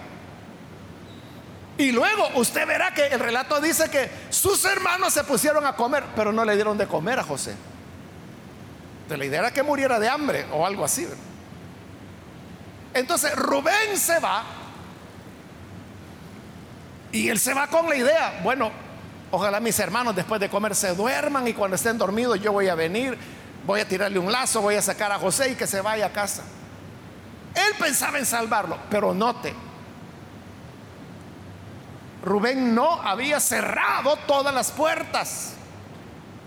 Y 1.78 1.92
luego 1.92 2.28
usted 2.36 2.66
verá 2.66 2.92
que 2.92 3.06
el 3.06 3.20
relato 3.20 3.60
dice 3.60 3.90
que 3.90 4.10
sus 4.30 4.64
hermanos 4.64 5.12
se 5.12 5.24
pusieron 5.24 5.66
a 5.66 5.76
comer, 5.76 6.04
pero 6.14 6.32
no 6.32 6.44
le 6.44 6.54
dieron 6.54 6.78
de 6.78 6.86
comer 6.86 7.18
a 7.18 7.22
José. 7.22 7.54
De 9.08 9.16
la 9.16 9.24
idea 9.24 9.40
era 9.40 9.52
que 9.52 9.62
muriera 9.62 9.98
de 9.98 10.08
hambre 10.08 10.46
o 10.52 10.66
algo 10.66 10.84
así. 10.84 11.06
Entonces 12.94 13.34
Rubén 13.36 13.96
se 13.96 14.18
va 14.18 14.42
y 17.12 17.28
él 17.28 17.38
se 17.38 17.52
va 17.52 17.66
con 17.66 17.88
la 17.88 17.96
idea, 17.96 18.40
bueno, 18.42 18.72
Ojalá 19.30 19.58
mis 19.60 19.78
hermanos 19.80 20.14
después 20.14 20.40
de 20.40 20.48
comer 20.48 20.74
se 20.74 20.94
duerman 20.94 21.48
y 21.48 21.52
cuando 21.52 21.74
estén 21.74 21.98
dormidos 21.98 22.40
yo 22.40 22.52
voy 22.52 22.68
a 22.68 22.74
venir, 22.74 23.18
voy 23.66 23.80
a 23.80 23.88
tirarle 23.88 24.18
un 24.18 24.30
lazo, 24.30 24.60
voy 24.60 24.76
a 24.76 24.82
sacar 24.82 25.10
a 25.10 25.18
José 25.18 25.50
y 25.50 25.54
que 25.56 25.66
se 25.66 25.80
vaya 25.80 26.06
a 26.06 26.12
casa. 26.12 26.42
Él 27.54 27.74
pensaba 27.78 28.18
en 28.18 28.26
salvarlo, 28.26 28.78
pero 28.88 29.12
note, 29.14 29.52
Rubén 32.26 32.74
no 32.74 33.00
había 33.02 33.38
cerrado 33.38 34.16
todas 34.26 34.52
las 34.52 34.72
puertas. 34.72 35.52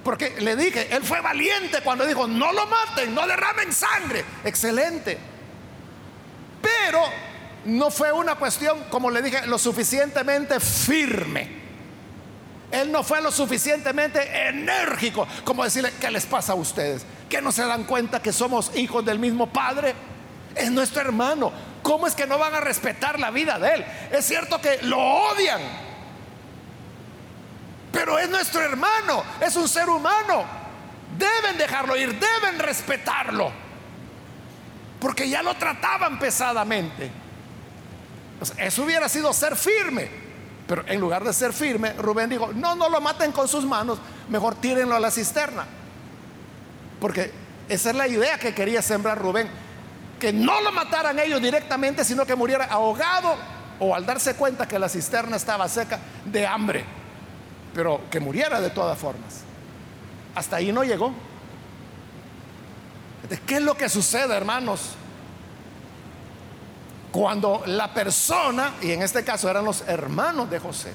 Porque 0.03 0.35
le 0.41 0.57
dije, 0.57 0.93
él 0.93 1.03
fue 1.03 1.21
valiente 1.21 1.79
cuando 1.81 2.05
dijo, 2.05 2.27
no 2.27 2.51
lo 2.51 2.67
maten, 2.67 3.15
no 3.15 3.25
derramen 3.25 3.71
sangre. 3.71 4.25
Excelente. 4.43 5.17
Pero 6.61 7.01
no 7.65 7.89
fue 7.89 8.11
una 8.11 8.35
cuestión, 8.35 8.83
como 8.89 9.09
le 9.09 9.21
dije, 9.21 9.47
lo 9.47 9.57
suficientemente 9.57 10.59
firme. 10.59 11.59
Él 12.71 12.91
no 12.91 13.01
fue 13.01 13.21
lo 13.21 13.31
suficientemente 13.31 14.47
enérgico 14.49 15.27
como 15.45 15.63
decirle, 15.63 15.93
¿qué 15.99 16.11
les 16.11 16.25
pasa 16.25 16.51
a 16.51 16.55
ustedes? 16.55 17.05
¿Que 17.29 17.41
no 17.41 17.53
se 17.53 17.65
dan 17.65 17.85
cuenta 17.85 18.21
que 18.21 18.33
somos 18.33 18.75
hijos 18.75 19.05
del 19.05 19.17
mismo 19.17 19.47
Padre? 19.47 19.95
es 20.55 20.71
nuestro 20.71 21.01
hermano. 21.01 21.51
¿Cómo 21.89 22.05
es 22.05 22.13
que 22.13 22.27
no 22.27 22.37
van 22.37 22.53
a 22.53 22.59
respetar 22.59 23.19
la 23.19 23.31
vida 23.31 23.57
de 23.57 23.73
él? 23.73 23.85
Es 24.11 24.23
cierto 24.23 24.61
que 24.61 24.77
lo 24.83 24.99
odian, 24.99 25.59
pero 27.91 28.19
es 28.19 28.29
nuestro 28.29 28.61
hermano, 28.61 29.23
es 29.41 29.55
un 29.55 29.67
ser 29.67 29.89
humano. 29.89 30.45
Deben 31.17 31.57
dejarlo 31.57 31.97
ir, 31.97 32.13
deben 32.13 32.59
respetarlo, 32.59 33.51
porque 34.99 35.27
ya 35.27 35.41
lo 35.41 35.55
trataban 35.55 36.19
pesadamente. 36.19 37.09
eso 38.59 38.83
hubiera 38.83 39.09
sido 39.09 39.33
ser 39.33 39.55
firme, 39.55 40.11
pero 40.67 40.83
en 40.85 40.99
lugar 40.99 41.23
de 41.23 41.33
ser 41.33 41.53
firme, 41.53 41.93
Rubén 41.93 42.29
dijo, 42.29 42.51
no, 42.53 42.75
no 42.75 42.87
lo 42.87 43.01
maten 43.01 43.31
con 43.31 43.47
sus 43.47 43.65
manos, 43.65 43.97
mejor 44.29 44.53
tírenlo 44.61 44.95
a 44.95 44.99
la 44.99 45.09
cisterna. 45.09 45.65
Porque 47.01 47.31
esa 47.67 47.89
es 47.89 47.95
la 47.95 48.07
idea 48.07 48.37
que 48.37 48.53
quería 48.53 48.83
sembrar 48.83 49.17
Rubén 49.17 49.49
que 50.19 50.33
no 50.33 50.61
lo 50.61 50.71
mataran 50.71 51.17
ellos 51.17 51.41
directamente, 51.41 52.03
sino 52.03 52.25
que 52.25 52.35
muriera 52.35 52.65
ahogado 52.65 53.35
o 53.79 53.95
al 53.95 54.05
darse 54.05 54.35
cuenta 54.35 54.67
que 54.67 54.77
la 54.77 54.89
cisterna 54.89 55.37
estaba 55.37 55.67
seca 55.67 55.99
de 56.25 56.45
hambre, 56.45 56.83
pero 57.73 58.01
que 58.11 58.19
muriera 58.19 58.59
de 58.59 58.69
todas 58.69 58.97
formas. 58.97 59.41
Hasta 60.35 60.57
ahí 60.57 60.71
no 60.71 60.83
llegó. 60.83 61.13
¿Qué 63.45 63.55
es 63.55 63.61
lo 63.61 63.75
que 63.75 63.87
sucede, 63.89 64.35
hermanos? 64.35 64.95
Cuando 67.11 67.63
la 67.65 67.93
persona, 67.93 68.73
y 68.81 68.91
en 68.91 69.01
este 69.01 69.23
caso 69.23 69.49
eran 69.49 69.65
los 69.65 69.83
hermanos 69.87 70.49
de 70.49 70.59
José, 70.59 70.93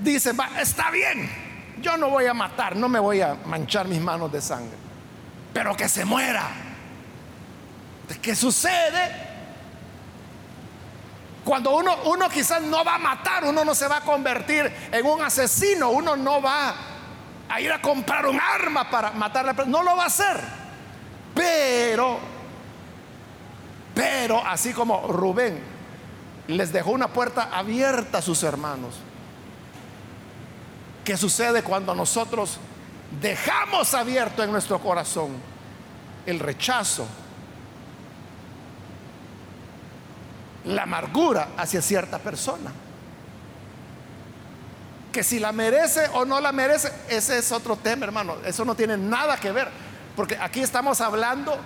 dice, 0.00 0.32
está 0.60 0.90
bien, 0.90 1.28
yo 1.80 1.96
no 1.96 2.10
voy 2.10 2.26
a 2.26 2.34
matar, 2.34 2.76
no 2.76 2.88
me 2.88 3.00
voy 3.00 3.20
a 3.20 3.34
manchar 3.46 3.88
mis 3.88 4.00
manos 4.00 4.30
de 4.30 4.40
sangre 4.40 4.87
pero 5.58 5.76
que 5.76 5.88
se 5.88 6.04
muera. 6.04 6.44
¿Qué 8.22 8.36
sucede? 8.36 9.26
Cuando 11.44 11.74
uno, 11.74 11.96
uno 12.04 12.28
quizás 12.28 12.62
no 12.62 12.84
va 12.84 12.94
a 12.94 12.98
matar, 12.98 13.44
uno 13.44 13.64
no 13.64 13.74
se 13.74 13.88
va 13.88 13.96
a 13.96 14.00
convertir 14.02 14.72
en 14.92 15.04
un 15.04 15.20
asesino, 15.20 15.90
uno 15.90 16.14
no 16.14 16.40
va 16.40 16.76
a 17.48 17.60
ir 17.60 17.72
a 17.72 17.82
comprar 17.82 18.26
un 18.26 18.38
arma 18.38 18.88
para 18.88 19.10
matar 19.10 19.42
a 19.42 19.46
la 19.48 19.54
persona, 19.54 19.78
no 19.78 19.82
lo 19.82 19.96
va 19.96 20.04
a 20.04 20.06
hacer. 20.06 20.40
Pero, 21.34 22.20
pero 23.96 24.46
así 24.46 24.72
como 24.72 25.08
Rubén 25.08 25.60
les 26.46 26.72
dejó 26.72 26.92
una 26.92 27.08
puerta 27.08 27.48
abierta 27.52 28.18
a 28.18 28.22
sus 28.22 28.44
hermanos, 28.44 28.94
¿qué 31.04 31.16
sucede 31.16 31.64
cuando 31.64 31.96
nosotros 31.96 32.60
dejamos 33.20 33.94
abierto 33.94 34.42
en 34.42 34.52
nuestro 34.52 34.78
corazón 34.78 35.30
el 36.26 36.38
rechazo, 36.38 37.06
la 40.64 40.82
amargura 40.82 41.48
hacia 41.56 41.80
cierta 41.80 42.18
persona. 42.18 42.70
Que 45.10 45.22
si 45.22 45.38
la 45.38 45.52
merece 45.52 46.06
o 46.12 46.26
no 46.26 46.38
la 46.40 46.52
merece, 46.52 46.92
ese 47.08 47.38
es 47.38 47.50
otro 47.50 47.76
tema, 47.76 48.04
hermano. 48.04 48.36
Eso 48.44 48.64
no 48.64 48.74
tiene 48.74 48.96
nada 48.96 49.38
que 49.38 49.50
ver. 49.52 49.68
Porque 50.14 50.36
aquí 50.38 50.60
estamos 50.60 51.00
hablando 51.00 51.56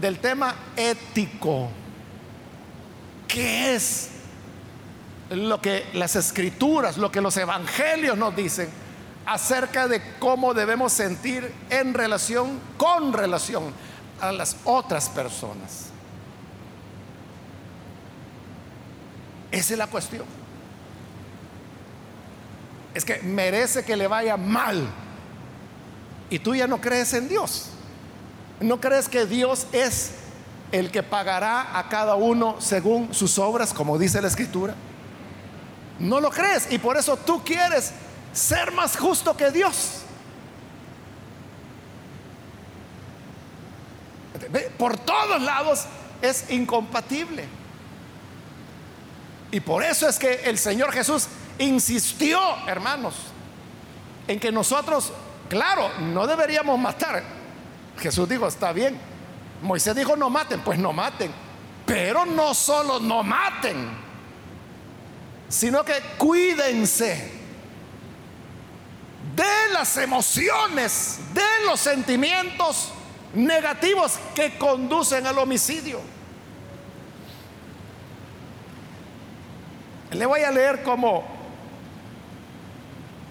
del 0.00 0.18
tema 0.18 0.54
ético. 0.76 1.68
¿Qué 3.28 3.74
es 3.76 4.10
lo 5.30 5.60
que 5.60 5.86
las 5.94 6.16
escrituras, 6.16 6.96
lo 6.96 7.12
que 7.12 7.20
los 7.20 7.36
evangelios 7.36 8.18
nos 8.18 8.34
dicen 8.34 8.83
acerca 9.26 9.88
de 9.88 10.02
cómo 10.18 10.54
debemos 10.54 10.92
sentir 10.92 11.52
en 11.70 11.94
relación, 11.94 12.60
con 12.76 13.12
relación 13.12 13.72
a 14.20 14.32
las 14.32 14.56
otras 14.64 15.08
personas. 15.08 15.86
Esa 19.50 19.74
es 19.74 19.78
la 19.78 19.86
cuestión. 19.86 20.24
Es 22.92 23.04
que 23.04 23.20
merece 23.22 23.84
que 23.84 23.96
le 23.96 24.06
vaya 24.06 24.36
mal. 24.36 24.86
Y 26.30 26.38
tú 26.38 26.54
ya 26.54 26.66
no 26.66 26.80
crees 26.80 27.12
en 27.14 27.28
Dios. 27.28 27.70
No 28.60 28.80
crees 28.80 29.08
que 29.08 29.26
Dios 29.26 29.66
es 29.72 30.12
el 30.72 30.90
que 30.90 31.02
pagará 31.02 31.78
a 31.78 31.88
cada 31.88 32.16
uno 32.16 32.56
según 32.60 33.14
sus 33.14 33.38
obras, 33.38 33.72
como 33.72 33.98
dice 33.98 34.20
la 34.20 34.28
escritura. 34.28 34.74
No 35.98 36.20
lo 36.20 36.30
crees 36.30 36.66
y 36.72 36.78
por 36.78 36.96
eso 36.96 37.16
tú 37.16 37.42
quieres 37.44 37.92
ser 38.34 38.72
más 38.72 38.96
justo 38.96 39.36
que 39.36 39.50
Dios. 39.50 40.02
Por 44.76 44.98
todos 44.98 45.40
lados 45.40 45.86
es 46.20 46.50
incompatible. 46.50 47.46
Y 49.50 49.60
por 49.60 49.82
eso 49.84 50.08
es 50.08 50.18
que 50.18 50.42
el 50.44 50.58
Señor 50.58 50.92
Jesús 50.92 51.28
insistió, 51.58 52.40
hermanos, 52.66 53.14
en 54.26 54.40
que 54.40 54.50
nosotros, 54.50 55.12
claro, 55.48 55.90
no 56.00 56.26
deberíamos 56.26 56.78
matar. 56.78 57.22
Jesús 57.98 58.28
dijo, 58.28 58.48
está 58.48 58.72
bien. 58.72 58.98
Moisés 59.62 59.94
dijo, 59.94 60.16
no 60.16 60.28
maten, 60.28 60.60
pues 60.60 60.78
no 60.78 60.92
maten. 60.92 61.32
Pero 61.86 62.26
no 62.26 62.52
solo 62.54 62.98
no 62.98 63.22
maten, 63.22 63.90
sino 65.48 65.84
que 65.84 66.00
cuídense 66.18 67.33
de 69.34 69.72
las 69.72 69.96
emociones, 69.96 71.18
de 71.32 71.66
los 71.66 71.80
sentimientos 71.80 72.92
negativos 73.34 74.18
que 74.34 74.56
conducen 74.58 75.26
al 75.26 75.38
homicidio. 75.38 76.00
Le 80.12 80.26
voy 80.26 80.42
a 80.42 80.50
leer 80.50 80.82
como 80.82 81.24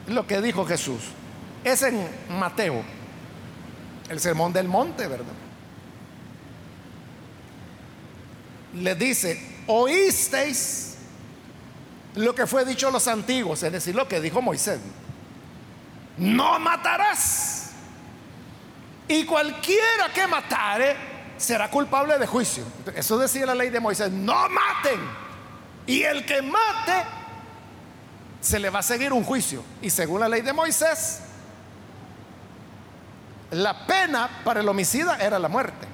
lo 0.08 0.28
que 0.28 0.42
dijo 0.42 0.66
Jesús. 0.66 1.02
Es 1.63 1.82
en 1.84 2.06
Mateo, 2.30 2.84
el 4.10 4.20
sermón 4.20 4.52
del 4.52 4.68
monte, 4.68 5.08
¿verdad? 5.08 5.34
Le 8.74 8.96
dice, 8.96 9.62
oísteis 9.68 10.96
lo 12.16 12.36
que 12.36 12.46
fue 12.46 12.66
dicho 12.66 12.89
a 12.89 12.92
los 12.92 13.08
antiguos, 13.08 13.63
es 13.63 13.72
decir, 13.72 13.96
lo 13.96 14.08
que 14.08 14.20
dijo 14.20 14.42
Moisés 14.42 14.80
no 16.17 16.60
matarás. 16.60 17.71
Y 19.08 19.26
cualquiera 19.26 20.10
que 20.13 20.28
matare 20.28 20.95
será 21.38 21.69
culpable 21.69 22.17
de 22.17 22.26
juicio. 22.26 22.63
Eso 22.95 23.17
decía 23.17 23.45
la 23.45 23.56
ley 23.56 23.69
de 23.69 23.80
Moisés, 23.80 24.12
no 24.12 24.47
maten. 24.49 24.99
Y 25.86 26.04
el 26.04 26.26
que 26.26 26.41
mate, 26.41 27.04
se 28.39 28.60
le 28.60 28.69
va 28.69 28.80
a 28.80 28.84
seguir 28.84 29.12
un 29.13 29.23
juicio. 29.23 29.63
Y 29.82 29.89
según 29.89 30.21
la 30.21 30.30
ley 30.30 30.41
de 30.41 30.54
Moisés, 30.54 31.21
la 33.52 33.86
pena 33.86 34.30
para 34.43 34.62
el 34.62 34.67
homicida 34.67 35.17
era 35.17 35.39
la 35.39 35.47
muerte. 35.47 35.88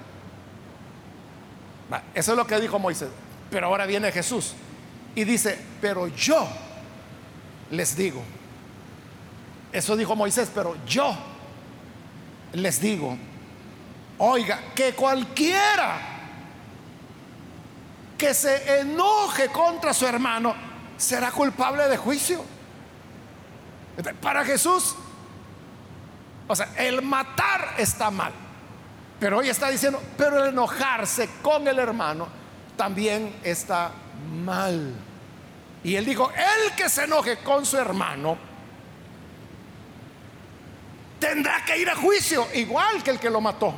Eso 2.13 2.31
es 2.31 2.37
lo 2.37 2.45
que 2.45 2.59
dijo 2.59 2.77
Moisés. 2.77 3.09
Pero 3.49 3.67
ahora 3.67 3.85
viene 3.85 4.11
Jesús 4.11 4.53
y 5.15 5.23
dice, 5.23 5.59
pero 5.81 6.07
yo 6.07 6.47
les 7.71 7.95
digo, 7.95 8.21
eso 9.71 9.95
dijo 9.95 10.15
Moisés, 10.15 10.51
pero 10.53 10.75
yo 10.85 11.15
les 12.53 12.81
digo, 12.81 13.17
oiga, 14.17 14.59
que 14.75 14.93
cualquiera 14.93 15.99
que 18.17 18.33
se 18.33 18.79
enoje 18.79 19.47
contra 19.49 19.93
su 19.93 20.05
hermano 20.05 20.53
será 20.97 21.31
culpable 21.31 21.87
de 21.87 21.97
juicio. 21.97 22.43
Para 24.21 24.43
Jesús, 24.43 24.95
o 26.47 26.55
sea, 26.55 26.73
el 26.77 27.01
matar 27.01 27.75
está 27.77 28.09
mal. 28.09 28.33
Pero 29.19 29.37
hoy 29.39 29.49
está 29.49 29.69
diciendo, 29.69 30.01
pero 30.17 30.43
el 30.43 30.49
enojarse 30.49 31.29
con 31.41 31.67
el 31.67 31.77
hermano 31.77 32.27
también 32.75 33.35
está 33.43 33.91
mal. 34.41 34.93
Y 35.83 35.95
él 35.95 36.05
dijo, 36.05 36.31
el 36.31 36.75
que 36.75 36.89
se 36.89 37.03
enoje 37.03 37.37
con 37.37 37.65
su 37.65 37.77
hermano, 37.77 38.37
tendrá 41.19 41.63
que 41.65 41.77
ir 41.77 41.89
a 41.89 41.95
juicio, 41.95 42.47
igual 42.53 43.03
que 43.03 43.11
el 43.11 43.19
que 43.19 43.29
lo 43.29 43.41
mató. 43.41 43.73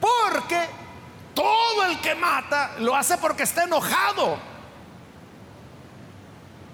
Porque 0.00 0.66
todo 1.34 1.84
el 1.86 2.00
que 2.00 2.14
mata 2.14 2.72
lo 2.78 2.94
hace 2.94 3.16
porque 3.18 3.44
está 3.44 3.64
enojado. 3.64 4.38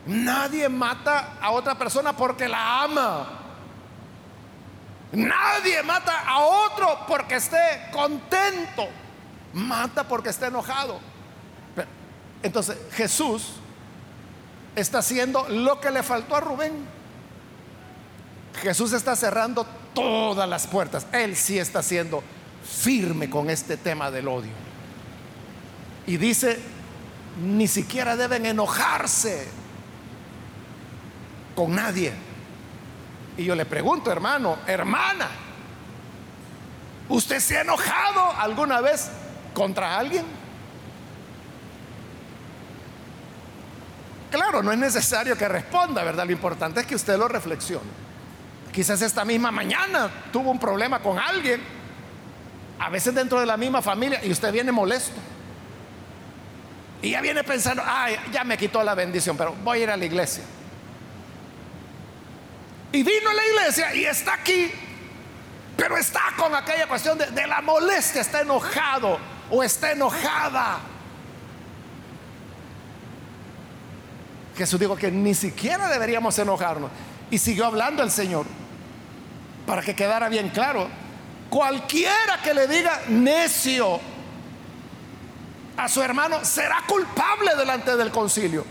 Nadie 0.07 0.69
mata 0.69 1.35
a 1.41 1.51
otra 1.51 1.77
persona 1.77 2.15
porque 2.15 2.49
la 2.49 2.83
ama. 2.83 3.29
Nadie 5.13 5.83
mata 5.83 6.21
a 6.27 6.41
otro 6.41 7.05
porque 7.07 7.37
esté 7.37 7.89
contento. 7.93 8.89
Mata 9.53 10.05
porque 10.05 10.31
está 10.31 10.47
enojado. 10.47 10.99
Entonces 12.43 12.79
Jesús 12.93 13.55
está 14.75 14.99
haciendo 14.99 15.47
lo 15.49 15.81
que 15.81 15.91
le 15.91 16.03
faltó 16.03 16.37
a 16.37 16.41
Rubén. 16.41 16.98
Jesús 18.63 18.93
está 18.93 19.17
cerrando 19.17 19.67
todas 19.95 20.49
las 20.49 20.67
puertas. 20.67 21.07
Él 21.13 21.37
sí 21.37 21.59
está 21.59 21.83
siendo 21.83 22.23
firme 22.65 23.31
con 23.31 23.51
este 23.51 23.77
tema 23.77 24.11
del 24.11 24.29
odio. 24.29 24.53
Y 26.07 26.17
dice, 26.17 26.59
ni 27.43 27.69
siquiera 27.69 28.17
deben 28.17 28.47
enojarse 28.47 29.47
con 31.55 31.75
nadie. 31.75 32.13
Y 33.37 33.45
yo 33.45 33.55
le 33.55 33.67
pregunto, 33.67 34.11
hermano, 34.11 34.59
hermana, 34.67 35.29
¿usted 37.09 37.41
se 37.41 37.59
ha 37.59 37.61
enojado 37.61 38.33
alguna 38.39 38.81
vez 38.81 39.11
contra 39.55 39.99
alguien? 39.99 40.25
Claro, 44.31 44.63
no 44.63 44.73
es 44.73 44.79
necesario 44.79 45.37
que 45.37 45.49
responda, 45.49 46.05
¿verdad? 46.05 46.27
Lo 46.27 46.33
importante 46.33 46.81
es 46.81 46.87
que 46.87 46.95
usted 46.95 47.17
lo 47.17 47.29
reflexione. 47.29 48.08
Quizás 48.73 49.03
esta 49.03 49.25
misma 49.25 49.51
mañana 49.51 50.11
tuvo 50.33 50.51
un 50.51 50.59
problema 50.59 51.01
con 51.01 51.19
alguien, 51.19 51.61
a 52.79 52.91
veces 52.91 53.15
dentro 53.15 53.41
de 53.41 53.47
la 53.47 53.57
misma 53.57 53.83
familia, 53.83 54.25
y 54.25 54.31
usted 54.31 54.53
viene 54.53 54.73
molesto. 54.73 55.17
Y 57.01 57.11
ya 57.11 57.21
viene 57.21 57.45
pensando, 57.45 57.83
ay, 57.87 58.17
ya 58.33 58.45
me 58.45 58.57
quitó 58.57 58.83
la 58.83 58.95
bendición, 58.95 59.37
pero 59.37 59.55
voy 59.63 59.81
a 59.81 59.83
ir 59.85 59.91
a 59.91 59.97
la 59.97 60.05
iglesia. 60.05 60.43
Y 62.93 63.03
vino 63.03 63.31
a 63.31 63.35
la 63.35 63.47
iglesia 63.47 63.95
y 63.95 64.05
está 64.05 64.35
aquí, 64.35 64.71
pero 65.77 65.97
está 65.97 66.23
con 66.37 66.55
aquella 66.55 66.87
cuestión 66.89 67.19
de, 67.19 67.47
la 67.47 67.61
molestia, 67.61 68.21
está 68.21 68.41
enojado 68.41 69.19
o 69.51 69.63
está 69.63 69.93
enojada. 69.93 70.79
Jesús 74.57 74.81
dijo 74.81 74.97
que 74.97 75.11
ni 75.11 75.35
siquiera 75.35 75.89
deberíamos 75.89 76.37
enojarnos. 76.39 76.91
Y 77.31 77.39
siguió 77.39 77.67
hablando 77.67 78.03
el 78.03 78.11
Señor 78.11 78.47
para 79.67 79.83
que 79.83 79.95
quedara 79.95 80.29
bien 80.29 80.49
claro. 80.49 80.89
Cualquiera 81.51 82.41
que 82.43 82.55
le 82.55 82.67
diga 82.67 83.03
necio 83.09 84.01
a 85.77 85.89
su 85.89 86.03
hermano 86.03 86.45
será 86.45 86.83
culpable 86.87 87.55
delante 87.55 87.97
del 87.97 88.11
concilio. 88.11 88.65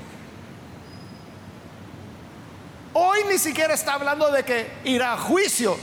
Hoy 2.93 3.19
ni 3.29 3.37
siquiera 3.37 3.75
está 3.75 3.93
hablando 3.93 4.31
de 4.31 4.43
que 4.43 4.71
irá 4.85 5.13
a 5.13 5.17
juicio. 5.17 5.77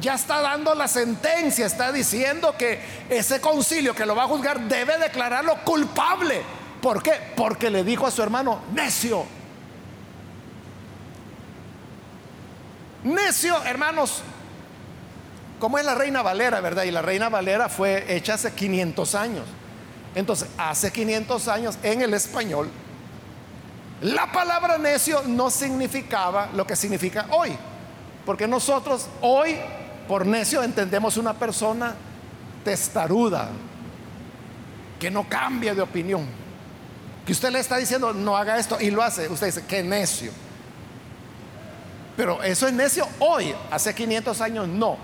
Ya 0.00 0.14
está 0.14 0.40
dando 0.40 0.74
la 0.74 0.88
sentencia, 0.88 1.66
está 1.66 1.92
diciendo 1.92 2.54
que 2.56 2.80
ese 3.10 3.40
concilio 3.42 3.94
que 3.94 4.06
lo 4.06 4.16
va 4.16 4.24
a 4.24 4.28
juzgar 4.28 4.60
debe 4.62 4.98
declararlo 4.98 5.56
culpable. 5.64 6.42
¿Por 6.80 7.02
qué? 7.02 7.12
Porque 7.36 7.70
le 7.70 7.84
dijo 7.84 8.06
a 8.06 8.10
su 8.10 8.22
hermano, 8.22 8.62
necio. 8.72 9.35
Necio, 13.06 13.62
hermanos, 13.62 14.20
como 15.60 15.78
es 15.78 15.84
la 15.84 15.94
reina 15.94 16.22
Valera, 16.22 16.60
¿verdad? 16.60 16.82
Y 16.82 16.90
la 16.90 17.02
reina 17.02 17.28
Valera 17.28 17.68
fue 17.68 18.16
hecha 18.16 18.34
hace 18.34 18.52
500 18.52 19.14
años. 19.14 19.44
Entonces, 20.16 20.48
hace 20.58 20.90
500 20.90 21.46
años 21.46 21.78
en 21.84 22.02
el 22.02 22.14
español, 22.14 22.68
la 24.00 24.32
palabra 24.32 24.76
necio 24.76 25.22
no 25.24 25.50
significaba 25.50 26.48
lo 26.52 26.66
que 26.66 26.74
significa 26.74 27.28
hoy. 27.30 27.56
Porque 28.24 28.48
nosotros 28.48 29.06
hoy, 29.20 29.56
por 30.08 30.26
necio, 30.26 30.64
entendemos 30.64 31.16
una 31.16 31.32
persona 31.34 31.94
testaruda, 32.64 33.50
que 34.98 35.12
no 35.12 35.28
cambia 35.28 35.76
de 35.76 35.80
opinión. 35.80 36.26
Que 37.24 37.30
usted 37.30 37.50
le 37.50 37.60
está 37.60 37.76
diciendo, 37.76 38.12
no 38.12 38.36
haga 38.36 38.58
esto 38.58 38.78
y 38.80 38.90
lo 38.90 39.00
hace. 39.00 39.28
Usted 39.28 39.46
dice, 39.46 39.64
qué 39.68 39.84
necio. 39.84 40.32
Pero 42.16 42.42
eso 42.42 42.66
es 42.66 42.72
necio 42.72 43.06
hoy, 43.18 43.54
hace 43.70 43.94
500 43.94 44.40
años 44.40 44.68
no. 44.68 44.96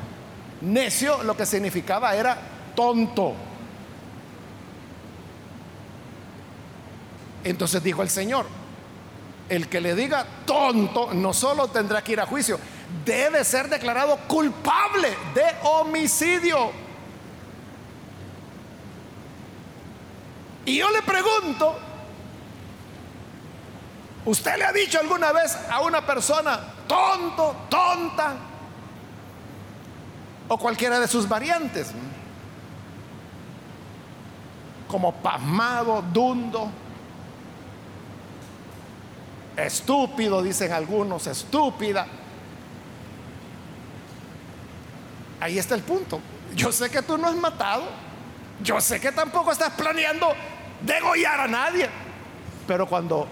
Necio 0.62 1.22
lo 1.22 1.36
que 1.36 1.44
significaba 1.44 2.14
era 2.14 2.38
tonto. 2.74 3.34
Entonces 7.44 7.82
dijo 7.82 8.02
el 8.02 8.08
Señor, 8.08 8.46
el 9.48 9.68
que 9.68 9.80
le 9.80 9.94
diga 9.94 10.24
tonto 10.46 11.12
no 11.12 11.34
solo 11.34 11.68
tendrá 11.68 12.02
que 12.02 12.12
ir 12.12 12.20
a 12.20 12.26
juicio, 12.26 12.58
debe 13.04 13.44
ser 13.44 13.68
declarado 13.68 14.16
culpable 14.28 15.08
de 15.34 15.44
homicidio. 15.64 16.70
Y 20.64 20.78
yo 20.78 20.90
le 20.90 21.02
pregunto, 21.02 21.76
¿usted 24.24 24.56
le 24.56 24.64
ha 24.64 24.72
dicho 24.72 25.00
alguna 25.00 25.32
vez 25.32 25.58
a 25.68 25.80
una 25.80 26.06
persona 26.06 26.71
tonto, 26.86 27.56
tonta? 27.68 28.34
O 30.48 30.58
cualquiera 30.58 31.00
de 31.00 31.08
sus 31.08 31.28
variantes. 31.28 31.92
Como 34.88 35.12
pasmado, 35.14 36.02
dundo, 36.12 36.70
estúpido, 39.56 40.42
dicen 40.42 40.72
algunos, 40.72 41.26
estúpida. 41.26 42.06
Ahí 45.40 45.58
está 45.58 45.74
el 45.74 45.82
punto. 45.82 46.20
Yo 46.54 46.70
sé 46.70 46.90
que 46.90 47.02
tú 47.02 47.16
no 47.18 47.28
has 47.28 47.34
matado. 47.34 47.84
Yo 48.62 48.80
sé 48.80 49.00
que 49.00 49.10
tampoco 49.10 49.50
estás 49.50 49.72
planeando 49.72 50.32
degollar 50.82 51.40
a 51.40 51.48
nadie. 51.48 51.88
Pero 52.66 52.86
cuando 52.86 53.26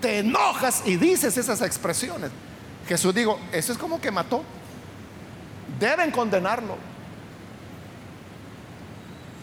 te 0.00 0.18
enojas 0.18 0.82
y 0.84 0.96
dices 0.96 1.36
esas 1.36 1.62
expresiones, 1.62 2.30
Jesús 2.86 3.14
digo, 3.14 3.38
eso 3.52 3.72
es 3.72 3.78
como 3.78 4.00
que 4.00 4.10
mató. 4.10 4.42
Deben 5.78 6.10
condenarlo. 6.10 6.76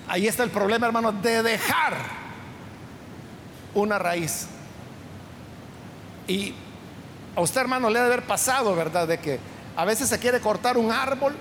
Ahí 0.08 0.28
está 0.28 0.44
el 0.44 0.50
problema, 0.50 0.88
hermano, 0.88 1.12
de 1.12 1.44
dejar 1.44 1.94
una 3.74 4.00
raíz. 4.00 4.48
Y 6.28 6.54
a 7.36 7.42
usted, 7.42 7.62
hermano, 7.62 7.90
le 7.90 8.00
debe 8.00 8.14
haber 8.14 8.28
pasado, 8.28 8.76
¿verdad? 8.76 9.08
De 9.08 9.20
que 9.20 9.40
a 9.76 9.86
veces 9.86 10.10
se 10.10 10.20
quiere 10.20 10.40
cortar 10.40 10.78
un 10.78 10.92
árbol, 10.92 11.36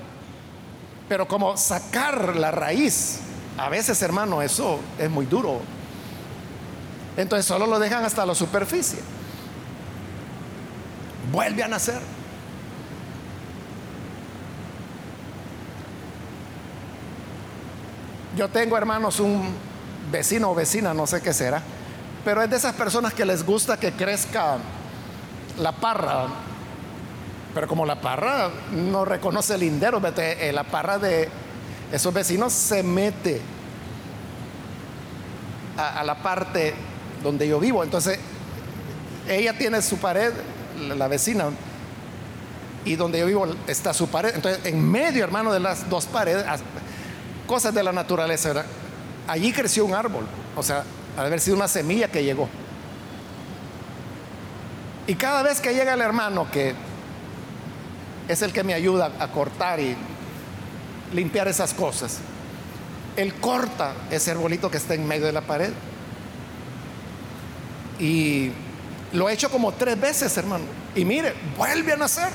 pero 1.08 1.26
como 1.26 1.56
sacar 1.56 2.36
la 2.36 2.50
raíz, 2.50 3.20
a 3.56 3.68
veces, 3.68 4.00
hermano, 4.02 4.42
eso 4.42 4.78
es 4.98 5.10
muy 5.10 5.26
duro. 5.26 5.60
Entonces 7.16 7.46
solo 7.46 7.66
lo 7.66 7.78
dejan 7.78 8.04
hasta 8.04 8.24
la 8.24 8.34
superficie. 8.34 9.00
Vuelve 11.32 11.62
a 11.62 11.68
nacer. 11.68 12.00
Yo 18.36 18.48
tengo, 18.48 18.76
hermanos, 18.76 19.18
un 19.20 19.52
vecino 20.12 20.50
o 20.50 20.54
vecina, 20.54 20.94
no 20.94 21.06
sé 21.06 21.20
qué 21.20 21.32
será, 21.32 21.60
pero 22.24 22.42
es 22.42 22.48
de 22.48 22.56
esas 22.56 22.74
personas 22.74 23.12
que 23.12 23.24
les 23.24 23.44
gusta 23.44 23.76
que 23.78 23.92
crezca 23.92 24.58
la 25.58 25.72
parra. 25.72 26.26
Pero 27.52 27.66
como 27.66 27.84
la 27.84 28.00
parra 28.00 28.50
no 28.72 29.04
reconoce 29.04 29.54
el 29.54 29.60
lindero, 29.60 30.00
eh, 30.16 30.52
la 30.52 30.64
parra 30.64 30.98
de 30.98 31.28
esos 31.90 32.14
vecinos 32.14 32.52
se 32.52 32.82
mete 32.82 33.40
a, 35.76 36.00
a 36.00 36.04
la 36.04 36.22
parte 36.22 36.74
donde 37.22 37.48
yo 37.48 37.58
vivo. 37.58 37.82
Entonces, 37.82 38.20
ella 39.28 39.58
tiene 39.58 39.82
su 39.82 39.98
pared, 39.98 40.32
la 40.78 41.08
vecina, 41.08 41.46
y 42.84 42.96
donde 42.96 43.18
yo 43.18 43.26
vivo 43.26 43.46
está 43.66 43.92
su 43.92 44.08
pared. 44.08 44.34
Entonces, 44.34 44.64
en 44.64 44.82
medio, 44.88 45.24
hermano, 45.24 45.52
de 45.52 45.60
las 45.60 45.88
dos 45.90 46.06
paredes, 46.06 46.44
cosas 47.46 47.74
de 47.74 47.82
la 47.82 47.92
naturaleza. 47.92 48.64
Allí 49.26 49.52
creció 49.52 49.84
un 49.84 49.94
árbol, 49.94 50.26
o 50.56 50.62
sea, 50.62 50.84
ha 51.16 51.20
haber 51.20 51.40
sido 51.40 51.56
una 51.56 51.68
semilla 51.68 52.08
que 52.08 52.22
llegó. 52.24 52.48
Y 55.06 55.14
cada 55.14 55.42
vez 55.42 55.60
que 55.60 55.74
llega 55.74 55.94
el 55.94 56.00
hermano, 56.00 56.50
que 56.50 56.74
es 58.28 58.42
el 58.42 58.52
que 58.52 58.62
me 58.62 58.74
ayuda 58.74 59.10
a 59.18 59.28
cortar 59.28 59.80
y 59.80 59.96
limpiar 61.12 61.48
esas 61.48 61.74
cosas, 61.74 62.18
él 63.16 63.34
corta 63.34 63.94
ese 64.10 64.30
arbolito 64.30 64.70
que 64.70 64.76
está 64.76 64.94
en 64.94 65.06
medio 65.06 65.26
de 65.26 65.32
la 65.32 65.40
pared. 65.40 65.72
Y 67.98 68.52
lo 69.12 69.26
ha 69.26 69.32
hecho 69.32 69.50
como 69.50 69.72
tres 69.72 70.00
veces, 70.00 70.36
hermano. 70.36 70.64
Y 70.94 71.04
mire, 71.04 71.34
vuelve 71.56 71.92
a 71.92 71.96
nacer. 71.96 72.28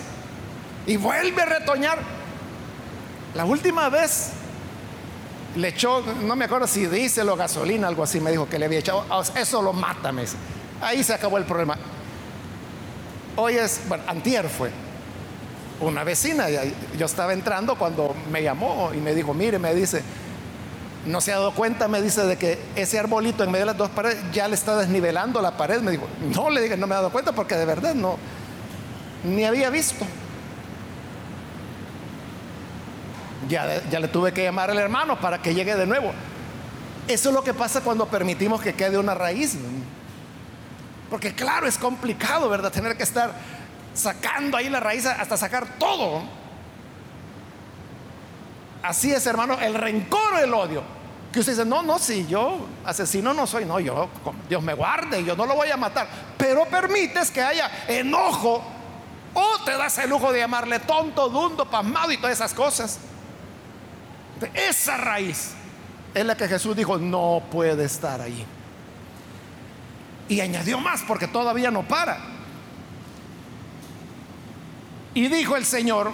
Y 0.86 0.98
vuelve 0.98 1.42
a 1.42 1.46
retoñar. 1.46 2.00
La 3.36 3.46
última 3.46 3.90
vez 3.90 4.32
le 5.56 5.68
echó, 5.70 6.02
no 6.24 6.36
me 6.36 6.46
acuerdo 6.46 6.68
si 6.68 6.86
dice 6.88 7.24
lo 7.24 7.36
gasolina, 7.36 7.88
algo 7.88 8.04
así, 8.04 8.20
me 8.20 8.32
dijo 8.32 8.48
que 8.50 8.60
le 8.60 8.66
había 8.66 8.80
echado, 8.80 9.06
eso 9.36 9.62
lo 9.62 9.74
mata, 9.74 10.12
me 10.12 10.26
Ahí 10.82 11.04
se 11.04 11.14
acabó 11.14 11.38
el 11.38 11.46
problema. 11.46 11.78
Hoy 13.36 13.56
es, 13.56 13.82
bueno, 13.88 14.04
antier 14.08 14.50
fue 14.50 14.70
una 15.80 16.04
vecina, 16.04 16.48
yo 16.98 17.06
estaba 17.06 17.34
entrando 17.34 17.76
cuando 17.78 18.16
me 18.32 18.44
llamó 18.44 18.92
y 18.94 18.98
me 18.98 19.14
dijo, 19.16 19.34
mire, 19.34 19.60
me 19.60 19.74
dice, 19.74 20.04
no 21.06 21.20
se 21.20 21.34
ha 21.34 21.36
dado 21.36 21.52
cuenta, 21.54 21.88
me 21.88 22.02
dice, 22.02 22.26
de 22.26 22.38
que 22.38 22.60
ese 22.76 22.98
arbolito 22.98 23.44
en 23.44 23.52
medio 23.52 23.66
de 23.66 23.72
las 23.72 23.78
dos 23.78 23.90
paredes 23.90 24.20
ya 24.32 24.48
le 24.48 24.56
está 24.56 24.78
desnivelando 24.78 25.42
la 25.42 25.58
pared. 25.58 25.82
Me 25.82 25.92
dijo, 25.92 26.08
no 26.34 26.50
le 26.50 26.62
dije, 26.62 26.78
no 26.78 26.88
me 26.88 26.94
he 26.94 26.98
dado 26.98 27.12
cuenta 27.12 27.34
porque 27.34 27.56
de 27.56 27.66
verdad 27.66 27.94
no, 27.94 28.18
ni 29.24 29.44
había 29.44 29.70
visto. 29.70 30.06
Ya, 33.50 33.84
ya 33.90 34.00
le 34.00 34.08
tuve 34.08 34.32
que 34.32 34.44
llamar 34.44 34.72
al 34.72 34.80
hermano 34.80 35.20
para 35.20 35.42
que 35.42 35.54
llegue 35.54 35.76
de 35.76 35.86
nuevo. 35.86 36.14
Eso 37.08 37.30
es 37.30 37.36
lo 37.36 37.44
que 37.44 37.54
pasa 37.54 37.82
cuando 37.82 38.08
permitimos 38.08 38.62
que 38.62 38.74
quede 38.74 38.98
una 38.98 39.14
raíz. 39.14 39.58
Porque 41.10 41.36
claro, 41.36 41.68
es 41.68 41.78
complicado, 41.78 42.48
¿verdad? 42.48 42.72
Tener 42.72 42.96
que 42.96 43.04
estar 43.04 43.34
sacando 43.94 44.56
ahí 44.56 44.70
la 44.70 44.80
raíz 44.80 45.06
hasta 45.06 45.36
sacar 45.36 45.78
todo. 45.78 46.24
Así 48.84 49.14
es, 49.14 49.26
hermano, 49.26 49.58
el 49.60 49.74
rencor 49.74 50.34
o 50.34 50.38
el 50.38 50.54
odio. 50.54 50.84
Que 51.32 51.40
usted 51.40 51.54
dice, 51.54 51.66
no, 51.66 51.82
no, 51.82 51.98
si 51.98 52.28
yo 52.28 52.68
asesino 52.86 53.34
no 53.34 53.48
soy, 53.48 53.66
no, 53.66 53.80
yo, 53.80 54.10
Dios 54.48 54.62
me 54.62 54.74
guarde, 54.74 55.24
yo 55.24 55.36
no 55.36 55.46
lo 55.46 55.56
voy 55.56 55.72
a 55.72 55.78
matar. 55.78 56.08
Pero 56.38 56.66
permites 56.66 57.32
que 57.32 57.42
haya 57.42 57.72
enojo 57.88 58.62
o 59.34 59.64
te 59.66 59.72
das 59.72 59.98
el 59.98 60.10
lujo 60.10 60.32
de 60.32 60.40
llamarle 60.40 60.80
tonto, 60.80 61.30
dundo, 61.30 61.66
pasmado 61.66 62.12
y 62.12 62.18
todas 62.18 62.34
esas 62.34 62.54
cosas. 62.54 63.00
Esa 64.54 64.98
raíz 64.98 65.54
es 66.14 66.26
la 66.26 66.36
que 66.36 66.48
Jesús 66.48 66.76
dijo, 66.76 66.98
no 66.98 67.42
puede 67.50 67.86
estar 67.86 68.22
ahí. 68.22 68.46
Y 70.28 70.42
añadió 70.42 70.80
más 70.80 71.02
porque 71.08 71.28
todavía 71.28 71.72
no 71.72 71.84
para. 71.84 72.20
Y 75.14 75.28
dijo 75.30 75.56
el 75.56 75.66
Señor, 75.66 76.12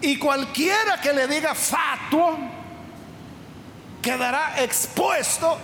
y 0.00 0.18
cualquiera 0.18 1.00
que 1.00 1.12
le 1.12 1.26
diga 1.26 1.54
fatuo 1.54 2.38
quedará 4.00 4.62
expuesto 4.62 5.58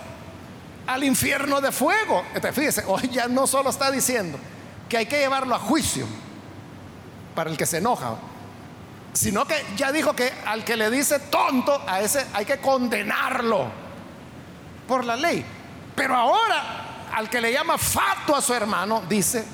al 0.87 1.03
infierno 1.03 1.61
de 1.61 1.71
fuego. 1.71 2.23
Fíjese, 2.53 2.83
hoy 2.87 3.09
ya 3.09 3.27
no 3.27 3.47
solo 3.47 3.69
está 3.69 3.91
diciendo 3.91 4.37
que 4.89 4.97
hay 4.97 5.05
que 5.05 5.19
llevarlo 5.19 5.55
a 5.55 5.59
juicio 5.59 6.05
para 7.33 7.49
el 7.49 7.57
que 7.57 7.65
se 7.65 7.77
enoja, 7.77 8.15
sino 9.13 9.45
que 9.45 9.55
ya 9.75 9.91
dijo 9.91 10.13
que 10.13 10.31
al 10.45 10.63
que 10.63 10.75
le 10.75 10.89
dice 10.89 11.19
tonto, 11.19 11.81
a 11.87 12.01
ese 12.01 12.25
hay 12.33 12.45
que 12.45 12.57
condenarlo 12.57 13.67
por 14.87 15.03
la 15.03 15.15
ley. 15.15 15.45
Pero 15.95 16.15
ahora, 16.15 17.07
al 17.13 17.29
que 17.29 17.41
le 17.41 17.51
llama 17.51 17.77
fatuo 17.77 18.35
a 18.35 18.41
su 18.41 18.53
hermano, 18.53 19.03
dice, 19.07 19.45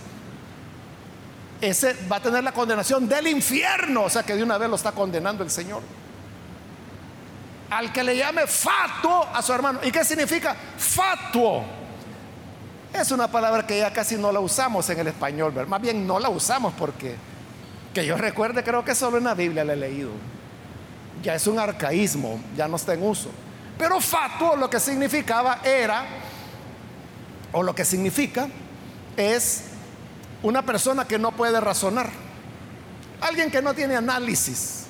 ese 1.62 1.96
va 2.12 2.18
a 2.18 2.20
tener 2.20 2.44
la 2.44 2.52
condenación 2.52 3.08
del 3.08 3.28
infierno. 3.28 4.04
O 4.04 4.10
sea 4.10 4.24
que 4.24 4.36
de 4.36 4.44
una 4.44 4.58
vez 4.58 4.70
lo 4.70 4.76
está 4.76 4.92
condenando 4.92 5.44
el 5.44 5.52
Señor. 5.52 5.82
Al 7.70 7.94
que 7.94 8.04
le 8.04 8.18
llame 8.18 8.48
fatuo 8.48 9.28
a 9.32 9.42
su 9.42 9.54
hermano. 9.54 9.80
¿Y 9.84 9.92
qué 9.92 10.04
significa 10.04 10.56
fatuo? 10.78 11.64
Es 12.94 13.12
una 13.12 13.30
palabra 13.30 13.66
que 13.66 13.78
ya 13.78 13.94
casi 13.94 14.18
no 14.18 14.32
la 14.32 14.42
usamos 14.42 14.90
en 14.90 15.00
el 15.00 15.08
español. 15.08 15.54
Más 15.68 15.82
bien 15.82 16.06
no 16.06 16.20
la 16.20 16.30
usamos 16.30 16.74
porque, 16.78 17.16
que 17.94 18.06
yo 18.06 18.18
recuerde, 18.18 18.64
creo 18.64 18.84
que 18.84 18.94
solo 18.96 19.18
en 19.18 19.24
la 19.24 19.36
Biblia 19.36 19.64
la 19.64 19.74
he 19.74 19.78
leído. 19.78 20.10
Ya 21.24 21.36
es 21.36 21.48
un 21.48 21.60
arcaísmo, 21.60 22.42
ya 22.58 22.68
no 22.68 22.76
está 22.76 22.94
en 22.94 23.04
uso. 23.04 23.30
Pero 23.78 24.02
fatuo 24.02 24.56
lo 24.58 24.70
que 24.70 24.80
significaba 24.80 25.60
era, 25.64 26.06
o 27.54 27.64
lo 27.64 27.74
que 27.74 27.86
significa, 27.86 28.50
es 29.16 29.71
una 30.44 30.62
persona 30.64 31.06
que 31.06 31.20
no 31.20 31.32
puede 31.32 31.60
razonar. 31.60 32.10
Alguien 33.22 33.52
que 33.52 33.62
no 33.62 33.74
tiene 33.74 33.96
análisis. 33.96 34.86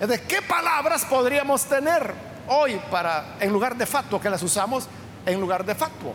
¿De 0.00 0.20
qué 0.22 0.42
palabras 0.42 1.04
podríamos 1.04 1.64
tener 1.64 2.12
hoy 2.48 2.80
para, 2.90 3.36
en 3.40 3.52
lugar 3.52 3.76
de 3.76 3.86
facto, 3.86 4.20
que 4.20 4.28
las 4.28 4.42
usamos 4.42 4.86
en 5.24 5.40
lugar 5.40 5.64
de 5.64 5.74
facto? 5.74 6.12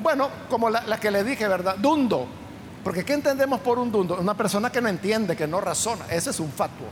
Bueno, 0.00 0.30
como 0.48 0.70
la, 0.70 0.98
que 1.00 1.10
le 1.10 1.24
dije, 1.24 1.48
¿verdad? 1.48 1.76
Dundo. 1.76 2.26
Porque 2.84 3.04
¿qué 3.04 3.14
entendemos 3.14 3.60
por 3.60 3.78
un 3.78 3.90
dundo? 3.90 4.16
Una 4.20 4.34
persona 4.34 4.70
que 4.70 4.80
no 4.80 4.88
entiende, 4.88 5.36
que 5.36 5.46
no 5.46 5.60
razona. 5.60 6.04
Ese 6.10 6.30
es 6.30 6.40
un 6.40 6.50
facto. 6.52 6.84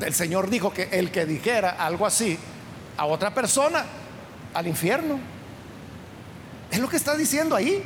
El 0.00 0.14
Señor 0.14 0.48
dijo 0.48 0.72
que 0.72 0.88
el 0.92 1.10
que 1.10 1.26
dijera 1.26 1.70
algo 1.78 2.06
así 2.06 2.38
a 2.96 3.06
otra 3.06 3.34
persona, 3.34 3.84
al 4.54 4.66
infierno. 4.66 5.18
Es 6.70 6.78
lo 6.78 6.88
que 6.88 6.96
está 6.96 7.16
diciendo 7.16 7.56
ahí. 7.56 7.82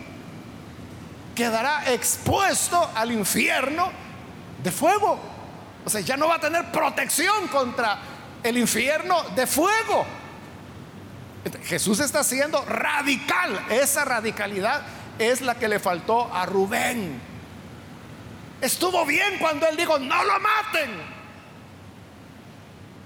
Quedará 1.35 1.91
expuesto 1.93 2.91
al 2.95 3.13
infierno 3.13 3.91
de 4.63 4.71
fuego. 4.71 5.19
O 5.85 5.91
sea, 5.91 6.01
ya 6.01 6.17
no 6.17 6.29
va 6.29 6.37
a 6.37 6.41
tener 6.41 6.71
protección 6.71 7.49
contra 7.49 7.99
el 8.43 8.59
infierno 8.59 9.23
de 9.31 9.47
fuego. 9.47 10.05
Jesús 11.65 12.01
está 12.01 12.23
siendo 12.23 12.65
radical. 12.65 13.67
Esa 13.71 14.05
radicalidad 14.05 14.83
es 15.19 15.41
la 15.41 15.55
que 15.55 15.69
le 15.69 15.79
faltó 15.79 16.33
a 16.33 16.47
Rubén. 16.47 17.21
Estuvo 18.61 19.05
bien 19.05 19.39
cuando 19.41 19.67
él 19.67 19.77
dijo, 19.77 19.99
no 19.99 20.23
lo 20.25 20.39
maten. 20.39 20.91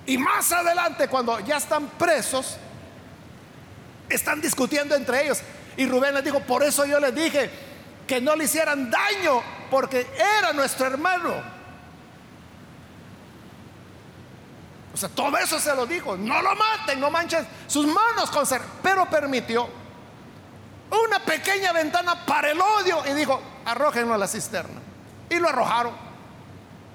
Y 0.07 0.19
más 0.19 0.53
adelante, 0.53 1.09
cuando 1.09 1.41
ya 1.41 1.57
están 1.57 1.89
presos, 1.89 2.59
están 4.09 4.41
discutiendo 4.41 4.95
entre 4.95 5.25
ellos. 5.25 5.41
Y 5.77 5.87
Rubén 5.87 6.15
les 6.15 6.25
dijo, 6.25 6.41
por 6.41 6.63
eso 6.63 6.85
yo 6.85 6.99
les 6.99 7.15
dije 7.15 7.51
que 8.07 8.21
no 8.21 8.37
le 8.37 8.45
hicieran 8.45 8.91
daño, 8.91 9.43
porque 9.71 10.07
era 10.39 10.53
nuestro 10.53 10.87
hermano. 10.87 11.35
O 14.95 14.97
sea, 14.97 15.11
todo 15.11 15.37
eso 15.37 15.61
se 15.61 15.75
lo 15.75 15.85
dijo, 15.85 16.17
no 16.17 16.41
lo 16.41 16.55
maten, 16.55 16.99
no 16.99 17.11
manchen 17.11 17.47
sus 17.67 17.87
manos 17.87 18.31
con 18.31 18.47
ser, 18.47 18.63
pero 18.83 19.05
permitió 19.11 19.69
una 20.91 21.19
pequeña 21.19 21.73
ventana 21.73 22.25
para 22.25 22.51
el 22.51 22.61
odio 22.61 23.03
y 23.07 23.13
dijo, 23.13 23.41
arrójenlo 23.67 24.15
a 24.15 24.19
la 24.19 24.27
cisterna. 24.27 24.81
Y 25.29 25.39
lo 25.39 25.49
arrojaron. 25.49 25.93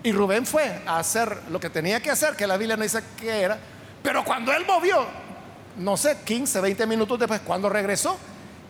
Y 0.03 0.11
Rubén 0.13 0.47
fue 0.47 0.81
a 0.87 0.97
hacer 0.97 1.43
lo 1.49 1.59
que 1.59 1.69
tenía 1.69 2.01
que 2.01 2.09
hacer, 2.09 2.35
que 2.35 2.47
la 2.47 2.57
Biblia 2.57 2.75
no 2.75 2.83
dice 2.83 3.03
que 3.19 3.41
era, 3.41 3.59
pero 4.01 4.25
cuando 4.25 4.51
él 4.51 4.65
movió, 4.65 5.05
no 5.77 5.95
sé, 5.95 6.21
15, 6.25 6.59
20 6.59 6.87
minutos 6.87 7.19
después, 7.19 7.41
cuando 7.41 7.69
regresó, 7.69 8.17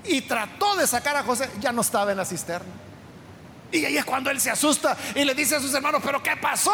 y 0.06 0.22
trató 0.22 0.76
de 0.76 0.88
sacar 0.88 1.16
a 1.16 1.24
José, 1.24 1.50
ya 1.60 1.72
no 1.72 1.82
estaba 1.82 2.12
en 2.12 2.18
la 2.18 2.26
cisterna. 2.26 2.72
Y 3.72 3.86
ahí 3.86 3.98
es 3.98 4.06
cuando 4.06 4.30
él 4.30 4.42
se 4.42 4.52
asusta 4.52 4.98
y 5.16 5.24
le 5.24 5.34
dice 5.34 5.56
a 5.56 5.60
sus 5.60 5.74
hermanos, 5.74 6.02
pero 6.04 6.22
¿qué 6.22 6.36
pasó? 6.36 6.72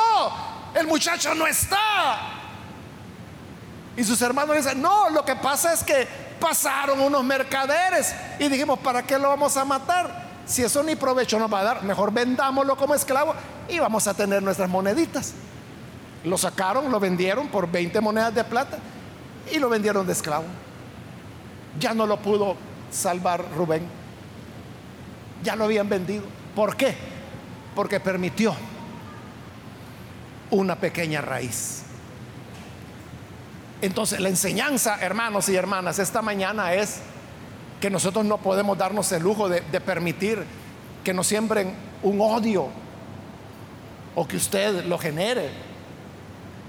El 0.73 0.87
muchacho 0.87 1.35
no 1.35 1.45
está. 1.45 2.37
Y 3.95 4.03
sus 4.03 4.21
hermanos 4.21 4.55
le 4.55 4.61
dicen, 4.61 4.81
no, 4.81 5.09
lo 5.09 5.23
que 5.23 5.35
pasa 5.35 5.73
es 5.73 5.83
que 5.83 6.07
pasaron 6.39 6.99
unos 6.99 7.23
mercaderes 7.23 8.13
y 8.39 8.47
dijimos, 8.47 8.79
¿para 8.79 9.03
qué 9.03 9.17
lo 9.17 9.29
vamos 9.29 9.57
a 9.57 9.65
matar? 9.65 10.27
Si 10.45 10.63
eso 10.63 10.81
ni 10.81 10.95
provecho 10.95 11.37
nos 11.39 11.51
va 11.51 11.59
a 11.59 11.63
dar, 11.63 11.83
mejor 11.83 12.11
vendámoslo 12.11 12.77
como 12.77 12.95
esclavo 12.95 13.35
y 13.67 13.79
vamos 13.79 14.07
a 14.07 14.13
tener 14.13 14.41
nuestras 14.41 14.69
moneditas. 14.69 15.33
Lo 16.23 16.37
sacaron, 16.37 16.91
lo 16.91 16.99
vendieron 16.99 17.47
por 17.47 17.69
20 17.69 17.99
monedas 18.01 18.33
de 18.33 18.43
plata 18.43 18.77
y 19.51 19.59
lo 19.59 19.69
vendieron 19.69 20.05
de 20.05 20.13
esclavo. 20.13 20.45
Ya 21.79 21.93
no 21.93 22.07
lo 22.07 22.17
pudo 22.17 22.55
salvar 22.91 23.43
Rubén. 23.55 23.87
Ya 25.43 25.55
lo 25.55 25.65
habían 25.65 25.87
vendido. 25.89 26.23
¿Por 26.55 26.75
qué? 26.75 26.95
Porque 27.75 27.99
permitió 27.99 28.55
una 30.51 30.75
pequeña 30.75 31.21
raíz. 31.21 31.83
Entonces 33.81 34.19
la 34.19 34.29
enseñanza, 34.29 34.97
hermanos 35.01 35.49
y 35.49 35.55
hermanas, 35.55 35.99
esta 35.99 36.21
mañana 36.21 36.73
es 36.73 36.99
que 37.79 37.89
nosotros 37.89 38.25
no 38.25 38.37
podemos 38.37 38.77
darnos 38.77 39.11
el 39.11 39.21
lujo 39.21 39.49
de, 39.49 39.61
permitir 39.81 40.43
que 41.03 41.13
nos 41.13 41.27
siembren 41.27 41.73
un 42.01 42.19
odio 42.19 42.67
o 44.15 44.27
que 44.27 44.37
usted 44.37 44.85
lo 44.85 44.97
genere 44.97 45.49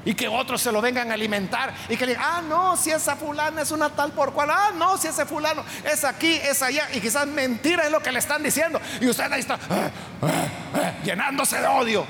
y 0.04 0.14
que 0.14 0.28
otros 0.28 0.62
se 0.62 0.72
lo 0.72 0.80
vengan 0.80 1.10
a 1.10 1.14
alimentar 1.14 1.74
y 1.88 1.96
que 1.96 2.06
le 2.06 2.12
digan, 2.12 2.26
ah, 2.26 2.42
no, 2.42 2.76
si 2.76 2.90
esa 2.90 3.16
fulana 3.16 3.62
es 3.62 3.70
una 3.70 3.90
tal 3.90 4.12
por 4.12 4.32
cual, 4.32 4.50
ah, 4.50 4.70
no, 4.74 4.96
si 4.96 5.08
ese 5.08 5.26
fulano 5.26 5.64
es 5.84 6.04
aquí, 6.04 6.32
es 6.32 6.62
allá, 6.62 6.88
y 6.94 7.00
quizás 7.00 7.26
mentira 7.26 7.84
es 7.84 7.90
lo 7.90 8.00
que 8.00 8.12
le 8.12 8.18
están 8.18 8.42
diciendo, 8.42 8.80
y 9.00 9.08
usted 9.08 9.30
ahí 9.30 9.40
está 9.40 9.54
ah, 9.54 9.90
ah, 10.22 10.46
ah, 10.74 10.92
llenándose 11.04 11.60
de 11.60 11.66
odio. 11.66 12.06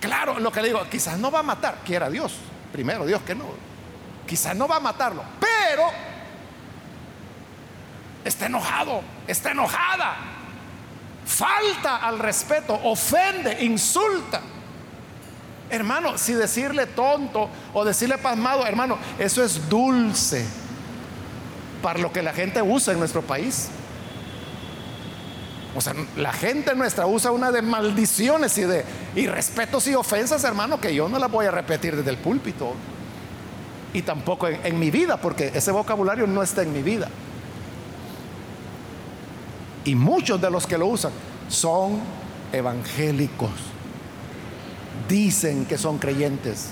Claro, 0.00 0.38
lo 0.38 0.52
que 0.52 0.62
le 0.62 0.68
digo, 0.68 0.86
quizás 0.90 1.18
no 1.18 1.30
va 1.30 1.40
a 1.40 1.42
matar, 1.42 1.78
quiera 1.84 2.10
Dios, 2.10 2.34
primero 2.72 3.06
Dios 3.06 3.22
que 3.22 3.34
no, 3.34 3.44
quizás 4.26 4.54
no 4.56 4.66
va 4.66 4.76
a 4.76 4.80
matarlo, 4.80 5.22
pero 5.40 5.84
está 8.24 8.46
enojado, 8.46 9.02
está 9.26 9.52
enojada, 9.52 10.16
falta 11.24 11.96
al 11.96 12.18
respeto, 12.18 12.78
ofende, 12.82 13.64
insulta. 13.64 14.40
Hermano, 15.68 16.16
si 16.16 16.32
decirle 16.32 16.86
tonto 16.86 17.48
o 17.74 17.84
decirle 17.84 18.18
pasmado, 18.18 18.66
hermano, 18.66 18.98
eso 19.18 19.42
es 19.42 19.68
dulce 19.68 20.46
para 21.82 21.98
lo 21.98 22.12
que 22.12 22.22
la 22.22 22.32
gente 22.32 22.62
usa 22.62 22.92
en 22.92 23.00
nuestro 23.00 23.22
país. 23.22 23.68
O 25.74 25.80
sea, 25.80 25.94
la 26.16 26.32
gente 26.32 26.74
nuestra 26.74 27.06
usa 27.06 27.32
una 27.32 27.50
de 27.50 27.62
maldiciones 27.62 28.56
y 28.58 28.62
de 28.62 28.84
irrespetos 29.14 29.86
y 29.88 29.94
ofensas, 29.94 30.42
hermano, 30.44 30.80
que 30.80 30.94
yo 30.94 31.08
no 31.08 31.18
las 31.18 31.30
voy 31.30 31.46
a 31.46 31.50
repetir 31.50 31.96
desde 31.96 32.10
el 32.10 32.16
púlpito. 32.16 32.72
Y 33.92 34.02
tampoco 34.02 34.48
en, 34.48 34.64
en 34.64 34.78
mi 34.78 34.90
vida, 34.90 35.16
porque 35.16 35.50
ese 35.54 35.72
vocabulario 35.72 36.26
no 36.26 36.42
está 36.42 36.62
en 36.62 36.72
mi 36.72 36.82
vida. 36.82 37.08
Y 39.84 39.94
muchos 39.94 40.40
de 40.40 40.50
los 40.50 40.66
que 40.66 40.78
lo 40.78 40.86
usan 40.86 41.12
son 41.48 42.00
evangélicos. 42.52 43.75
Dicen 45.08 45.66
que 45.66 45.78
son 45.78 45.98
creyentes. 45.98 46.70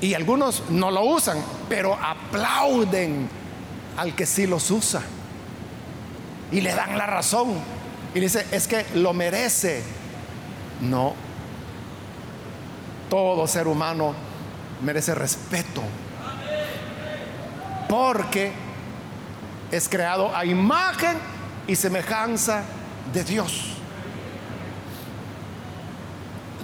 Y 0.00 0.14
algunos 0.14 0.62
no 0.70 0.90
lo 0.90 1.04
usan, 1.04 1.38
pero 1.68 1.94
aplauden 1.94 3.28
al 3.96 4.14
que 4.14 4.26
sí 4.26 4.46
los 4.46 4.70
usa. 4.70 5.02
Y 6.52 6.60
le 6.60 6.74
dan 6.74 6.96
la 6.96 7.06
razón. 7.06 7.54
Y 8.14 8.20
dice, 8.20 8.46
es 8.52 8.68
que 8.68 8.86
lo 8.94 9.12
merece. 9.12 9.82
No. 10.80 11.14
Todo 13.10 13.46
ser 13.46 13.66
humano 13.66 14.14
merece 14.82 15.14
respeto. 15.14 15.82
Porque 17.88 18.52
es 19.70 19.88
creado 19.88 20.34
a 20.34 20.44
imagen 20.44 21.16
y 21.66 21.74
semejanza 21.74 22.62
de 23.12 23.24
Dios. 23.24 23.77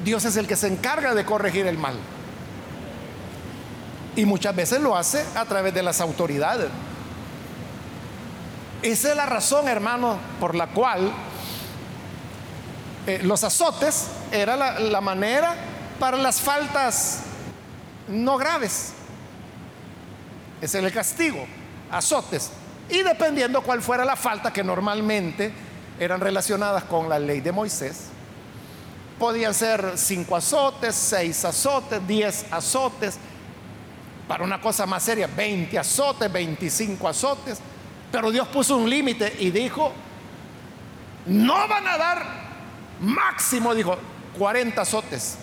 Dios 0.05 0.25
es 0.27 0.37
el 0.37 0.47
que 0.47 0.57
se 0.57 0.69
encarga 0.69 1.15
de 1.15 1.25
corregir 1.25 1.67
el 1.67 1.79
mal. 1.79 1.97
Y 4.17 4.27
muchas 4.27 4.55
veces 4.55 4.81
lo 4.81 4.97
hace 4.97 5.25
a 5.35 5.45
través 5.47 5.75
de 5.75 5.83
las 5.83 6.01
autoridades. 6.01 6.69
Esa 8.83 9.11
es 9.11 9.17
la 9.17 9.27
razón, 9.27 9.67
hermano, 9.67 10.19
por 10.39 10.55
la 10.55 10.67
cual 10.67 11.11
eh, 13.07 13.21
los 13.23 13.43
azotes 13.43 14.09
era 14.31 14.57
la, 14.57 15.01
manera 15.01 15.55
para 15.99 16.19
las 16.19 16.41
faltas 16.41 17.23
no 18.07 18.37
graves. 18.37 18.93
Ese 20.61 20.79
es 20.79 20.85
el 20.85 20.93
castigo, 20.93 21.47
azotes. 21.91 22.51
Y 22.91 23.03
dependiendo 23.03 23.63
cuál 23.63 23.81
fuera 23.81 24.05
la 24.05 24.17
falta, 24.17 24.53
que 24.53 24.63
normalmente 24.63 25.51
eran 25.99 26.21
relacionadas 26.21 26.85
con 26.85 27.09
la 27.09 27.19
ley 27.19 27.41
de 27.41 27.53
Moisés, 27.53 28.09
podían 29.19 29.55
ser 29.55 29.93
cinco 29.97 30.37
azotes, 30.37 30.95
seis 30.95 31.45
azotes, 31.45 32.07
diez 32.07 32.47
azotes, 32.51 33.19
para 34.27 34.45
una 34.45 34.61
cosa 34.61 34.87
más 34.87 35.03
seria, 35.03 35.27
20 35.27 35.79
azotes, 35.79 36.33
25 36.33 37.09
azotes. 37.09 37.59
Pero 38.11 38.31
Dios 38.31 38.49
puso 38.49 38.77
un 38.77 38.89
límite 38.89 39.37
y 39.39 39.51
dijo, 39.51 39.93
no 41.27 41.69
van 41.69 41.87
a 41.87 41.99
dar 41.99 42.27
máximo, 43.01 43.75
dijo, 43.75 43.97
40 44.39 44.81
azotes. 44.81 45.37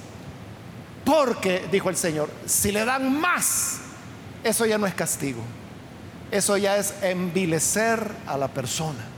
Porque, 1.06 1.68
dijo 1.72 1.90
el 1.90 1.96
Señor, 1.96 2.30
si 2.46 2.72
le 2.72 2.86
dan 2.86 3.20
más, 3.20 3.80
eso 4.44 4.66
ya 4.66 4.78
no 4.78 4.88
es 4.88 4.94
castigo. 4.94 5.42
Eso 6.32 6.58
ya 6.58 6.78
es 6.78 6.94
envilecer 7.02 8.12
a 8.26 8.38
la 8.38 8.48
persona. 8.48 9.11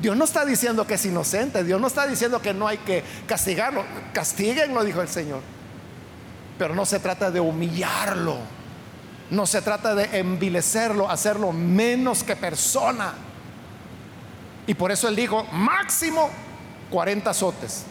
Dios 0.00 0.16
no 0.16 0.24
está 0.24 0.44
diciendo 0.44 0.86
que 0.86 0.94
es 0.94 1.04
inocente, 1.04 1.64
Dios 1.64 1.80
no 1.80 1.88
está 1.88 2.06
diciendo 2.06 2.40
que 2.40 2.54
no 2.54 2.68
hay 2.68 2.78
que 2.78 3.02
castigarlo. 3.26 3.84
Castíguenlo, 4.12 4.84
dijo 4.84 5.00
el 5.00 5.08
Señor. 5.08 5.40
Pero 6.56 6.74
no 6.74 6.86
se 6.86 7.00
trata 7.00 7.30
de 7.30 7.40
humillarlo. 7.40 8.36
No 9.30 9.46
se 9.46 9.60
trata 9.60 9.94
de 9.94 10.18
envilecerlo, 10.18 11.10
hacerlo 11.10 11.52
menos 11.52 12.22
que 12.22 12.36
persona. 12.36 13.12
Y 14.66 14.74
por 14.74 14.92
eso 14.92 15.08
él 15.08 15.16
dijo, 15.16 15.44
máximo 15.52 16.30
40 16.90 17.30
azotes. 17.30 17.84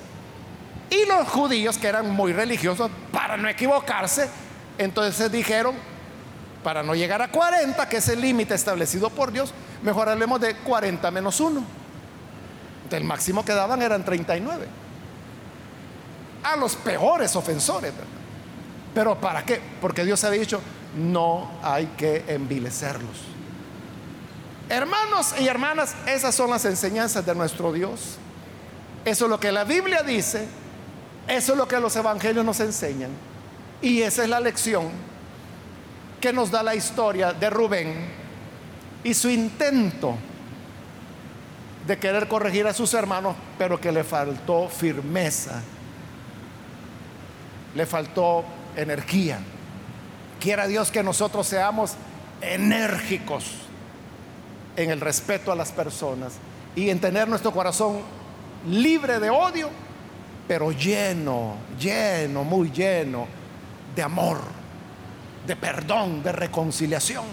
Y 0.89 1.05
los 1.05 1.27
judíos, 1.27 1.77
que 1.77 1.87
eran 1.87 2.09
muy 2.09 2.33
religiosos, 2.33 2.89
para 3.11 3.35
no 3.35 3.49
equivocarse, 3.49 4.29
entonces 4.77 5.31
dijeron, 5.31 5.75
para 6.63 6.83
no 6.83 6.95
llegar 6.95 7.21
a 7.21 7.29
40, 7.29 7.87
que 7.89 7.97
es 7.97 8.07
el 8.09 8.21
límite 8.21 8.55
establecido 8.55 9.09
por 9.09 9.31
Dios, 9.31 9.53
mejor 9.83 10.09
hablemos 10.09 10.39
de 10.39 10.55
40 10.55 11.11
menos 11.11 11.39
1. 11.39 11.76
El 12.91 13.03
máximo 13.03 13.43
que 13.43 13.53
daban 13.53 13.81
eran 13.81 14.03
39. 14.03 14.67
A 16.43 16.55
los 16.55 16.75
peores 16.75 17.35
ofensores. 17.35 17.93
Pero 18.93 19.19
¿para 19.19 19.43
qué? 19.43 19.61
Porque 19.81 20.05
Dios 20.05 20.23
ha 20.23 20.31
dicho, 20.31 20.61
no 20.95 21.51
hay 21.61 21.87
que 21.97 22.23
envilecerlos. 22.27 23.17
Hermanos 24.69 25.33
y 25.39 25.47
hermanas, 25.47 25.95
esas 26.07 26.35
son 26.35 26.49
las 26.49 26.65
enseñanzas 26.65 27.25
de 27.25 27.35
nuestro 27.35 27.71
Dios. 27.71 28.17
Eso 29.05 29.25
es 29.25 29.29
lo 29.29 29.39
que 29.39 29.51
la 29.51 29.63
Biblia 29.63 30.03
dice, 30.03 30.47
eso 31.27 31.51
es 31.53 31.57
lo 31.57 31.67
que 31.67 31.79
los 31.79 31.95
evangelios 31.95 32.43
nos 32.43 32.59
enseñan. 32.59 33.11
Y 33.81 34.01
esa 34.01 34.23
es 34.23 34.29
la 34.29 34.39
lección 34.39 34.89
que 36.19 36.33
nos 36.33 36.51
da 36.51 36.63
la 36.63 36.75
historia 36.75 37.31
de 37.31 37.49
Rubén 37.49 38.09
y 39.03 39.13
su 39.13 39.29
intento 39.29 40.15
de 41.87 41.97
querer 41.97 42.27
corregir 42.27 42.67
a 42.67 42.73
sus 42.73 42.93
hermanos, 42.93 43.35
pero 43.57 43.79
que 43.79 43.93
le 43.93 44.03
faltó 44.03 44.67
firmeza, 44.67 45.61
le 47.73 47.85
faltó 47.85 48.43
energía. 48.75 49.39
Quiera 50.39 50.67
Dios 50.67 50.91
que 50.91 51.01
nosotros 51.01 51.47
seamos 51.47 51.93
enérgicos 52.41 53.45
en 54.75 54.91
el 54.91 54.99
respeto 54.99 55.51
a 55.51 55.55
las 55.55 55.71
personas 55.71 56.33
y 56.75 56.89
en 56.89 56.99
tener 56.99 57.27
nuestro 57.29 57.53
corazón 57.53 58.01
libre 58.67 59.19
de 59.19 59.29
odio, 59.29 59.69
pero 60.45 60.73
lleno, 60.73 61.55
lleno, 61.79 62.43
muy 62.43 62.69
lleno 62.69 63.27
de 63.95 64.03
amor, 64.03 64.39
de 65.47 65.55
perdón, 65.55 66.21
de 66.21 66.33
reconciliación. 66.33 67.23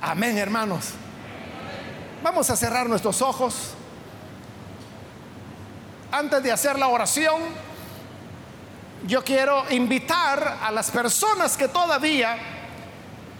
Amén, 0.00 0.38
hermanos. 0.38 0.94
Vamos 2.22 2.50
a 2.50 2.56
cerrar 2.56 2.86
nuestros 2.86 3.22
ojos. 3.22 3.70
Antes 6.12 6.42
de 6.42 6.52
hacer 6.52 6.78
la 6.78 6.88
oración, 6.88 7.40
yo 9.06 9.24
quiero 9.24 9.64
invitar 9.70 10.58
a 10.62 10.70
las 10.70 10.90
personas 10.90 11.56
que 11.56 11.68
todavía 11.68 12.36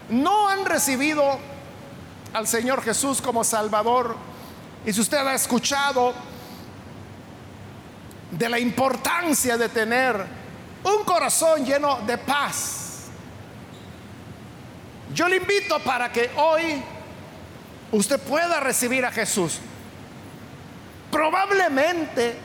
no 0.09 0.49
han 0.49 0.65
recibido 0.65 1.37
al 2.33 2.47
Señor 2.47 2.81
Jesús 2.81 3.21
como 3.21 3.43
Salvador. 3.43 4.15
Y 4.83 4.91
si 4.91 5.01
usted 5.01 5.19
ha 5.19 5.35
escuchado 5.35 6.15
de 8.31 8.49
la 8.49 8.57
importancia 8.57 9.57
de 9.57 9.69
tener 9.69 10.25
un 10.83 11.03
corazón 11.03 11.63
lleno 11.63 11.99
de 12.07 12.17
paz, 12.17 13.09
yo 15.13 15.27
le 15.27 15.37
invito 15.37 15.77
para 15.83 16.11
que 16.11 16.31
hoy 16.35 16.81
usted 17.91 18.19
pueda 18.19 18.59
recibir 18.59 19.05
a 19.05 19.11
Jesús. 19.11 19.59
Probablemente 21.11 22.35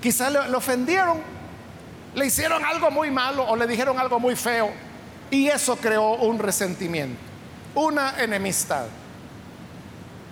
Quizá 0.00 0.30
le, 0.30 0.56
ofendieron, 0.56 1.18
le 2.14 2.26
hicieron 2.26 2.64
algo 2.64 2.90
muy 2.90 3.10
malo 3.10 3.44
o 3.46 3.54
le 3.54 3.66
dijeron 3.66 3.98
algo 3.98 4.18
muy 4.18 4.34
feo 4.34 4.70
y 5.30 5.48
eso 5.48 5.76
creó 5.76 6.14
un 6.14 6.38
resentimiento, 6.38 7.20
una 7.74 8.14
enemistad. 8.22 8.86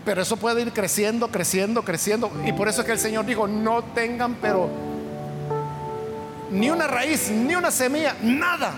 Pero 0.04 0.22
eso 0.22 0.38
puede 0.38 0.62
ir 0.62 0.72
creciendo, 0.72 1.28
creciendo, 1.28 1.82
creciendo. 1.82 2.32
Y 2.46 2.52
por 2.52 2.66
eso 2.66 2.80
es 2.80 2.86
que 2.86 2.92
el 2.92 2.98
Señor 2.98 3.26
dijo, 3.26 3.46
no 3.46 3.84
tengan, 3.84 4.36
pero 4.36 4.70
ni 6.50 6.70
una 6.70 6.86
raíz, 6.86 7.30
ni 7.30 7.54
una 7.54 7.70
semilla, 7.70 8.16
nada. 8.22 8.72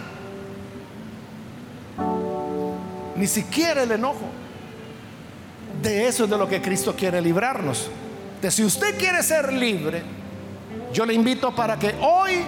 Ni 3.14 3.28
siquiera 3.28 3.84
el 3.84 3.92
enojo. 3.92 4.26
De 5.82 6.06
eso 6.06 6.24
es 6.24 6.30
de 6.30 6.36
lo 6.36 6.48
que 6.48 6.60
Cristo 6.60 6.94
quiere 6.94 7.20
librarnos. 7.20 7.88
De 8.40 8.50
si 8.50 8.64
usted 8.64 8.98
quiere 8.98 9.22
ser 9.22 9.52
libre, 9.52 10.02
yo 10.92 11.06
le 11.06 11.14
invito 11.14 11.54
para 11.54 11.78
que 11.78 11.94
hoy 12.00 12.42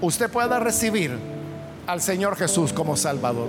usted 0.00 0.30
pueda 0.30 0.58
recibir 0.58 1.18
al 1.86 2.00
Señor 2.00 2.36
Jesús 2.36 2.72
como 2.72 2.96
Salvador. 2.96 3.48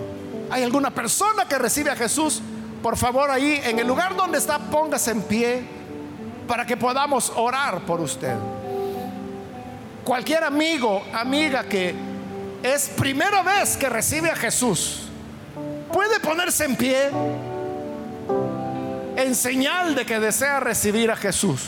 ¿Hay 0.49 0.63
alguna 0.63 0.91
persona 0.91 1.45
que 1.47 1.57
recibe 1.57 1.91
a 1.91 1.95
Jesús? 1.95 2.41
Por 2.83 2.97
favor, 2.97 3.31
ahí 3.31 3.61
en 3.63 3.79
el 3.79 3.87
lugar 3.87 4.15
donde 4.15 4.37
está, 4.37 4.59
póngase 4.59 5.11
en 5.11 5.21
pie 5.21 5.63
para 6.47 6.65
que 6.65 6.77
podamos 6.77 7.31
orar 7.35 7.81
por 7.85 8.01
usted. 8.01 8.35
Cualquier 10.03 10.43
amigo, 10.43 11.03
amiga 11.13 11.63
que 11.63 11.95
es 12.61 12.89
primera 12.89 13.41
vez 13.41 13.77
que 13.77 13.89
recibe 13.89 14.29
a 14.29 14.35
Jesús, 14.35 15.03
puede 15.91 16.19
ponerse 16.19 16.65
en 16.65 16.75
pie 16.75 17.09
en 19.17 19.35
señal 19.35 19.95
de 19.95 20.05
que 20.05 20.19
desea 20.19 20.59
recibir 20.59 21.11
a 21.11 21.15
Jesús. 21.15 21.61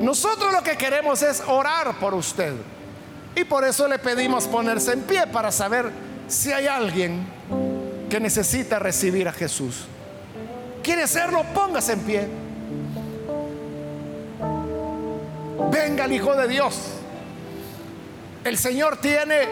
Nosotros 0.00 0.52
lo 0.52 0.62
que 0.62 0.76
queremos 0.76 1.22
es 1.22 1.42
orar 1.46 1.98
por 1.98 2.14
usted. 2.14 2.54
Y 3.36 3.44
por 3.44 3.64
eso 3.64 3.86
le 3.86 3.98
pedimos 3.98 4.46
ponerse 4.46 4.92
en 4.92 5.02
pie 5.02 5.26
para 5.26 5.52
saber 5.52 5.90
si 6.26 6.52
hay 6.52 6.66
alguien 6.66 7.26
que 8.08 8.18
necesita 8.18 8.78
recibir 8.78 9.28
a 9.28 9.32
Jesús. 9.32 9.84
¿Quiere 10.82 11.02
hacerlo? 11.02 11.44
Póngase 11.54 11.92
en 11.92 12.00
pie. 12.00 12.28
Venga 15.70 16.04
el 16.06 16.12
Hijo 16.12 16.34
de 16.34 16.48
Dios. 16.48 16.74
El 18.42 18.56
Señor 18.56 18.96
tiene 18.96 19.42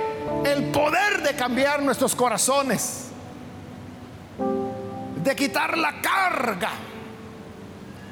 el 0.45 0.65
poder 0.71 1.23
de 1.23 1.35
cambiar 1.35 1.83
nuestros 1.83 2.15
corazones. 2.15 3.08
De 5.23 5.37
quitar 5.37 5.77
la 5.77 6.01
carga 6.01 6.71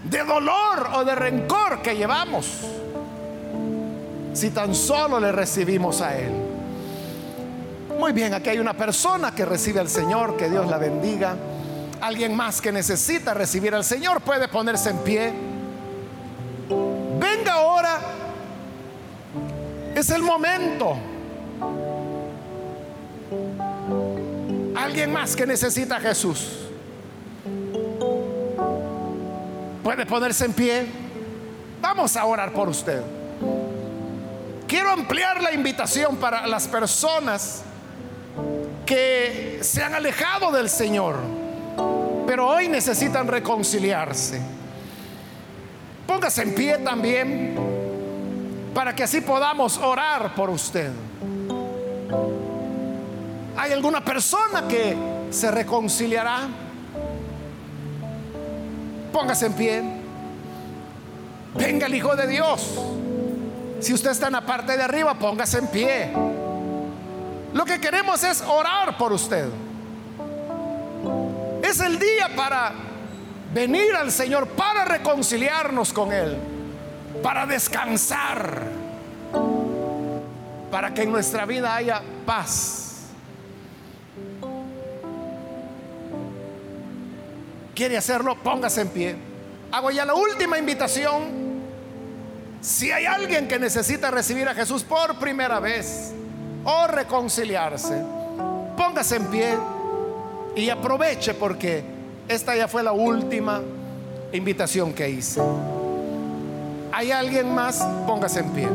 de 0.04 0.18
dolor 0.24 0.90
o 0.94 1.04
de 1.04 1.14
rencor 1.14 1.82
que 1.82 1.96
llevamos 1.96 2.46
si 4.32 4.50
tan 4.50 4.74
solo 4.74 5.18
le 5.18 5.32
recibimos 5.32 6.02
a 6.02 6.16
Él. 6.16 6.30
Muy 7.98 8.12
bien, 8.12 8.34
aquí 8.34 8.50
hay 8.50 8.58
una 8.58 8.74
persona 8.74 9.34
que 9.34 9.46
recibe 9.46 9.80
al 9.80 9.88
Señor, 9.88 10.36
que 10.36 10.50
Dios 10.50 10.66
la 10.68 10.76
bendiga. 10.76 11.34
Alguien 12.02 12.36
más 12.36 12.60
que 12.60 12.70
necesita 12.70 13.32
recibir 13.32 13.74
al 13.74 13.84
Señor 13.84 14.20
puede 14.20 14.48
ponerse 14.48 14.90
en 14.90 14.98
pie. 14.98 15.32
Venga 17.18 17.54
ahora, 17.54 17.98
es 19.94 20.10
el 20.10 20.22
momento. 20.22 20.98
Alguien 24.76 25.10
más 25.10 25.34
que 25.34 25.46
necesita 25.46 25.96
a 25.96 26.00
Jesús. 26.00 26.65
Puede 29.86 30.04
ponerse 30.04 30.44
en 30.44 30.52
pie. 30.52 30.84
Vamos 31.80 32.16
a 32.16 32.24
orar 32.24 32.52
por 32.52 32.68
usted. 32.68 33.00
Quiero 34.66 34.90
ampliar 34.90 35.40
la 35.40 35.52
invitación 35.52 36.16
para 36.16 36.44
las 36.48 36.66
personas 36.66 37.62
que 38.84 39.60
se 39.62 39.84
han 39.84 39.94
alejado 39.94 40.50
del 40.50 40.68
Señor, 40.68 41.14
pero 42.26 42.48
hoy 42.48 42.66
necesitan 42.66 43.28
reconciliarse. 43.28 44.40
Póngase 46.04 46.42
en 46.42 46.54
pie 46.56 46.78
también 46.78 47.54
para 48.74 48.92
que 48.92 49.04
así 49.04 49.20
podamos 49.20 49.78
orar 49.78 50.34
por 50.34 50.50
usted. 50.50 50.90
¿Hay 53.56 53.70
alguna 53.70 54.04
persona 54.04 54.66
que 54.66 54.96
se 55.30 55.48
reconciliará? 55.52 56.65
Póngase 59.16 59.46
en 59.46 59.52
pie. 59.54 59.82
Venga 61.54 61.86
el 61.86 61.94
Hijo 61.94 62.14
de 62.16 62.26
Dios. 62.26 62.78
Si 63.80 63.94
usted 63.94 64.10
está 64.10 64.26
en 64.26 64.34
la 64.34 64.42
parte 64.42 64.76
de 64.76 64.82
arriba, 64.82 65.14
póngase 65.14 65.56
en 65.56 65.68
pie. 65.68 66.12
Lo 67.54 67.64
que 67.64 67.80
queremos 67.80 68.22
es 68.24 68.42
orar 68.42 68.98
por 68.98 69.14
usted. 69.14 69.48
Es 71.62 71.80
el 71.80 71.98
día 71.98 72.28
para 72.36 72.72
venir 73.54 73.96
al 73.96 74.12
Señor, 74.12 74.48
para 74.48 74.84
reconciliarnos 74.84 75.94
con 75.94 76.12
Él, 76.12 76.36
para 77.22 77.46
descansar, 77.46 78.64
para 80.70 80.92
que 80.92 81.04
en 81.04 81.12
nuestra 81.12 81.46
vida 81.46 81.74
haya 81.74 82.02
paz. 82.26 82.85
¿Quiere 87.76 87.98
hacerlo? 87.98 88.34
Póngase 88.42 88.80
en 88.80 88.88
pie. 88.88 89.16
Hago 89.70 89.90
ya 89.90 90.06
la 90.06 90.14
última 90.14 90.56
invitación. 90.58 91.46
Si 92.62 92.90
hay 92.90 93.04
alguien 93.04 93.46
que 93.46 93.58
necesita 93.58 94.10
recibir 94.10 94.48
a 94.48 94.54
Jesús 94.54 94.82
por 94.82 95.16
primera 95.18 95.60
vez, 95.60 96.14
o 96.64 96.86
reconciliarse, 96.86 98.02
póngase 98.76 99.16
en 99.16 99.26
pie 99.26 99.54
y 100.56 100.70
aproveche 100.70 101.34
porque 101.34 101.84
esta 102.26 102.56
ya 102.56 102.66
fue 102.66 102.82
la 102.82 102.92
última 102.92 103.60
invitación 104.32 104.94
que 104.94 105.10
hice. 105.10 105.42
¿Hay 106.92 107.12
alguien 107.12 107.54
más? 107.54 107.86
Póngase 108.06 108.40
en 108.40 108.50
pie. 108.52 108.68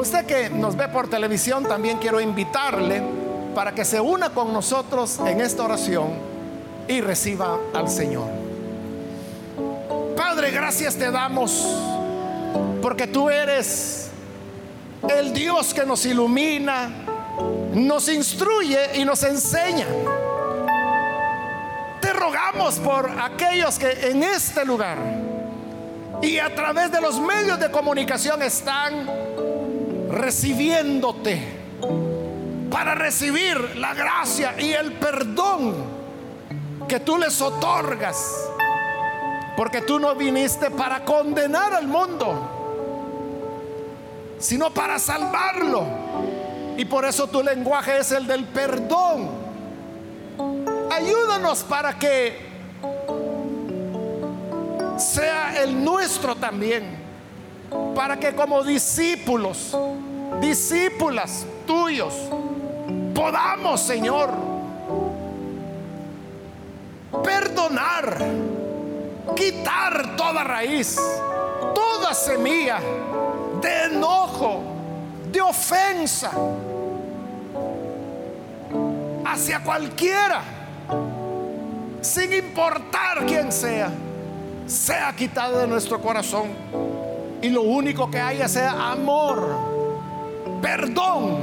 Usted 0.00 0.24
que 0.24 0.48
nos 0.48 0.76
ve 0.76 0.88
por 0.88 1.08
televisión 1.08 1.64
también 1.64 1.98
quiero 1.98 2.20
invitarle 2.20 3.02
para 3.54 3.74
que 3.74 3.84
se 3.84 4.00
una 4.00 4.30
con 4.30 4.52
nosotros 4.52 5.18
en 5.26 5.40
esta 5.40 5.62
oración 5.62 6.08
y 6.88 7.00
reciba 7.02 7.58
al 7.74 7.88
Señor. 7.88 8.28
Padre, 10.16 10.50
gracias 10.52 10.96
te 10.96 11.10
damos 11.10 11.76
porque 12.80 13.06
tú 13.06 13.28
eres 13.28 14.10
el 15.08 15.34
Dios 15.34 15.74
que 15.74 15.84
nos 15.84 16.06
ilumina, 16.06 16.90
nos 17.74 18.08
instruye 18.08 18.98
y 18.98 19.04
nos 19.04 19.22
enseña. 19.22 19.86
Te 22.00 22.12
rogamos 22.14 22.76
por 22.76 23.10
aquellos 23.20 23.78
que 23.78 24.10
en 24.10 24.22
este 24.22 24.64
lugar 24.64 24.96
y 26.22 26.38
a 26.38 26.54
través 26.54 26.90
de 26.90 27.02
los 27.02 27.20
medios 27.20 27.60
de 27.60 27.70
comunicación 27.70 28.42
están 28.42 29.06
recibiéndote 30.20 31.40
para 32.70 32.94
recibir 32.94 33.76
la 33.76 33.94
gracia 33.94 34.54
y 34.58 34.72
el 34.72 34.92
perdón 34.92 35.74
que 36.88 37.00
tú 37.00 37.18
les 37.18 37.40
otorgas 37.40 38.50
porque 39.60 39.82
tú 39.82 39.98
no 39.98 40.14
viniste 40.14 40.70
para 40.70 41.04
condenar 41.04 41.74
al 41.74 41.86
mundo, 41.86 42.34
sino 44.38 44.72
para 44.72 44.98
salvarlo. 44.98 45.84
Y 46.78 46.86
por 46.86 47.04
eso 47.04 47.26
tu 47.26 47.42
lenguaje 47.42 47.98
es 47.98 48.10
el 48.10 48.26
del 48.26 48.44
perdón. 48.44 49.28
Ayúdanos 50.90 51.62
para 51.64 51.98
que 51.98 52.38
sea 54.96 55.62
el 55.62 55.84
nuestro 55.84 56.34
también. 56.36 56.98
Para 57.94 58.18
que 58.18 58.34
como 58.34 58.62
discípulos, 58.62 59.76
discípulas 60.40 61.46
tuyos, 61.66 62.14
podamos, 63.14 63.80
Señor, 63.80 64.30
perdonar 67.22 68.18
quitar 69.34 70.16
toda 70.16 70.44
raíz, 70.44 70.96
toda 71.74 72.14
semilla 72.14 72.80
de 73.60 73.84
enojo, 73.84 74.62
de 75.30 75.40
ofensa 75.40 76.30
hacia 79.24 79.62
cualquiera, 79.62 80.42
sin 82.00 82.32
importar 82.32 83.26
quién 83.26 83.52
sea, 83.52 83.90
sea 84.66 85.14
quitado 85.14 85.58
de 85.58 85.66
nuestro 85.66 86.00
corazón 86.00 86.48
y 87.42 87.48
lo 87.48 87.62
único 87.62 88.10
que 88.10 88.18
haya 88.18 88.48
sea 88.48 88.90
amor, 88.90 89.79
perdón, 90.60 91.38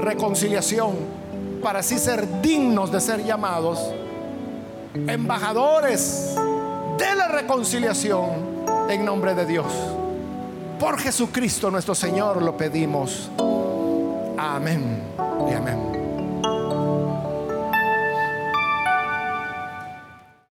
reconciliación, 0.00 0.92
para 1.62 1.80
así 1.80 1.98
ser 1.98 2.42
dignos 2.42 2.90
de 2.90 3.00
ser 3.00 3.24
llamados 3.24 3.78
embajadores 4.94 6.34
de 6.98 7.14
la 7.16 7.28
reconciliación 7.28 8.64
en 8.88 9.04
nombre 9.04 9.34
de 9.34 9.46
Dios. 9.46 9.66
Por 10.78 10.98
Jesucristo 10.98 11.70
nuestro 11.70 11.94
Señor 11.94 12.42
lo 12.42 12.56
pedimos. 12.56 13.30
Amén 14.36 15.02
y 15.48 15.54
amén. 15.54 15.91